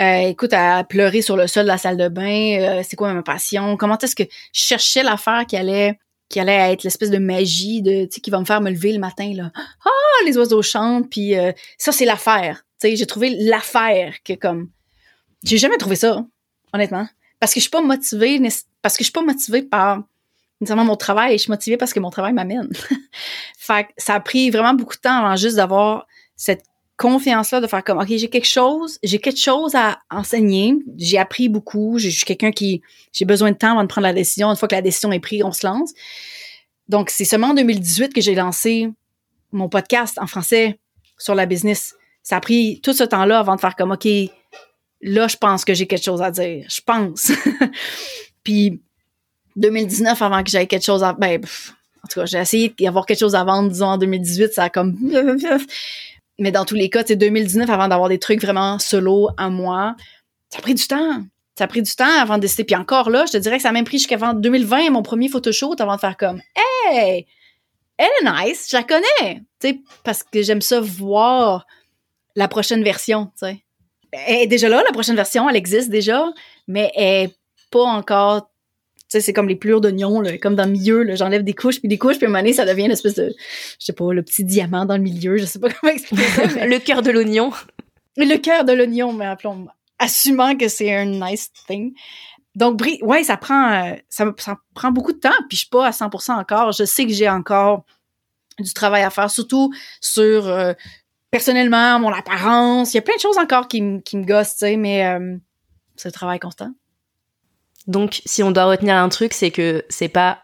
Euh, 0.02 0.28
écoute, 0.28 0.52
à 0.54 0.84
pleurer 0.84 1.22
sur 1.22 1.38
le 1.38 1.48
sol 1.48 1.64
de 1.64 1.70
la 1.70 1.78
salle 1.78 1.98
de 1.98 2.10
bain, 2.10 2.60
euh, 2.60 2.84
c'est 2.84 2.96
quoi 2.96 3.14
ma 3.14 3.24
passion, 3.24 3.78
comment 3.78 3.98
est-ce 3.98 4.16
que 4.16 4.24
je 4.24 4.62
cherchais 4.62 5.04
l'affaire 5.04 5.46
qui 5.48 5.56
allait 5.56 5.98
qui 6.28 6.40
allait 6.40 6.74
être 6.74 6.84
l'espèce 6.84 7.12
de 7.12 7.20
magie 7.20 7.84
de 7.84 8.06
qui 8.06 8.32
va 8.32 8.40
me 8.40 8.46
faire 8.46 8.60
me 8.60 8.72
lever 8.72 8.92
le 8.92 9.00
matin 9.00 9.32
là. 9.36 9.52
Ah, 9.86 10.26
les 10.26 10.38
oiseaux 10.38 10.64
chantent 10.64 11.10
puis 11.10 11.36
euh, 11.38 11.52
ça 11.78 11.92
c'est 11.92 12.06
l'affaire. 12.06 12.66
Tu 12.82 12.90
sais, 12.90 12.96
j'ai 12.96 13.06
trouvé 13.06 13.30
l'affaire 13.30 14.16
que 14.24 14.34
comme 14.34 14.70
j'ai 15.44 15.58
jamais 15.58 15.78
trouvé 15.78 15.96
ça, 15.96 16.26
honnêtement, 16.74 17.08
parce 17.40 17.54
que 17.54 17.60
je 17.60 17.66
suis 17.66 17.70
pas 17.70 17.82
motivée 17.82 18.42
parce 18.82 18.98
que 18.98 19.04
je 19.04 19.06
suis 19.06 19.14
pas 19.14 19.22
motivée 19.22 19.62
par 19.62 20.04
nécessairement 20.62 20.86
mon 20.86 20.96
travail, 20.96 21.34
je 21.34 21.44
suis 21.44 21.52
motivée 21.52 21.78
parce 21.78 21.94
que 21.94 22.00
mon 22.00 22.10
travail 22.10 22.34
m'amène. 22.34 22.70
fait 23.58 23.86
que 23.86 23.90
ça 23.98 24.16
a 24.16 24.20
pris 24.20 24.50
vraiment 24.50 24.74
beaucoup 24.74 24.96
de 24.96 25.02
temps 25.02 25.18
avant 25.18 25.36
juste 25.36 25.58
d'avoir 25.58 26.08
cette 26.36 26.64
confiance-là 26.98 27.60
de 27.60 27.68
faire 27.68 27.84
comme, 27.84 28.00
OK, 28.00 28.08
j'ai 28.10 28.30
quelque 28.30 28.48
chose, 28.48 29.00
j'ai 29.04 29.20
quelque 29.20 29.40
chose 29.40 29.76
à 29.76 30.00
enseigner, 30.10 30.76
j'ai 30.98 31.18
appris 31.18 31.50
beaucoup, 31.50 31.98
je 32.00 32.10
suis 32.10 32.26
quelqu'un 32.26 32.52
qui, 32.52 32.82
j'ai 33.12 33.26
besoin 33.26 33.52
de 33.52 33.58
temps 33.58 33.72
avant 33.72 33.84
de 33.84 33.88
prendre 33.88 34.08
la 34.08 34.14
décision. 34.14 34.50
Une 34.50 34.56
fois 34.56 34.68
que 34.68 34.76
la 34.76 34.82
décision 34.82 35.12
est 35.12 35.20
prise, 35.20 35.44
on 35.44 35.52
se 35.52 35.66
lance. 35.66 35.92
Donc, 36.88 37.10
c'est 37.10 37.26
seulement 37.26 37.48
en 37.48 37.54
2018 37.54 38.14
que 38.14 38.22
j'ai 38.22 38.36
lancé 38.36 38.90
mon 39.52 39.68
podcast 39.68 40.18
en 40.20 40.28
français 40.28 40.80
sur 41.18 41.36
la 41.36 41.46
business. 41.46 41.96
Ça 42.24 42.38
a 42.38 42.40
pris 42.40 42.80
tout 42.82 42.94
ce 42.94 43.04
temps-là 43.04 43.40
avant 43.40 43.56
de 43.56 43.62
faire 43.62 43.76
comme, 43.76 43.92
OK, 43.92 44.08
là, 45.02 45.28
je 45.28 45.38
pense 45.38 45.66
que 45.66 45.74
j'ai 45.74 45.88
quelque 45.88 46.04
chose 46.04 46.22
à 46.22 46.32
dire. 46.32 46.66
Je 46.70 46.82
pense. 46.82 47.32
Puis, 48.44 48.82
2019 49.56 50.22
avant 50.22 50.44
que 50.44 50.50
j'aille 50.50 50.68
quelque 50.68 50.86
chose 50.86 51.04
à 51.04 51.14
ben 51.14 51.42
en 52.04 52.08
tout 52.08 52.20
cas 52.20 52.26
j'ai 52.26 52.38
essayé 52.38 52.74
d'avoir 52.80 53.06
quelque 53.06 53.20
chose 53.20 53.36
à 53.36 53.44
vendre 53.44 53.70
disons 53.70 53.88
en 53.88 53.98
2018 53.98 54.54
ça 54.54 54.64
a 54.64 54.70
comme 54.70 54.98
mais 56.40 56.52
dans 56.52 56.66
tous 56.66 56.76
les 56.76 56.90
cas 56.90 57.04
c'est 57.06 57.16
2019 57.16 57.70
avant 57.70 57.88
d'avoir 57.88 58.10
des 58.10 58.20
trucs 58.20 58.42
vraiment 58.42 58.80
solo 58.80 59.30
à 59.38 59.50
moi 59.50 59.96
ça 60.50 60.60
a 60.60 60.62
pris 60.62 60.74
du 60.74 60.88
temps. 60.88 61.24
Ça 61.58 61.66
a 61.66 61.68
pris 61.68 61.82
du 61.82 61.92
temps 61.96 62.20
avant 62.20 62.36
de 62.36 62.42
décider. 62.42 62.64
Puis 62.64 62.76
encore 62.76 63.10
là 63.10 63.26
je 63.26 63.34
te 63.34 63.38
dirais 63.38 63.58
que 63.58 63.64
ça 63.64 63.70
a 63.70 63.72
même 63.72 63.86
pris 63.86 63.98
jusqu'à 63.98 64.18
2020 64.34 64.90
mon 64.92 65.04
premier 65.04 65.30
photoshoot 65.30 65.80
avant 65.80 65.96
de 65.96 66.00
faire 66.00 66.18
comme 66.18 66.42
hey 66.56 67.26
elle 67.98 68.08
est 68.22 68.46
nice 68.48 68.68
je 68.70 68.78
la 68.78 68.84
connais 68.84 69.42
sais 69.62 69.80
parce 70.04 70.24
que 70.24 70.42
j'aime 70.42 70.62
ça 70.62 70.82
voir 70.82 71.66
la 72.36 72.48
prochaine 72.48 72.84
version 72.84 73.32
sais. 73.36 73.64
Elle 74.12 74.44
est 74.44 74.48
déjà 74.48 74.70
là 74.70 74.84
la 74.86 74.92
prochaine 74.92 75.16
version 75.16 75.50
elle 75.50 75.56
existe 75.56 75.90
déjà 75.90 76.26
mais 76.68 76.92
elle 76.96 77.30
est 77.30 77.36
pas 77.72 77.84
encore 77.84 78.50
sais, 79.10 79.22
c'est 79.22 79.34
comme 79.34 79.48
les 79.48 79.56
plures 79.56 79.82
d'oignons, 79.82 80.24
comme 80.42 80.56
dans 80.56 80.66
le 80.66 80.72
milieu, 80.72 81.16
j'enlève 81.16 81.44
des 81.44 81.54
couches 81.54 81.80
puis 81.80 81.88
des 81.88 81.98
couches, 81.98 82.18
puis 82.18 82.26
à 82.26 82.30
un 82.30 82.32
moment 82.32 82.42
donné, 82.42 82.54
ça 82.54 82.66
devient 82.66 82.86
une 82.86 82.92
espèce 82.92 83.16
de, 83.16 83.34
je 83.80 83.86
sais 83.86 83.94
pas, 83.94 84.12
le 84.12 84.24
petit 84.24 84.44
diamant 84.44 84.86
dans 84.86 84.98
le 84.98 85.04
milieu, 85.04 85.38
je 85.38 85.46
sais 85.46 85.60
pas 85.60 85.70
comment 85.82 85.94
expliquer 85.94 86.24
ça. 86.24 86.44
le 86.66 86.80
cœur 86.80 87.02
de 87.02 87.12
l'oignon. 87.12 87.52
Le 88.18 88.38
cœur 88.38 88.66
de 88.66 88.74
l'oignon, 88.74 89.14
mais 89.14 89.26
appelons, 89.26 89.68
assumant 90.00 90.56
que 90.56 90.68
c'est 90.68 90.94
un 90.94 91.06
nice 91.06 91.52
thing. 91.68 91.94
Donc, 92.56 92.82
ouais, 93.02 93.24
ça 93.24 93.36
prend, 93.36 93.72
euh, 93.74 93.96
ça, 94.10 94.34
ça 94.38 94.58
prend 94.74 94.92
beaucoup 94.92 95.12
de 95.12 95.20
temps, 95.20 95.30
puis 95.50 95.58
je 95.58 95.60
suis 95.60 95.70
pas 95.70 95.88
à 95.88 95.92
100% 95.92 96.32
encore. 96.32 96.72
Je 96.72 96.86
sais 96.86 97.06
que 97.06 97.12
j'ai 97.12 97.30
encore 97.30 97.84
du 98.60 98.74
travail 98.74 99.04
à 99.04 99.10
faire, 99.10 99.30
surtout 99.30 99.74
sur 100.00 100.48
euh, 100.48 100.74
personnellement, 101.32 102.00
mon 102.00 102.14
apparence. 102.14 102.94
Il 102.94 102.98
y 102.98 103.00
a 103.00 103.02
plein 103.02 103.16
de 103.16 103.20
choses 103.20 103.38
encore 103.38 103.68
qui, 103.68 104.02
qui 104.04 104.16
me 104.16 104.26
gossent, 104.26 104.54
tu 104.54 104.60
sais, 104.60 104.78
mais 104.78 105.06
euh, 105.06 105.36
c'est 105.98 106.08
le 106.08 106.14
travail 106.14 106.40
constant. 106.40 106.72
Donc, 107.88 108.22
si 108.26 108.42
on 108.42 108.52
doit 108.52 108.66
retenir 108.66 108.96
un 108.96 109.10
truc, 109.10 109.34
c'est 109.34 109.52
que 109.52 109.84
c'est 109.90 110.08
pas 110.08 110.40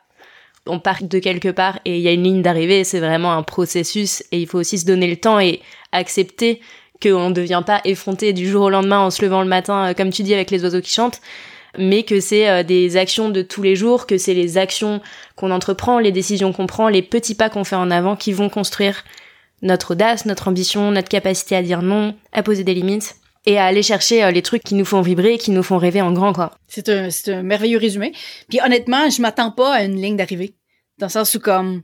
on 0.67 0.79
part 0.79 1.01
de 1.01 1.19
quelque 1.19 1.49
part 1.49 1.79
et 1.85 1.97
il 1.97 2.01
y 2.01 2.07
a 2.07 2.11
une 2.11 2.23
ligne 2.23 2.41
d'arrivée, 2.41 2.83
c'est 2.83 2.99
vraiment 2.99 3.33
un 3.33 3.43
processus 3.43 4.23
et 4.31 4.39
il 4.39 4.47
faut 4.47 4.59
aussi 4.59 4.77
se 4.77 4.85
donner 4.85 5.07
le 5.07 5.17
temps 5.17 5.39
et 5.39 5.61
accepter 5.91 6.61
qu'on 7.01 7.29
ne 7.29 7.33
devient 7.33 7.63
pas 7.65 7.81
effronté 7.83 8.31
du 8.31 8.47
jour 8.47 8.65
au 8.65 8.69
lendemain 8.69 8.99
en 8.99 9.09
se 9.09 9.23
levant 9.23 9.41
le 9.41 9.47
matin, 9.47 9.87
euh, 9.89 9.93
comme 9.93 10.11
tu 10.11 10.21
dis, 10.23 10.33
avec 10.33 10.51
les 10.51 10.63
oiseaux 10.63 10.81
qui 10.81 10.93
chantent, 10.93 11.19
mais 11.77 12.03
que 12.03 12.19
c'est 12.19 12.47
euh, 12.47 12.63
des 12.63 12.95
actions 12.95 13.29
de 13.29 13.41
tous 13.41 13.63
les 13.63 13.75
jours, 13.75 14.05
que 14.05 14.17
c'est 14.17 14.35
les 14.35 14.59
actions 14.59 15.01
qu'on 15.35 15.49
entreprend, 15.49 15.97
les 15.97 16.11
décisions 16.11 16.53
qu'on 16.53 16.67
prend, 16.67 16.89
les 16.89 17.01
petits 17.01 17.35
pas 17.35 17.49
qu'on 17.49 17.63
fait 17.63 17.75
en 17.75 17.89
avant 17.89 18.15
qui 18.15 18.33
vont 18.33 18.49
construire 18.49 19.03
notre 19.63 19.91
audace, 19.91 20.25
notre 20.25 20.47
ambition, 20.47 20.91
notre 20.91 21.09
capacité 21.09 21.55
à 21.55 21.63
dire 21.63 21.81
non, 21.81 22.15
à 22.33 22.43
poser 22.43 22.63
des 22.63 22.73
limites 22.73 23.15
et 23.45 23.57
à 23.57 23.65
aller 23.65 23.83
chercher 23.83 24.23
euh, 24.23 24.31
les 24.31 24.41
trucs 24.41 24.63
qui 24.63 24.75
nous 24.75 24.85
font 24.85 25.01
vibrer, 25.01 25.37
qui 25.37 25.51
nous 25.51 25.63
font 25.63 25.77
rêver 25.77 26.01
en 26.01 26.11
grand, 26.11 26.33
quoi. 26.33 26.51
C'est 26.67 26.89
un, 26.89 27.43
merveilleux 27.43 27.77
résumé. 27.77 28.13
Puis 28.49 28.59
honnêtement, 28.63 29.09
je 29.09 29.21
m'attends 29.21 29.51
pas 29.51 29.73
à 29.73 29.83
une 29.83 29.99
ligne 30.01 30.17
d'arrivée. 30.17 30.55
Dans 30.97 31.07
le 31.07 31.11
sens 31.11 31.33
où 31.35 31.39
comme, 31.39 31.81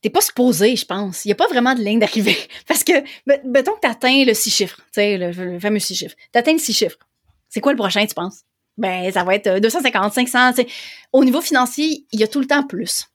t'es 0.00 0.10
pas 0.10 0.20
supposé, 0.20 0.76
je 0.76 0.86
pense. 0.86 1.24
Il 1.24 1.28
y 1.28 1.32
a 1.32 1.36
pas 1.36 1.48
vraiment 1.48 1.74
de 1.74 1.80
ligne 1.80 1.98
d'arrivée. 1.98 2.36
Parce 2.68 2.84
que, 2.84 2.92
mettons 3.26 3.74
que 3.74 3.80
t'atteins 3.80 4.24
le 4.24 4.34
six 4.34 4.50
chiffres, 4.50 4.78
tu 4.78 5.00
sais, 5.00 5.18
le, 5.18 5.58
fameux 5.58 5.78
six 5.78 5.94
chiffres. 5.94 6.16
T'atteins 6.30 6.52
le 6.52 6.58
six 6.58 6.74
chiffres. 6.74 6.98
C'est 7.48 7.60
quoi 7.60 7.72
le 7.72 7.78
prochain, 7.78 8.06
tu 8.06 8.14
penses? 8.14 8.42
Ben, 8.78 9.12
ça 9.12 9.22
va 9.24 9.34
être 9.34 9.58
250, 9.60 10.14
500, 10.14 10.62
Au 11.12 11.24
niveau 11.24 11.40
financier, 11.40 12.06
il 12.10 12.20
y 12.20 12.24
a 12.24 12.28
tout 12.28 12.40
le 12.40 12.46
temps 12.46 12.66
plus. 12.66 13.06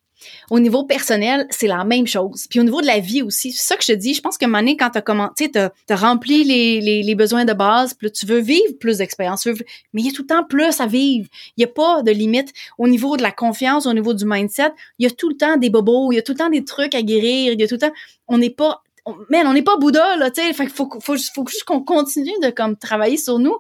Au 0.50 0.60
niveau 0.60 0.84
personnel, 0.84 1.48
c'est 1.50 1.68
la 1.68 1.84
même 1.84 2.08
chose. 2.08 2.48
Puis 2.50 2.60
au 2.60 2.64
niveau 2.64 2.82
de 2.82 2.88
la 2.88 3.00
vie 3.00 3.22
aussi, 3.22 3.52
c'est 3.52 3.68
ça 3.68 3.76
que 3.76 3.84
je 3.84 3.94
te 3.94 3.98
dis. 3.98 4.14
Je 4.14 4.22
pense 4.22 4.38
que 4.38 4.46
Mané, 4.46 4.78
quand 4.78 4.90
t'as 4.90 5.02
commencé, 5.02 5.52
t'as 5.52 5.70
as 5.90 5.96
rempli 5.96 6.44
les, 6.44 7.04
les, 7.04 7.16
besoins 7.16 7.46
de 7.46 7.54
base, 7.54 7.94
puis 7.94 8.12
tu 8.12 8.26
veux 8.26 8.40
vivre 8.40 8.74
plus 8.80 8.98
d'expérience. 8.98 9.46
Mais 9.94 10.02
il 10.02 10.06
y 10.06 10.10
a 10.10 10.12
tout 10.12 10.24
le 10.24 10.28
temps 10.28 10.44
plus 10.44 10.80
à 10.80 10.88
vivre. 10.88 11.28
Il 11.58 11.62
n'y 11.62 11.66
a 11.66 11.74
pas 11.74 12.02
de 12.04 12.12
limite. 12.12 12.54
Au 12.78 12.88
niveau 12.88 13.18
de 13.18 13.22
la 13.22 13.32
confiance, 13.32 13.86
au 13.86 13.94
niveau 13.94 14.14
du 14.14 14.26
mindset, 14.26 14.72
il 15.00 15.04
y 15.04 15.08
a 15.08 15.12
tout 15.12 15.30
le 15.30 15.38
temps 15.38 15.58
des 15.58 15.70
bobos, 15.70 16.12
il 16.12 16.16
y 16.16 16.20
a 16.20 16.22
tout 16.22 16.34
le 16.34 16.38
temps 16.38 16.50
des 16.50 16.64
trucs 16.64 16.96
à 16.96 17.02
guérir, 17.02 17.54
il 17.54 17.60
y 17.60 17.64
a 17.64 17.68
tout 17.68 17.76
le 17.76 17.80
temps... 17.80 17.94
On 18.28 18.38
n'est 18.38 18.50
pas... 18.50 18.84
mais 19.30 19.46
on 19.46 19.54
n'est 19.54 19.64
pas 19.64 19.78
Bouddha, 19.78 20.18
là, 20.18 20.32
tu 20.32 20.42
sais. 20.42 20.54
Fait 20.54 20.68
faut, 20.68 20.90
faut, 21.02 21.16
faut 21.18 21.48
juste 21.48 21.64
qu'on 21.64 21.82
continue 21.82 22.32
de 22.42 22.50
comme 22.50 22.78
travailler 22.78 23.18
sur 23.18 23.40
nous. 23.40 23.58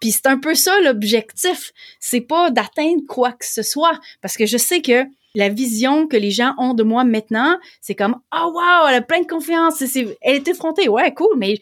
Puis 0.00 0.12
c'est 0.12 0.26
un 0.26 0.38
peu 0.38 0.54
ça 0.54 0.78
l'objectif. 0.80 1.72
C'est 2.00 2.20
pas 2.20 2.50
d'atteindre 2.50 3.02
quoi 3.08 3.32
que 3.32 3.46
ce 3.46 3.62
soit. 3.62 3.98
Parce 4.20 4.36
que 4.36 4.46
je 4.46 4.56
sais 4.56 4.82
que 4.82 5.04
la 5.36 5.50
vision 5.50 6.08
que 6.08 6.16
les 6.16 6.30
gens 6.30 6.54
ont 6.56 6.72
de 6.72 6.82
moi 6.82 7.04
maintenant, 7.04 7.58
c'est 7.82 7.94
comme 7.94 8.16
oh 8.34 8.52
wow, 8.54 8.88
elle 8.88 8.94
a 8.94 9.02
plein 9.02 9.20
de 9.20 9.26
confiance, 9.26 9.82
elle 9.82 10.16
est 10.22 10.48
effrontée, 10.48 10.88
ouais 10.88 11.12
cool, 11.12 11.36
mais 11.36 11.60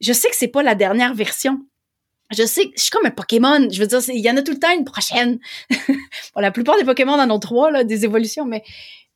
je 0.00 0.12
sais 0.12 0.28
que 0.28 0.34
c'est 0.36 0.48
pas 0.48 0.64
la 0.64 0.74
dernière 0.74 1.14
version. 1.14 1.60
Je 2.36 2.44
sais, 2.44 2.72
je 2.76 2.82
suis 2.82 2.90
comme 2.90 3.06
un 3.06 3.10
Pokémon. 3.10 3.68
Je 3.70 3.80
veux 3.80 3.86
dire, 3.86 4.00
il 4.08 4.18
y 4.18 4.28
en 4.28 4.36
a 4.36 4.42
tout 4.42 4.50
le 4.50 4.58
temps 4.58 4.74
une 4.76 4.84
prochaine. 4.84 5.38
bon, 5.70 6.40
la 6.40 6.50
plupart 6.50 6.76
des 6.76 6.84
Pokémon 6.84 7.12
en 7.12 7.30
ont 7.30 7.38
trois 7.38 7.84
des 7.84 8.04
évolutions, 8.04 8.46
mais 8.46 8.64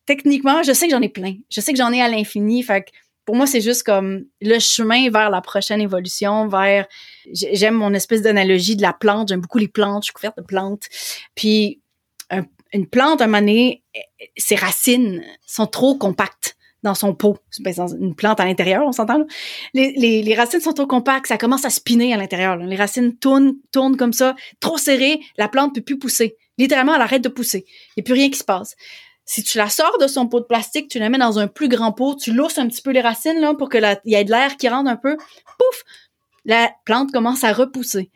techniquement, 0.07 0.63
je 0.63 0.73
sais 0.73 0.87
que 0.87 0.93
j'en 0.93 1.03
ai 1.03 1.09
plein. 1.09 1.35
Je 1.51 1.61
sais 1.61 1.73
que 1.73 1.79
j'en 1.79 1.93
ai 1.93 2.01
à 2.01 2.09
l'infini. 2.09 2.63
Fait 2.63 2.85
pour 3.25 3.35
moi, 3.35 3.49
c'est 3.49 3.61
juste 3.61 3.83
comme 3.83 4.27
le 4.41 4.61
chemin 4.61 5.11
vers 5.11 5.29
la 5.31 5.41
prochaine 5.41 5.81
évolution, 5.81 6.47
vers 6.47 6.87
j'aime 7.33 7.75
mon 7.75 7.93
espèce 7.95 8.23
d'analogie 8.23 8.77
de 8.77 8.83
la 8.83 8.93
plante. 8.93 9.29
J'aime 9.29 9.41
beaucoup 9.41 9.59
les 9.59 9.69
plantes. 9.69 10.05
Je 10.05 10.07
suis 10.07 10.13
couverte 10.13 10.37
de 10.39 10.45
plantes. 10.45 10.85
Puis 11.35 11.81
une 12.73 12.87
plante, 12.87 13.21
à 13.21 13.25
un 13.25 13.27
moment 13.27 13.73
ses 14.37 14.57
racines 14.57 15.25
sont 15.47 15.67
trop 15.67 15.97
compactes 15.97 16.57
dans 16.83 16.95
son 16.95 17.15
pot. 17.15 17.39
Ben, 17.61 17.75
une 18.01 18.15
plante 18.15 18.41
à 18.41 18.45
l'intérieur, 18.45 18.85
on 18.87 18.93
s'entend. 18.93 19.27
Les, 19.75 20.35
racines 20.37 20.61
sont 20.61 20.73
trop 20.73 20.87
compactes, 20.87 21.27
ça 21.27 21.39
commence 21.39 21.65
à 21.65 21.71
spinner 21.71 22.15
à 22.15 22.17
l'intérieur. 22.17 22.57
Les 22.57 22.77
racines 22.77 23.17
tournent, 23.17 23.57
tournent 23.73 23.97
comme 23.97 24.13
ça, 24.13 24.37
trop 24.61 24.79
serrées, 24.79 25.21
la 25.37 25.49
plante 25.49 25.75
peut 25.75 25.81
plus 25.81 25.99
pousser. 25.99 26.37
Littéralement, 26.57 26.95
elle 26.95 27.03
arrête 27.03 27.23
de 27.23 27.29
pousser. 27.29 27.65
Il 27.97 28.01
n'y 28.01 28.03
a 28.03 28.05
plus 28.05 28.15
rien 28.15 28.31
qui 28.31 28.39
se 28.39 28.45
passe. 28.45 28.77
Si 29.25 29.43
tu 29.43 29.59
la 29.59 29.69
sors 29.69 29.99
de 29.99 30.07
son 30.07 30.27
pot 30.27 30.41
de 30.41 30.47
plastique, 30.47 30.89
tu 30.89 30.99
la 30.99 31.11
mets 31.11 31.19
dans 31.19 31.39
un 31.39 31.49
plus 31.49 31.69
grand 31.69 31.93
pot, 31.93 32.15
tu 32.15 32.33
lousses 32.33 32.59
un 32.59 32.67
petit 32.67 32.81
peu 32.81 32.93
les 32.93 33.03
racines 33.03 33.41
là 33.41 33.55
pour 33.55 33.69
que 33.69 33.79
y 34.07 34.15
ait 34.15 34.25
de 34.25 34.31
l'air 34.31 34.57
qui 34.57 34.69
rentre 34.69 34.89
un 34.89 34.97
peu, 34.97 35.17
pouf, 35.59 35.85
la 36.45 36.73
plante 36.87 37.13
commence 37.13 37.45
à 37.45 37.53
repousser. 37.53 38.11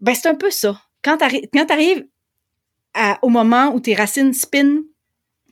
Ben 0.00 0.14
c'est 0.14 0.28
un 0.28 0.34
peu 0.34 0.50
ça. 0.50 0.80
Quand 1.02 1.18
tu 1.18 1.72
arrives 1.72 2.06
au 3.22 3.28
moment 3.28 3.72
où 3.74 3.80
tes 3.80 3.94
racines 3.94 4.32
spinent 4.32 4.82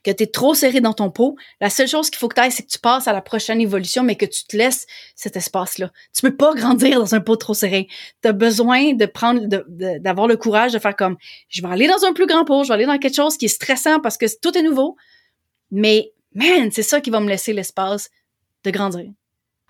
que 0.04 0.10
tu 0.10 0.24
es 0.24 0.26
trop 0.26 0.54
serré 0.54 0.80
dans 0.80 0.92
ton 0.92 1.10
pot, 1.10 1.34
la 1.60 1.70
seule 1.70 1.88
chose 1.88 2.10
qu'il 2.10 2.18
faut 2.18 2.28
que 2.28 2.34
tu 2.34 2.40
ailles, 2.42 2.52
c'est 2.52 2.62
que 2.62 2.70
tu 2.70 2.78
passes 2.78 3.08
à 3.08 3.12
la 3.12 3.22
prochaine 3.22 3.60
évolution, 3.60 4.02
mais 4.02 4.16
que 4.16 4.26
tu 4.26 4.44
te 4.44 4.56
laisses 4.56 4.86
cet 5.16 5.36
espace-là. 5.36 5.90
Tu 6.12 6.20
peux 6.20 6.36
pas 6.36 6.54
grandir 6.54 7.00
dans 7.00 7.14
un 7.14 7.20
pot 7.20 7.36
trop 7.36 7.54
serré. 7.54 7.88
Tu 8.22 8.28
as 8.28 8.32
besoin 8.32 8.92
de 8.92 9.06
prendre, 9.06 9.46
d'avoir 9.46 10.26
le 10.26 10.36
courage 10.36 10.72
de 10.72 10.78
faire 10.78 10.94
comme, 10.94 11.16
je 11.48 11.62
vais 11.62 11.68
aller 11.68 11.88
dans 11.88 12.04
un 12.04 12.12
plus 12.12 12.26
grand 12.26 12.44
pot, 12.44 12.64
je 12.64 12.68
vais 12.68 12.74
aller 12.74 12.86
dans 12.86 12.98
quelque 12.98 13.16
chose 13.16 13.38
qui 13.38 13.46
est 13.46 13.48
stressant 13.48 13.98
parce 14.00 14.18
que 14.18 14.26
tout 14.40 14.56
est 14.56 14.62
nouveau, 14.62 14.96
mais 15.70 16.12
man, 16.34 16.70
c'est 16.70 16.82
ça 16.82 17.00
qui 17.00 17.08
va 17.10 17.20
me 17.20 17.28
laisser 17.28 17.54
l'espace 17.54 18.10
de 18.64 18.70
grandir. 18.70 19.10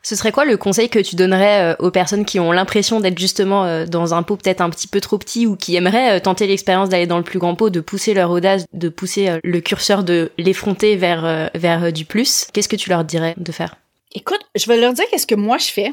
Ce 0.05 0.17
serait 0.17 0.33
quoi 0.33 0.45
le 0.45 0.59
conseil 0.59 0.91
que 0.91 0.99
tu 0.99 1.17
donnerais 1.17 1.73
euh, 1.73 1.77
aux 1.79 1.91
personnes 1.91 2.27
qui 2.27 2.39
ont 2.39 2.53
l'impression 2.53 3.01
d'être 3.01 3.19
justement 3.19 3.65
euh, 3.65 3.87
dans 3.87 4.13
un 4.13 4.23
pot 4.23 4.37
peut-être 4.37 4.61
un 4.61 4.69
petit 4.69 4.87
peu 4.87 5.01
trop 5.01 5.17
petit 5.17 5.47
ou 5.47 5.57
qui 5.57 5.77
aimeraient 5.77 6.19
euh, 6.19 6.21
tenter 6.21 6.47
l'expérience 6.47 6.91
d'aller 6.91 7.07
dans 7.07 7.17
le 7.17 7.25
plus 7.25 7.39
grand 7.39 7.55
pot, 7.55 7.71
de 7.71 7.81
pousser 7.81 8.13
leur 8.13 8.31
audace, 8.31 8.67
de 8.75 8.91
pousser 8.91 9.39
le 9.43 9.61
curseur, 9.61 10.05
de 10.05 10.31
l'effronter 10.37 10.97
vers, 10.97 11.51
vers 11.55 11.91
du 11.91 12.05
plus? 12.05 12.47
Qu'est-ce 12.53 12.69
que 12.69 12.77
tu 12.77 12.91
leur 12.91 13.05
dirais 13.05 13.35
de 13.39 13.51
faire? 13.51 13.77
Écoute, 14.13 14.41
je 14.55 14.67
vais 14.67 14.77
leur 14.77 14.93
dire 14.93 15.07
qu'est-ce 15.11 15.27
que 15.27 15.35
moi 15.35 15.57
je 15.57 15.69
fais. 15.69 15.93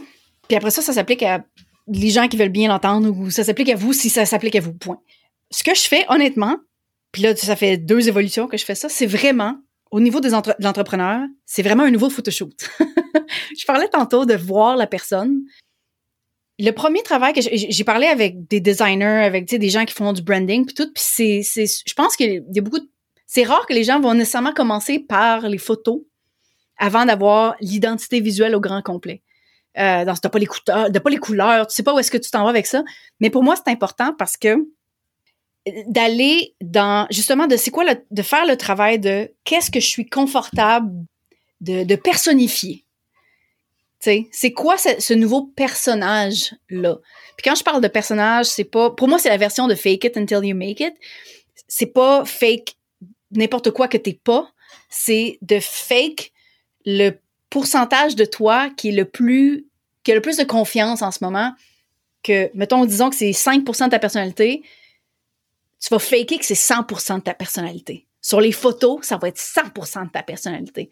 Puis 0.49 0.57
après 0.57 0.72
ça, 0.72 0.82
ça 0.82 0.91
s'applique 0.91 1.24
à 1.24 1.39
les 1.88 2.09
gens 2.09 2.28
qui 2.28 2.36
veulent 2.36 2.49
bien 2.49 2.68
l'entendre 2.68 3.09
ou 3.09 3.32
ça 3.32 3.45
s'applique 3.45 3.70
à 3.70 3.76
vous 3.76 3.93
si 3.93 4.09
ça 4.09 4.26
s'applique 4.26 4.57
à 4.57 4.59
vous. 4.59 4.74
Point. 4.74 4.99
Ce 5.51 5.64
que 5.64 5.74
je 5.74 5.82
fais, 5.82 6.05
honnêtement, 6.09 6.57
puis 7.14 7.22
là, 7.22 7.36
ça 7.36 7.55
fait 7.55 7.78
deux 7.78 8.09
évolutions 8.09 8.47
que 8.47 8.57
je 8.57 8.66
fais 8.66 8.76
ça, 8.76 8.89
c'est 8.89 9.05
vraiment 9.05 9.55
au 9.91 9.99
niveau 9.99 10.21
des 10.21 10.29
de 10.29 10.63
l'entrepreneur, 10.63 11.27
c'est 11.45 11.61
vraiment 11.61 11.83
un 11.83 11.91
nouveau 11.91 12.09
photoshoot. 12.09 12.55
je 12.79 13.65
parlais 13.65 13.89
tantôt 13.89 14.25
de 14.25 14.33
voir 14.33 14.77
la 14.77 14.87
personne. 14.87 15.41
Le 16.59 16.71
premier 16.71 17.03
travail 17.03 17.33
que 17.33 17.41
j'ai 17.41 17.83
parlé 17.83 18.07
avec 18.07 18.47
des 18.47 18.61
designers, 18.61 19.25
avec 19.25 19.45
des 19.45 19.69
gens 19.69 19.83
qui 19.83 19.93
font 19.93 20.13
du 20.13 20.21
branding, 20.21 20.65
puis 20.65 20.75
tout, 20.75 20.91
puis 20.93 21.03
c'est, 21.03 21.65
je 21.65 21.93
pense 21.93 22.15
qu'il 22.15 22.43
y 22.51 22.59
a 22.59 22.61
beaucoup 22.61 22.79
de, 22.79 22.89
c'est 23.25 23.43
rare 23.43 23.65
que 23.65 23.73
les 23.73 23.83
gens 23.83 23.99
vont 23.99 24.13
nécessairement 24.13 24.53
commencer 24.53 24.99
par 24.99 25.47
les 25.47 25.57
photos 25.57 26.01
avant 26.77 27.05
d'avoir 27.05 27.55
l'identité 27.61 28.19
visuelle 28.19 28.55
au 28.55 28.59
grand 28.59 28.81
complet. 28.81 29.23
Euh, 29.77 30.05
t'as 30.05 30.29
pas 30.29 30.39
les 30.39 30.45
couleurs, 30.45 30.91
pas 30.91 31.09
les 31.09 31.17
couleurs, 31.17 31.67
tu 31.67 31.75
sais 31.75 31.83
pas 31.83 31.93
où 31.93 31.99
est-ce 31.99 32.11
que 32.11 32.17
tu 32.17 32.29
t'en 32.29 32.43
vas 32.43 32.49
avec 32.49 32.67
ça. 32.67 32.83
Mais 33.19 33.29
pour 33.29 33.43
moi, 33.43 33.55
c'est 33.55 33.71
important 33.71 34.13
parce 34.17 34.37
que 34.37 34.57
d'aller 35.88 36.55
dans 36.62 37.07
justement 37.12 37.47
de 37.47 37.55
c'est 37.55 37.72
quoi 37.72 37.86
de 37.86 38.22
faire 38.22 38.45
le 38.45 38.57
travail 38.57 38.99
de 38.99 39.32
qu'est-ce 39.43 39.70
que 39.70 39.80
je 39.80 39.86
suis 39.86 40.07
confortable 40.07 40.91
de, 41.62 41.84
de 41.84 41.95
personnifier. 41.95 42.84
C'est 43.99 44.51
quoi 44.51 44.80
ce, 44.80 44.89
ce, 44.99 45.14
nouveau 45.14 45.43
personnage 45.43 46.55
là 46.72 46.97
Puis 47.38 47.43
quand 47.43 47.53
je 47.53 47.64
parle 47.64 47.82
de 47.82 47.88
personnage, 47.88 48.47
c'est 48.47 48.64
pas 48.64 48.89
pour 48.89 49.07
moi 49.07 49.20
c'est 49.20 49.30
la 49.30 49.38
version 49.38 49.68
de 49.68 49.76
fake 49.76 50.05
it 50.05 50.18
until 50.18 50.43
you 50.43 50.55
make 50.55 50.80
it. 50.80 50.95
C'est 51.68 51.86
pas 51.86 52.26
fake 52.26 52.76
n'importe 53.32 53.70
quoi 53.70 53.88
que 53.88 53.97
t'es 53.97 54.20
pas, 54.24 54.51
c'est 54.89 55.38
de 55.43 55.59
fake 55.59 56.32
le 56.86 57.12
pourcentage 57.51 58.16
de 58.16 58.26
toi 58.26 58.72
qui 58.76 58.89
est 58.89 58.93
le 58.93 59.05
plus 59.05 59.68
qui 60.03 60.12
a 60.12 60.16
le 60.16 60.22
plus 60.22 60.38
de 60.38 60.43
confiance 60.43 61.03
en 61.03 61.12
ce 61.12 61.20
moment 61.24 61.53
que 62.24 62.49
mettons 62.55 62.86
disons 62.86 63.12
que 63.12 63.16
c'est 63.16 63.32
5% 63.32 63.86
de 63.86 63.89
ta 63.89 63.99
personnalité, 63.99 64.64
tu 65.82 65.89
vas 65.89 65.99
faker 65.99 66.38
que 66.38 66.45
c'est 66.45 66.53
100% 66.53 67.17
de 67.17 67.21
ta 67.21 67.34
personnalité. 67.34 68.07
Sur 68.23 68.39
les 68.39 68.51
photos, 68.51 68.99
ça 69.01 69.17
va 69.17 69.29
être 69.29 69.39
100% 69.39 70.05
de 70.05 70.11
ta 70.11 70.21
personnalité. 70.21 70.91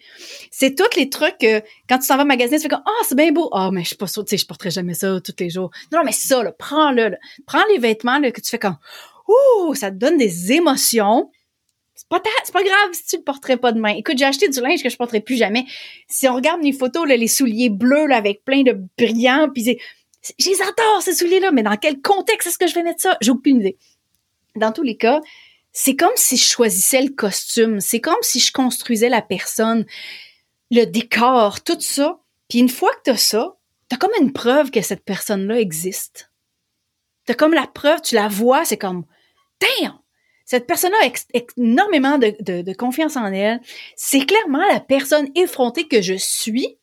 C'est 0.50 0.74
tous 0.74 0.98
les 0.98 1.10
trucs 1.10 1.38
que 1.38 1.62
quand 1.88 2.00
tu 2.00 2.06
s'en 2.08 2.18
vas 2.18 2.26
magasiner, 2.26 2.58
tu 2.58 2.64
fais 2.64 2.70
comme 2.70 2.82
ah 2.84 2.92
oh, 2.92 3.06
c'est 3.08 3.16
bien 3.16 3.32
beau. 3.32 3.50
Ah 3.54 3.68
oh, 3.68 3.72
mais 3.72 3.84
je 3.84 3.90
suis 3.90 3.96
pas 3.96 4.08
sûre, 4.08 4.26
tu 4.26 4.32
sais 4.32 4.38
je 4.38 4.48
porterai 4.48 4.72
jamais 4.72 4.96
ça 4.96 5.20
tous 5.24 5.36
les 5.40 5.52
jours. 5.52 5.70
Non, 5.94 6.00
mais 6.04 6.12
ça 6.12 6.42
là, 6.42 6.52
prends-le. 6.52 7.18
Prends 7.46 7.64
les 7.72 7.78
vêtements 7.78 8.18
là, 8.18 8.32
que 8.32 8.42
tu 8.42 8.50
fais 8.50 8.58
comme 8.58 8.78
ouh, 9.28 9.76
ça 9.76 9.92
te 9.92 9.96
donne 9.96 10.18
des 10.18 10.54
émotions. 10.54 11.30
C'est 11.94 12.08
pas 12.08 12.20
c'est 12.44 12.54
pas 12.54 12.64
grave 12.64 12.90
si 12.94 13.06
tu 13.06 13.18
le 13.18 13.24
porterais 13.24 13.58
pas 13.58 13.74
demain. 13.74 13.90
Écoute, 13.90 14.18
j'ai 14.18 14.26
acheté 14.26 14.50
du 14.50 14.60
linge 14.60 14.82
que 14.82 14.90
je 14.90 14.98
porterai 14.98 15.22
plus 15.22 15.36
jamais. 15.36 15.66
Si 16.08 16.28
on 16.28 16.34
regarde 16.34 16.64
les 16.64 16.74
photos 16.74 17.08
là, 17.08 17.16
les 17.16 17.28
souliers 17.28 17.70
bleus 17.70 18.08
là 18.08 18.18
avec 18.18 18.44
plein 18.44 18.64
de 18.64 18.76
brillants 18.98 19.50
puis 19.54 19.78
j'ai 20.40 20.62
adore 20.62 21.04
ces 21.04 21.14
souliers 21.14 21.42
là, 21.42 21.52
mais 21.52 21.62
dans 21.62 21.78
quel 21.78 22.02
contexte 22.02 22.48
est-ce 22.48 22.58
que 22.58 22.66
je 22.66 22.74
vais 22.74 22.82
mettre 22.82 23.02
ça? 23.02 23.18
J'ai 23.22 23.30
aucune 23.30 23.58
idée 23.58 23.78
dans 24.60 24.72
tous 24.72 24.84
les 24.84 24.98
cas, 24.98 25.22
c'est 25.72 25.96
comme 25.96 26.16
si 26.16 26.38
je 26.38 26.44
choisissais 26.44 27.02
le 27.02 27.10
costume, 27.10 27.80
c'est 27.80 28.02
comme 28.02 28.18
si 28.22 28.40
je 28.40 28.52
construisais 28.52 29.10
la 29.10 29.22
personne, 29.22 29.86
le 30.72 30.86
décor, 30.86 31.64
tout 31.64 31.80
ça. 31.80 32.20
Puis 32.48 32.60
une 32.60 32.70
fois 32.70 32.92
que 32.92 33.04
tu 33.06 33.10
as 33.12 33.18
ça, 33.18 33.56
tu 33.90 33.96
as 33.96 33.98
comme 33.98 34.12
une 34.20 34.34
preuve 34.34 34.72
que 34.72 34.82
cette 34.82 35.04
personne-là 35.04 35.60
existe. 35.60 36.32
Tu 37.26 37.32
as 37.32 37.36
comme 37.36 37.54
la 37.54 37.68
preuve, 37.68 38.02
tu 38.02 38.16
la 38.16 38.28
vois, 38.28 38.66
c'est 38.66 38.78
comme, 38.78 39.06
damn! 39.60 40.00
Cette 40.46 40.66
personne-là 40.66 40.98
a 41.04 41.40
énormément 41.58 42.18
de, 42.18 42.36
de 42.40 42.74
confiance 42.74 43.16
en 43.16 43.28
elle. 43.28 43.62
C'est 43.96 44.26
clairement 44.26 44.66
la 44.72 44.80
personne 44.80 45.30
effrontée 45.36 45.88
que 45.88 46.02
je 46.02 46.16
suis, 46.16 46.80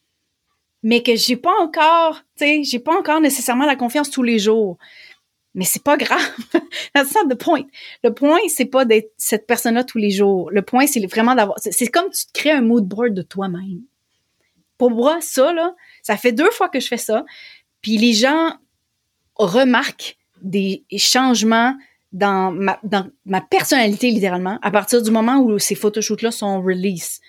mais 0.84 1.02
que 1.02 1.16
j'ai 1.16 1.36
pas 1.36 1.54
encore, 1.60 2.22
tu 2.38 2.44
sais, 2.44 2.62
j'ai 2.62 2.78
pas 2.78 2.96
encore 2.96 3.20
nécessairement 3.20 3.66
la 3.66 3.74
confiance 3.74 4.08
tous 4.08 4.22
les 4.22 4.38
jours 4.38 4.78
mais 5.56 5.64
c'est 5.64 5.82
pas 5.82 5.96
grave. 5.96 6.20
That's 6.94 7.14
not 7.14 7.34
the 7.34 7.38
point. 7.38 7.64
Le 8.04 8.12
point, 8.12 8.38
c'est 8.48 8.66
pas 8.66 8.84
d'être 8.84 9.10
cette 9.16 9.46
personne-là 9.46 9.84
tous 9.84 9.96
les 9.96 10.10
jours. 10.10 10.50
Le 10.50 10.60
point, 10.60 10.86
c'est 10.86 11.04
vraiment 11.06 11.34
d'avoir. 11.34 11.58
C'est 11.58 11.88
comme 11.88 12.10
tu 12.10 12.26
te 12.26 12.32
crées 12.32 12.50
un 12.50 12.60
mood 12.60 12.84
board 12.84 13.14
de 13.14 13.22
toi-même. 13.22 13.80
Pour 14.76 14.90
moi, 14.90 15.18
ça, 15.22 15.54
là, 15.54 15.74
ça 16.02 16.18
fait 16.18 16.32
deux 16.32 16.50
fois 16.50 16.68
que 16.68 16.78
je 16.78 16.86
fais 16.86 16.98
ça. 16.98 17.24
Puis 17.80 17.96
les 17.96 18.12
gens 18.12 18.52
remarquent 19.34 20.18
des 20.42 20.84
changements 20.98 21.74
dans 22.12 22.52
ma, 22.52 23.40
personnalité, 23.40 24.10
littéralement, 24.10 24.58
à 24.60 24.70
partir 24.70 25.00
du 25.00 25.10
moment 25.10 25.38
où 25.38 25.58
ces 25.58 25.74
photoshoots-là 25.74 26.32
sont 26.32 26.60
release. 26.60 27.20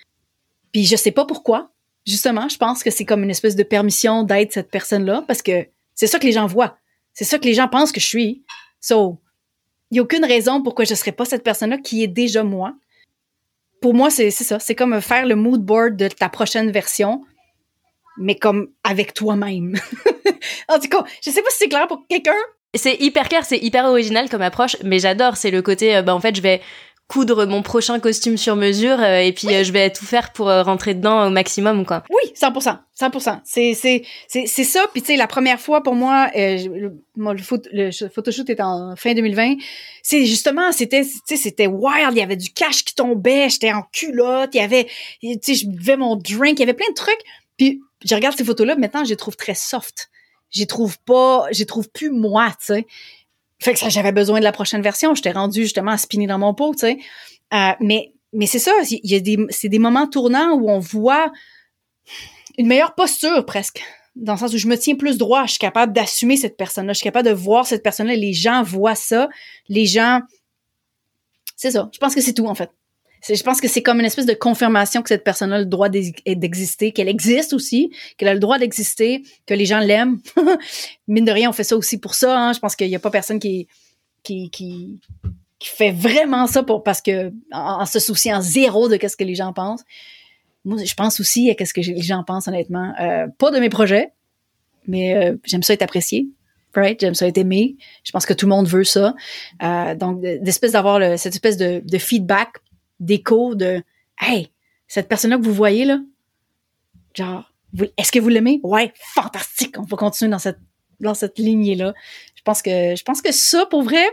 Puis 0.72 0.84
je 0.84 0.96
sais 0.96 1.12
pas 1.12 1.24
pourquoi. 1.24 1.70
Justement, 2.06 2.48
je 2.50 2.58
pense 2.58 2.82
que 2.82 2.90
c'est 2.90 3.06
comme 3.06 3.22
une 3.22 3.30
espèce 3.30 3.56
de 3.56 3.62
permission 3.62 4.22
d'être 4.22 4.52
cette 4.52 4.70
personne-là 4.70 5.24
parce 5.26 5.40
que 5.40 5.66
c'est 5.94 6.06
ça 6.06 6.18
que 6.18 6.26
les 6.26 6.32
gens 6.32 6.46
voient 6.46 6.76
c'est 7.18 7.24
ça 7.24 7.40
que 7.40 7.46
les 7.46 7.54
gens 7.54 7.66
pensent 7.66 7.90
que 7.90 7.98
je 7.98 8.06
suis. 8.06 8.44
So, 8.80 9.18
il 9.90 9.94
n'y 9.94 9.98
a 9.98 10.02
aucune 10.02 10.24
raison 10.24 10.62
pourquoi 10.62 10.84
je 10.84 10.92
ne 10.92 10.96
serais 10.96 11.10
pas 11.10 11.24
cette 11.24 11.42
personne-là 11.42 11.78
qui 11.78 12.04
est 12.04 12.06
déjà 12.06 12.44
moi. 12.44 12.76
Pour 13.82 13.92
moi, 13.92 14.08
c'est 14.08 14.30
ça. 14.30 14.60
C'est 14.60 14.76
comme 14.76 15.00
faire 15.00 15.26
le 15.26 15.34
mood 15.34 15.60
board 15.60 15.96
de 15.96 16.06
ta 16.06 16.28
prochaine 16.28 16.70
version, 16.70 17.24
mais 18.18 18.36
comme 18.36 18.68
avec 18.84 19.14
toi-même. 19.14 19.74
en 20.68 20.78
tout 20.78 20.88
cas, 20.88 21.02
je 21.20 21.30
sais 21.32 21.42
pas 21.42 21.50
si 21.50 21.58
c'est 21.58 21.68
clair 21.68 21.88
pour 21.88 22.06
quelqu'un. 22.08 22.38
C'est 22.76 22.94
hyper 23.00 23.28
clair, 23.28 23.44
c'est 23.44 23.58
hyper 23.58 23.86
original 23.86 24.28
comme 24.28 24.42
approche, 24.42 24.76
mais 24.84 25.00
j'adore. 25.00 25.36
C'est 25.36 25.50
le 25.50 25.60
côté, 25.60 26.00
bah, 26.02 26.14
en 26.14 26.20
fait, 26.20 26.36
je 26.36 26.40
vais 26.40 26.60
coudre 27.08 27.46
mon 27.46 27.62
prochain 27.62 27.98
costume 28.00 28.36
sur 28.36 28.54
mesure 28.54 29.00
euh, 29.00 29.20
et 29.20 29.32
puis 29.32 29.48
euh, 29.48 29.64
je 29.64 29.72
vais 29.72 29.90
tout 29.90 30.04
faire 30.04 30.30
pour 30.30 30.50
euh, 30.50 30.62
rentrer 30.62 30.94
dedans 30.94 31.26
au 31.26 31.30
maximum 31.30 31.86
quoi. 31.86 32.04
Oui, 32.10 32.32
100%, 32.38 32.78
100%. 33.00 33.40
C'est 33.44 33.72
c'est 33.72 34.04
c'est 34.28 34.46
c'est 34.46 34.64
ça 34.64 34.86
puis 34.92 35.00
tu 35.00 35.08
sais 35.08 35.16
la 35.16 35.26
première 35.26 35.58
fois 35.58 35.82
pour 35.82 35.94
moi 35.94 36.30
le, 36.34 36.92
le, 37.16 38.08
photoshoot 38.10 38.50
était 38.50 38.62
en 38.62 38.94
fin 38.94 39.14
2020, 39.14 39.54
c'est 40.02 40.26
justement 40.26 40.70
c'était 40.70 41.02
tu 41.02 41.10
sais 41.24 41.36
c'était 41.36 41.66
wild, 41.66 42.12
il 42.12 42.18
y 42.18 42.22
avait 42.22 42.36
du 42.36 42.50
cash 42.50 42.84
qui 42.84 42.94
tombait, 42.94 43.48
j'étais 43.48 43.72
en 43.72 43.82
culotte, 43.90 44.50
il 44.52 44.58
y 44.58 44.60
avait 44.60 44.86
tu 45.22 45.38
sais 45.40 45.54
je 45.54 45.66
buvais 45.66 45.96
mon 45.96 46.14
drink, 46.14 46.58
il 46.58 46.60
y 46.60 46.62
avait 46.64 46.74
plein 46.74 46.90
de 46.90 46.94
trucs 46.94 47.22
puis 47.56 47.80
je 48.04 48.14
regarde 48.14 48.36
ces 48.36 48.44
photos 48.44 48.66
là 48.66 48.76
maintenant, 48.76 49.02
je 49.04 49.10
les 49.10 49.16
trouve 49.16 49.36
très 49.36 49.54
soft. 49.54 50.10
Je 50.50 50.64
trouve 50.64 50.98
pas, 51.00 51.46
je 51.52 51.62
trouve 51.64 51.90
plus 51.90 52.10
moi, 52.10 52.48
tu 52.58 52.72
sais. 52.72 52.86
Fait 53.60 53.74
que 53.74 53.90
j'avais 53.90 54.12
besoin 54.12 54.38
de 54.38 54.44
la 54.44 54.52
prochaine 54.52 54.82
version. 54.82 55.14
J'étais 55.14 55.32
rendu 55.32 55.62
justement 55.62 55.92
à 55.92 55.98
spinner 55.98 56.26
dans 56.26 56.38
mon 56.38 56.54
pot, 56.54 56.74
tu 56.74 56.80
sais. 56.80 56.98
Euh, 57.54 57.72
mais 57.80 58.12
mais 58.32 58.46
c'est 58.46 58.58
ça, 58.58 58.72
il 58.90 59.00
y 59.04 59.14
a 59.14 59.20
des 59.20 59.38
c'est 59.48 59.68
des 59.68 59.78
moments 59.78 60.06
tournants 60.06 60.52
où 60.52 60.68
on 60.68 60.78
voit 60.78 61.32
une 62.58 62.66
meilleure 62.66 62.94
posture 62.94 63.46
presque 63.46 63.82
dans 64.18 64.32
le 64.34 64.38
sens 64.38 64.52
où 64.52 64.58
je 64.58 64.66
me 64.66 64.76
tiens 64.76 64.96
plus 64.96 65.16
droit, 65.16 65.44
je 65.44 65.52
suis 65.52 65.58
capable 65.58 65.92
d'assumer 65.92 66.36
cette 66.36 66.56
personne-là, 66.56 66.92
je 66.92 66.98
suis 66.98 67.04
capable 67.04 67.28
de 67.28 67.34
voir 67.34 67.66
cette 67.66 67.82
personne-là, 67.82 68.16
les 68.16 68.32
gens 68.32 68.62
voient 68.62 68.96
ça, 68.96 69.28
les 69.68 69.86
gens 69.86 70.20
c'est 71.56 71.72
ça. 71.72 71.88
Je 71.92 71.98
pense 71.98 72.14
que 72.14 72.20
c'est 72.20 72.34
tout 72.34 72.46
en 72.46 72.54
fait. 72.54 72.70
Je 73.26 73.42
pense 73.42 73.60
que 73.60 73.68
c'est 73.68 73.82
comme 73.82 74.00
une 74.00 74.06
espèce 74.06 74.26
de 74.26 74.34
confirmation 74.34 75.02
que 75.02 75.08
cette 75.08 75.24
personne 75.24 75.52
a 75.52 75.58
le 75.58 75.66
droit 75.66 75.88
d'exister, 75.88 76.92
qu'elle 76.92 77.08
existe 77.08 77.52
aussi, 77.52 77.90
qu'elle 78.16 78.28
a 78.28 78.34
le 78.34 78.40
droit 78.40 78.58
d'exister, 78.58 79.22
que 79.46 79.54
les 79.54 79.66
gens 79.66 79.80
l'aiment. 79.80 80.20
Mine 81.08 81.24
de 81.24 81.32
rien, 81.32 81.50
on 81.50 81.52
fait 81.52 81.64
ça 81.64 81.76
aussi 81.76 81.98
pour 81.98 82.14
ça. 82.14 82.38
Hein. 82.38 82.52
Je 82.52 82.60
pense 82.60 82.76
qu'il 82.76 82.88
n'y 82.88 82.96
a 82.96 83.00
pas 83.00 83.10
personne 83.10 83.38
qui, 83.38 83.66
qui, 84.22 84.50
qui, 84.50 85.00
qui, 85.58 85.68
fait 85.68 85.90
vraiment 85.90 86.46
ça 86.46 86.62
pour 86.62 86.82
parce 86.82 87.02
que 87.02 87.32
en, 87.52 87.84
se 87.86 87.98
souciant 87.98 88.40
zéro 88.40 88.88
de 88.88 88.96
qu'est-ce 88.96 89.16
que 89.16 89.24
les 89.24 89.34
gens 89.34 89.52
pensent. 89.52 89.84
Moi, 90.64 90.82
je 90.84 90.94
pense 90.94 91.18
aussi 91.20 91.50
à 91.50 91.54
qu'est-ce 91.54 91.74
que 91.74 91.80
les 91.80 92.02
gens 92.02 92.22
pensent 92.24 92.48
honnêtement. 92.48 92.92
Euh, 93.00 93.26
pas 93.38 93.50
de 93.50 93.58
mes 93.58 93.68
projets, 93.68 94.12
mais 94.86 95.16
euh, 95.16 95.36
j'aime 95.44 95.62
ça 95.62 95.72
être 95.72 95.82
apprécié. 95.82 96.28
Right? 96.74 97.00
J'aime 97.00 97.14
ça 97.14 97.26
être 97.26 97.38
aimé. 97.38 97.76
Je 98.04 98.12
pense 98.12 98.26
que 98.26 98.34
tout 98.34 98.46
le 98.46 98.50
monde 98.50 98.68
veut 98.68 98.84
ça. 98.84 99.14
Euh, 99.62 99.94
donc, 99.94 100.20
d'espèce 100.20 100.72
d'avoir 100.72 101.18
cette 101.18 101.32
espèce 101.32 101.56
de 101.56 101.98
feedback 101.98 102.58
d'écho 103.00 103.54
de 103.54 103.82
hey, 104.20 104.50
cette 104.86 105.08
personne-là 105.08 105.38
que 105.38 105.42
vous 105.42 105.54
voyez 105.54 105.84
là, 105.84 106.00
genre, 107.14 107.52
est-ce 107.96 108.12
que 108.12 108.18
vous 108.18 108.28
l'aimez? 108.28 108.60
Ouais, 108.62 108.92
fantastique. 108.96 109.78
On 109.78 109.82
va 109.82 109.96
continuer 109.96 110.30
dans 110.30 110.38
cette, 110.38 110.58
dans 111.00 111.14
cette 111.14 111.38
lignée-là. 111.38 111.94
Je 112.34 112.42
pense 112.42 112.62
que, 112.62 112.96
je 112.96 113.04
pense 113.04 113.20
que 113.20 113.32
ça, 113.32 113.66
pour 113.66 113.82
vrai, 113.82 114.04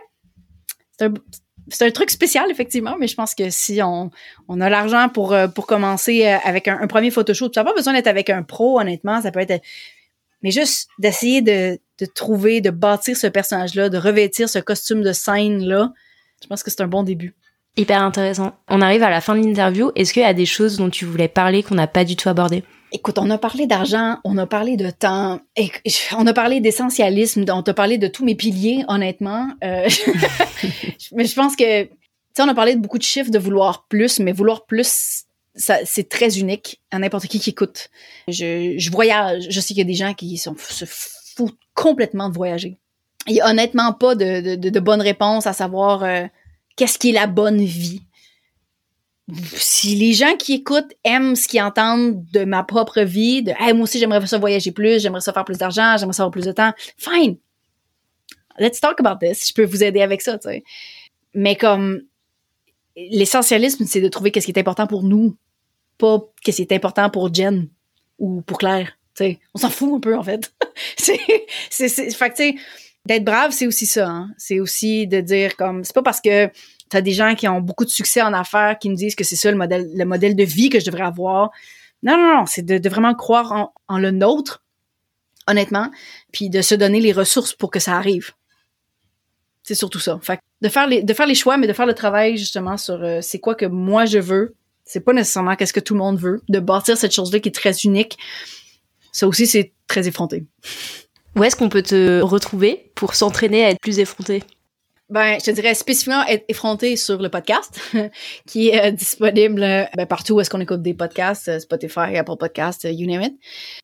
c'est 1.69 1.85
un, 1.85 1.91
truc 1.91 2.11
spécial, 2.11 2.49
effectivement, 2.51 2.95
mais 2.99 3.07
je 3.07 3.15
pense 3.15 3.33
que 3.33 3.49
si 3.49 3.81
on, 3.81 4.11
a 4.49 4.69
l'argent 4.69 5.09
pour, 5.09 5.33
euh, 5.33 5.47
commencer 5.47 6.25
euh, 6.25 6.37
avec 6.43 6.67
un, 6.67 6.87
premier 6.87 7.11
photoshoot, 7.11 7.51
tu 7.51 7.59
n'as 7.59 7.65
pas 7.65 7.73
besoin 7.73 7.93
d'être 7.93 8.07
avec 8.07 8.29
un 8.29 8.43
pro, 8.43 8.79
honnêtement, 8.79 9.21
ça 9.21 9.31
peut 9.31 9.39
être. 9.39 9.63
Mais 10.41 10.51
juste 10.51 10.89
d'essayer 10.99 11.41
de, 11.41 11.79
de 11.99 12.05
trouver, 12.05 12.61
de 12.61 12.69
bâtir 12.69 13.17
ce 13.17 13.27
personnage-là, 13.27 13.89
de 13.89 13.97
revêtir 13.97 14.47
ce 14.47 14.59
costume 14.59 15.01
de 15.01 15.11
scène-là, 15.11 15.91
je 16.41 16.47
pense 16.47 16.61
que 16.61 16.69
c'est 16.69 16.81
un 16.81 16.87
bon 16.87 17.03
début. 17.03 17.35
Hyper 17.77 18.01
intéressant. 18.01 18.53
On 18.69 18.81
arrive 18.81 19.03
à 19.03 19.09
la 19.09 19.19
fin 19.19 19.35
de 19.35 19.45
l'interview. 19.45 19.91
Est-ce 19.95 20.13
qu'il 20.13 20.21
y 20.21 20.25
a 20.25 20.33
des 20.33 20.45
choses 20.45 20.77
dont 20.77 20.89
tu 20.89 21.05
voulais 21.05 21.27
parler 21.27 21.61
qu'on 21.61 21.75
n'a 21.75 21.87
pas 21.87 22.05
du 22.05 22.15
tout 22.15 22.29
abordé 22.29 22.63
Écoute, 22.91 23.17
on 23.17 23.29
a 23.29 23.37
parlé 23.37 23.67
d'argent, 23.67 24.19
on 24.23 24.37
a 24.37 24.47
parlé 24.47 24.77
de 24.77 24.89
temps, 24.89 25.41
et 25.57 25.69
on 26.17 26.25
a 26.27 26.33
parlé 26.33 26.61
d'essentialisme, 26.61 27.43
on 27.49 27.63
t'a 27.63 27.73
parlé 27.73 27.97
de 27.97 28.07
tous 28.07 28.23
mes 28.23 28.35
piliers, 28.35 28.85
honnêtement. 28.87 29.49
Euh, 29.63 29.89
mais 31.11 31.25
je 31.25 31.35
pense 31.35 31.57
que, 31.57 31.83
tu 31.83 31.89
sais, 32.33 32.43
on 32.43 32.47
a 32.47 32.53
parlé 32.53 32.75
de 32.75 32.79
beaucoup 32.79 32.97
de 32.97 33.03
chiffres, 33.03 33.31
de 33.31 33.39
vouloir 33.39 33.87
plus, 33.87 34.19
mais 34.19 34.31
vouloir 34.31 34.65
plus, 34.65 35.25
c'est 35.55 36.07
très 36.07 36.39
unique 36.39 36.81
à 36.91 36.99
n'importe 36.99 37.27
qui 37.27 37.39
qui 37.39 37.49
écoute. 37.49 37.89
Je, 38.29 38.75
je 38.77 38.91
voyage, 38.91 39.47
je 39.49 39.59
sais 39.59 39.69
qu'il 39.69 39.79
y 39.79 39.81
a 39.81 39.85
des 39.85 39.93
gens 39.93 40.13
qui 40.13 40.37
sont, 40.37 40.55
se 40.57 40.85
foutent 40.85 41.59
complètement 41.73 42.29
de 42.29 42.35
voyager. 42.35 42.77
Il 43.27 43.33
n'y 43.33 43.41
a 43.41 43.49
honnêtement 43.49 43.91
pas 43.91 44.15
de, 44.15 44.55
de, 44.55 44.69
de, 44.69 44.79
bonne 44.79 45.01
réponse 45.01 45.47
à 45.47 45.53
savoir 45.53 46.03
euh, 46.03 46.25
qu'est-ce 46.75 46.97
qui 46.97 47.09
est 47.09 47.13
la 47.13 47.27
bonne 47.27 47.63
vie? 47.63 48.01
Si 49.55 49.95
les 49.95 50.13
gens 50.13 50.35
qui 50.37 50.53
écoutent 50.53 50.93
aiment 51.03 51.35
ce 51.35 51.47
qu'ils 51.47 51.61
entendent 51.61 52.23
de 52.31 52.45
ma 52.45 52.63
propre 52.63 53.01
vie, 53.01 53.41
de 53.41 53.51
hey, 53.59 53.73
moi 53.73 53.83
aussi 53.83 53.97
j'aimerais 53.97 54.25
ça 54.27 54.37
voyager 54.37 54.71
plus, 54.71 55.01
j'aimerais 55.01 55.21
ça 55.21 55.33
faire 55.33 55.45
plus 55.45 55.57
d'argent, 55.57 55.95
j'aimerais 55.97 56.13
ça 56.13 56.23
avoir 56.23 56.31
plus 56.31 56.45
de 56.45 56.51
temps, 56.51 56.73
fine. 56.97 57.37
Let's 58.59 58.79
talk 58.79 58.99
about 58.99 59.25
this. 59.25 59.47
Je 59.47 59.53
peux 59.53 59.65
vous 59.65 59.83
aider 59.83 60.01
avec 60.01 60.21
ça, 60.21 60.37
tu. 60.37 60.63
Mais 61.33 61.55
comme 61.55 62.03
l'essentialisme, 62.95 63.85
c'est 63.85 64.01
de 64.01 64.07
trouver 64.07 64.31
qu'est-ce 64.31 64.45
qui 64.45 64.51
est 64.51 64.59
important 64.59 64.87
pour 64.87 65.03
nous, 65.03 65.35
pas 65.97 66.19
qu'est-ce 66.43 66.57
qui 66.57 66.61
est 66.63 66.73
important 66.73 67.09
pour 67.09 67.33
Jen 67.33 67.67
ou 68.19 68.41
pour 68.41 68.57
Claire. 68.57 68.97
Tu 69.15 69.23
sais, 69.23 69.39
on 69.53 69.59
s'en 69.59 69.69
fout 69.69 69.93
un 69.95 69.99
peu 69.99 70.15
en 70.15 70.23
fait. 70.23 70.53
c'est, 70.97 71.19
c'est, 71.69 71.89
fait 72.13 72.29
que 72.29 72.35
tu 72.35 72.43
sais, 72.43 72.55
d'être 73.05 73.23
brave, 73.23 73.51
c'est 73.51 73.67
aussi 73.67 73.85
ça. 73.85 74.07
Hein? 74.07 74.29
C'est 74.37 74.59
aussi 74.59 75.07
de 75.07 75.21
dire 75.21 75.55
comme, 75.55 75.83
c'est 75.83 75.93
pas 75.93 76.03
parce 76.03 76.21
que 76.21 76.47
tu 76.47 76.97
as 76.97 77.01
des 77.01 77.13
gens 77.13 77.35
qui 77.35 77.47
ont 77.47 77.61
beaucoup 77.61 77.85
de 77.85 77.89
succès 77.89 78.21
en 78.21 78.33
affaires 78.33 78.77
qui 78.79 78.89
me 78.89 78.95
disent 78.95 79.15
que 79.15 79.23
c'est 79.23 79.35
ça 79.35 79.51
le 79.51 79.57
modèle, 79.57 79.89
le 79.93 80.05
modèle 80.05 80.35
de 80.35 80.43
vie 80.43 80.69
que 80.69 80.79
je 80.79 80.85
devrais 80.85 81.03
avoir. 81.03 81.51
Non, 82.03 82.17
non, 82.17 82.37
non, 82.37 82.45
c'est 82.45 82.63
de, 82.63 82.89
vraiment 82.89 83.15
croire 83.15 83.71
en, 83.87 83.97
le 83.97 84.11
nôtre, 84.11 84.63
honnêtement, 85.47 85.89
puis 86.31 86.49
de 86.49 86.61
se 86.61 86.75
donner 86.75 86.99
les 86.99 87.11
ressources 87.11 87.53
pour 87.53 87.71
que 87.71 87.79
ça 87.79 87.95
arrive. 87.95 88.31
C'est 89.63 89.75
surtout 89.75 89.99
ça. 89.99 90.19
Fait 90.21 90.39
de 90.61 90.69
faire 90.69 90.87
les, 90.87 91.01
de 91.01 91.13
faire 91.13 91.25
les 91.25 91.35
choix, 91.35 91.57
mais 91.57 91.67
de 91.67 91.73
faire 91.73 91.87
le 91.87 91.95
travail 91.95 92.37
justement 92.37 92.77
sur 92.77 93.03
euh, 93.03 93.19
c'est 93.21 93.39
quoi 93.39 93.55
que 93.55 93.65
moi 93.65 94.05
je 94.05 94.19
veux. 94.19 94.55
C'est 94.83 94.99
pas 94.99 95.13
nécessairement 95.13 95.55
qu'est-ce 95.55 95.73
que 95.73 95.79
tout 95.79 95.95
le 95.95 95.99
monde 95.99 96.19
veut. 96.19 96.41
De 96.47 96.59
bâtir 96.59 96.95
cette 96.97 97.11
chose-là 97.11 97.39
qui 97.39 97.49
est 97.49 97.55
très 97.55 97.73
unique. 97.79 98.17
Ça 99.11 99.27
aussi, 99.27 99.47
c'est 99.47 99.73
très 99.87 100.07
effronté. 100.07 100.45
Où 101.35 101.43
est-ce 101.43 101.55
qu'on 101.55 101.69
peut 101.69 101.83
te 101.83 102.21
retrouver 102.21 102.91
pour 102.95 103.15
s'entraîner 103.15 103.65
à 103.65 103.69
être 103.71 103.79
plus 103.81 103.99
effronté? 103.99 104.43
Ben, 105.07 105.37
je 105.39 105.45
te 105.45 105.51
dirais 105.51 105.75
spécifiquement 105.75 106.25
être 106.25 106.45
effronté 106.47 106.95
sur 106.95 107.21
le 107.21 107.29
podcast, 107.29 107.79
qui 108.47 108.69
est 108.69 108.87
euh, 108.87 108.91
disponible 108.91 109.61
euh, 109.61 109.83
ben, 109.95 110.07
partout 110.07 110.33
où 110.33 110.41
est-ce 110.41 110.49
qu'on 110.49 110.61
écoute 110.61 110.81
des 110.81 110.95
podcasts, 110.95 111.47
euh, 111.47 111.59
Spotify, 111.59 112.17
Apple 112.17 112.37
Podcasts, 112.39 112.87
you 112.89 113.05
name 113.05 113.21
it. 113.21 113.35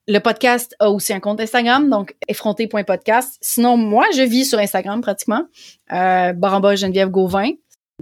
Le 0.08 0.18
podcast 0.18 0.76
a 0.80 0.90
aussi 0.90 1.14
un 1.14 1.20
compte 1.20 1.40
Instagram, 1.40 1.92
donc 1.92 2.16
effronté.podcast. 2.28 3.38
Sinon, 3.40 3.78
moi, 3.78 4.06
je 4.16 4.24
vis 4.24 4.46
sur 4.46 4.58
Instagram 4.58 5.02
pratiquement. 5.02 5.44
Euh, 5.92 6.34
Baramba 6.34 6.76
Geneviève 6.76 7.10
Gauvin. 7.10 7.52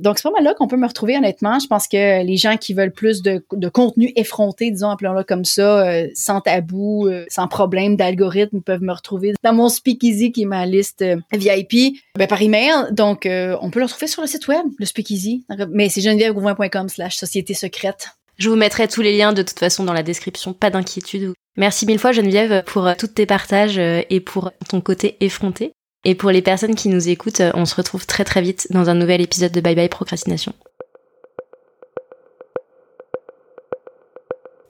Donc, 0.02 0.18
c'est 0.18 0.24
pas 0.24 0.32
mal 0.32 0.44
là 0.44 0.54
qu'on 0.54 0.68
peut 0.68 0.78
me 0.78 0.88
retrouver, 0.88 1.18
honnêtement. 1.18 1.60
Je 1.60 1.68
pense 1.68 1.88
que 1.88 2.24
les 2.24 2.38
gens 2.38 2.58
qui 2.58 2.74
veulent 2.74 2.92
plus 2.92 3.22
de, 3.22 3.44
contenu 3.70 4.12
effronté, 4.16 4.72
disons, 4.72 4.90
appelons-le 4.90 5.24
comme 5.24 5.46
ça, 5.46 5.88
euh, 5.88 6.08
sans 6.14 6.42
tabou, 6.42 7.08
euh, 7.08 7.26
sans 7.30 7.48
problème 7.48 7.96
d'algorithme, 7.96 8.62
peuvent 8.62 8.82
me 8.82 8.94
retrouver 8.94 9.34
dans 9.44 9.54
mon 9.54 9.70
Speakeasy, 9.70 10.32
qui 10.32 10.44
est 10.44 10.46
ma 10.46 10.66
liste 10.66 11.02
euh, 11.02 11.18
VIP, 11.34 11.98
ben, 12.18 12.28
par 12.28 12.42
email. 12.42 12.72
Donc, 12.92 13.28
on 13.28 13.70
peut 13.70 13.80
le 13.80 13.86
retrouver 13.86 14.08
sur 14.08 14.22
le 14.22 14.28
site 14.28 14.48
web, 14.48 14.66
le 14.78 14.86
Speakeasy. 14.86 15.46
Mais 15.72 15.90
c'est 15.90 16.02
genevièvegouvin.com 16.02 16.90
slash 16.90 17.18
société 17.18 17.54
secrète. 17.54 18.10
Je 18.38 18.50
vous 18.50 18.56
mettrai 18.56 18.88
tous 18.88 19.02
les 19.02 19.18
liens 19.18 19.34
de 19.34 19.42
toute 19.42 19.60
façon 19.60 19.84
dans 19.84 19.94
la 19.94 20.04
description, 20.04 20.54
pas 20.54 20.70
d'inquiétude. 20.70 21.34
Merci 21.58 21.86
mille 21.86 22.00
fois 22.00 22.14
Geneviève 22.14 22.64
pour 22.66 22.90
tous 22.98 23.08
tes 23.08 23.26
partages 23.26 23.78
et 23.78 24.20
pour 24.22 24.52
ton 24.70 24.80
côté 24.80 25.18
effronté. 25.20 25.74
Et 26.06 26.16
pour 26.16 26.32
les 26.32 26.42
personnes 26.42 26.76
qui 26.76 26.88
nous 26.88 27.10
écoutent, 27.10 27.42
on 27.54 27.66
se 27.66 27.76
retrouve 27.76 28.06
très 28.06 28.24
très 28.24 28.42
vite 28.42 28.68
dans 28.72 28.90
un 28.90 28.96
nouvel 28.96 29.22
épisode 29.22 29.52
de 29.52 29.60
Bye 29.60 29.76
Bye 29.76 29.90
Procrastination. 29.90 30.54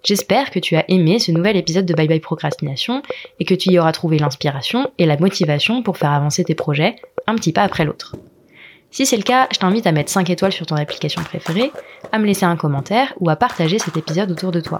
J'espère 0.03 0.49
que 0.49 0.59
tu 0.59 0.75
as 0.75 0.86
aimé 0.89 1.19
ce 1.19 1.32
nouvel 1.32 1.55
épisode 1.55 1.86
de 1.86 1.93
Bye 1.93 2.07
Bye 2.07 2.19
Procrastination 2.19 3.03
et 3.39 3.45
que 3.45 3.53
tu 3.53 3.69
y 3.69 3.77
auras 3.77 3.91
trouvé 3.91 4.17
l'inspiration 4.17 4.91
et 4.97 5.05
la 5.05 5.17
motivation 5.17 5.84
pour 5.84 5.97
faire 5.97 6.11
avancer 6.11 6.43
tes 6.43 6.55
projets 6.55 6.95
un 7.27 7.36
petit 7.36 7.51
pas 7.51 7.63
après 7.63 7.86
l'autre. 7.86 8.15
Si 8.89 9.05
c'est 9.05 9.17
le 9.17 9.23
cas, 9.23 9.47
je 9.51 9.59
t'invite 9.59 9.86
à 9.86 9.91
mettre 9.91 10.09
5 10.09 10.32
étoiles 10.32 10.51
sur 10.51 10.65
ton 10.65 10.75
application 10.75 11.21
préférée, 11.21 11.71
à 12.11 12.17
me 12.17 12.25
laisser 12.25 12.45
un 12.45 12.55
commentaire 12.55 13.13
ou 13.19 13.30
à 13.30 13.36
partager 13.36 13.77
cet 13.77 13.97
épisode 13.97 14.32
autour 14.32 14.51
de 14.51 14.61
toi. 14.61 14.80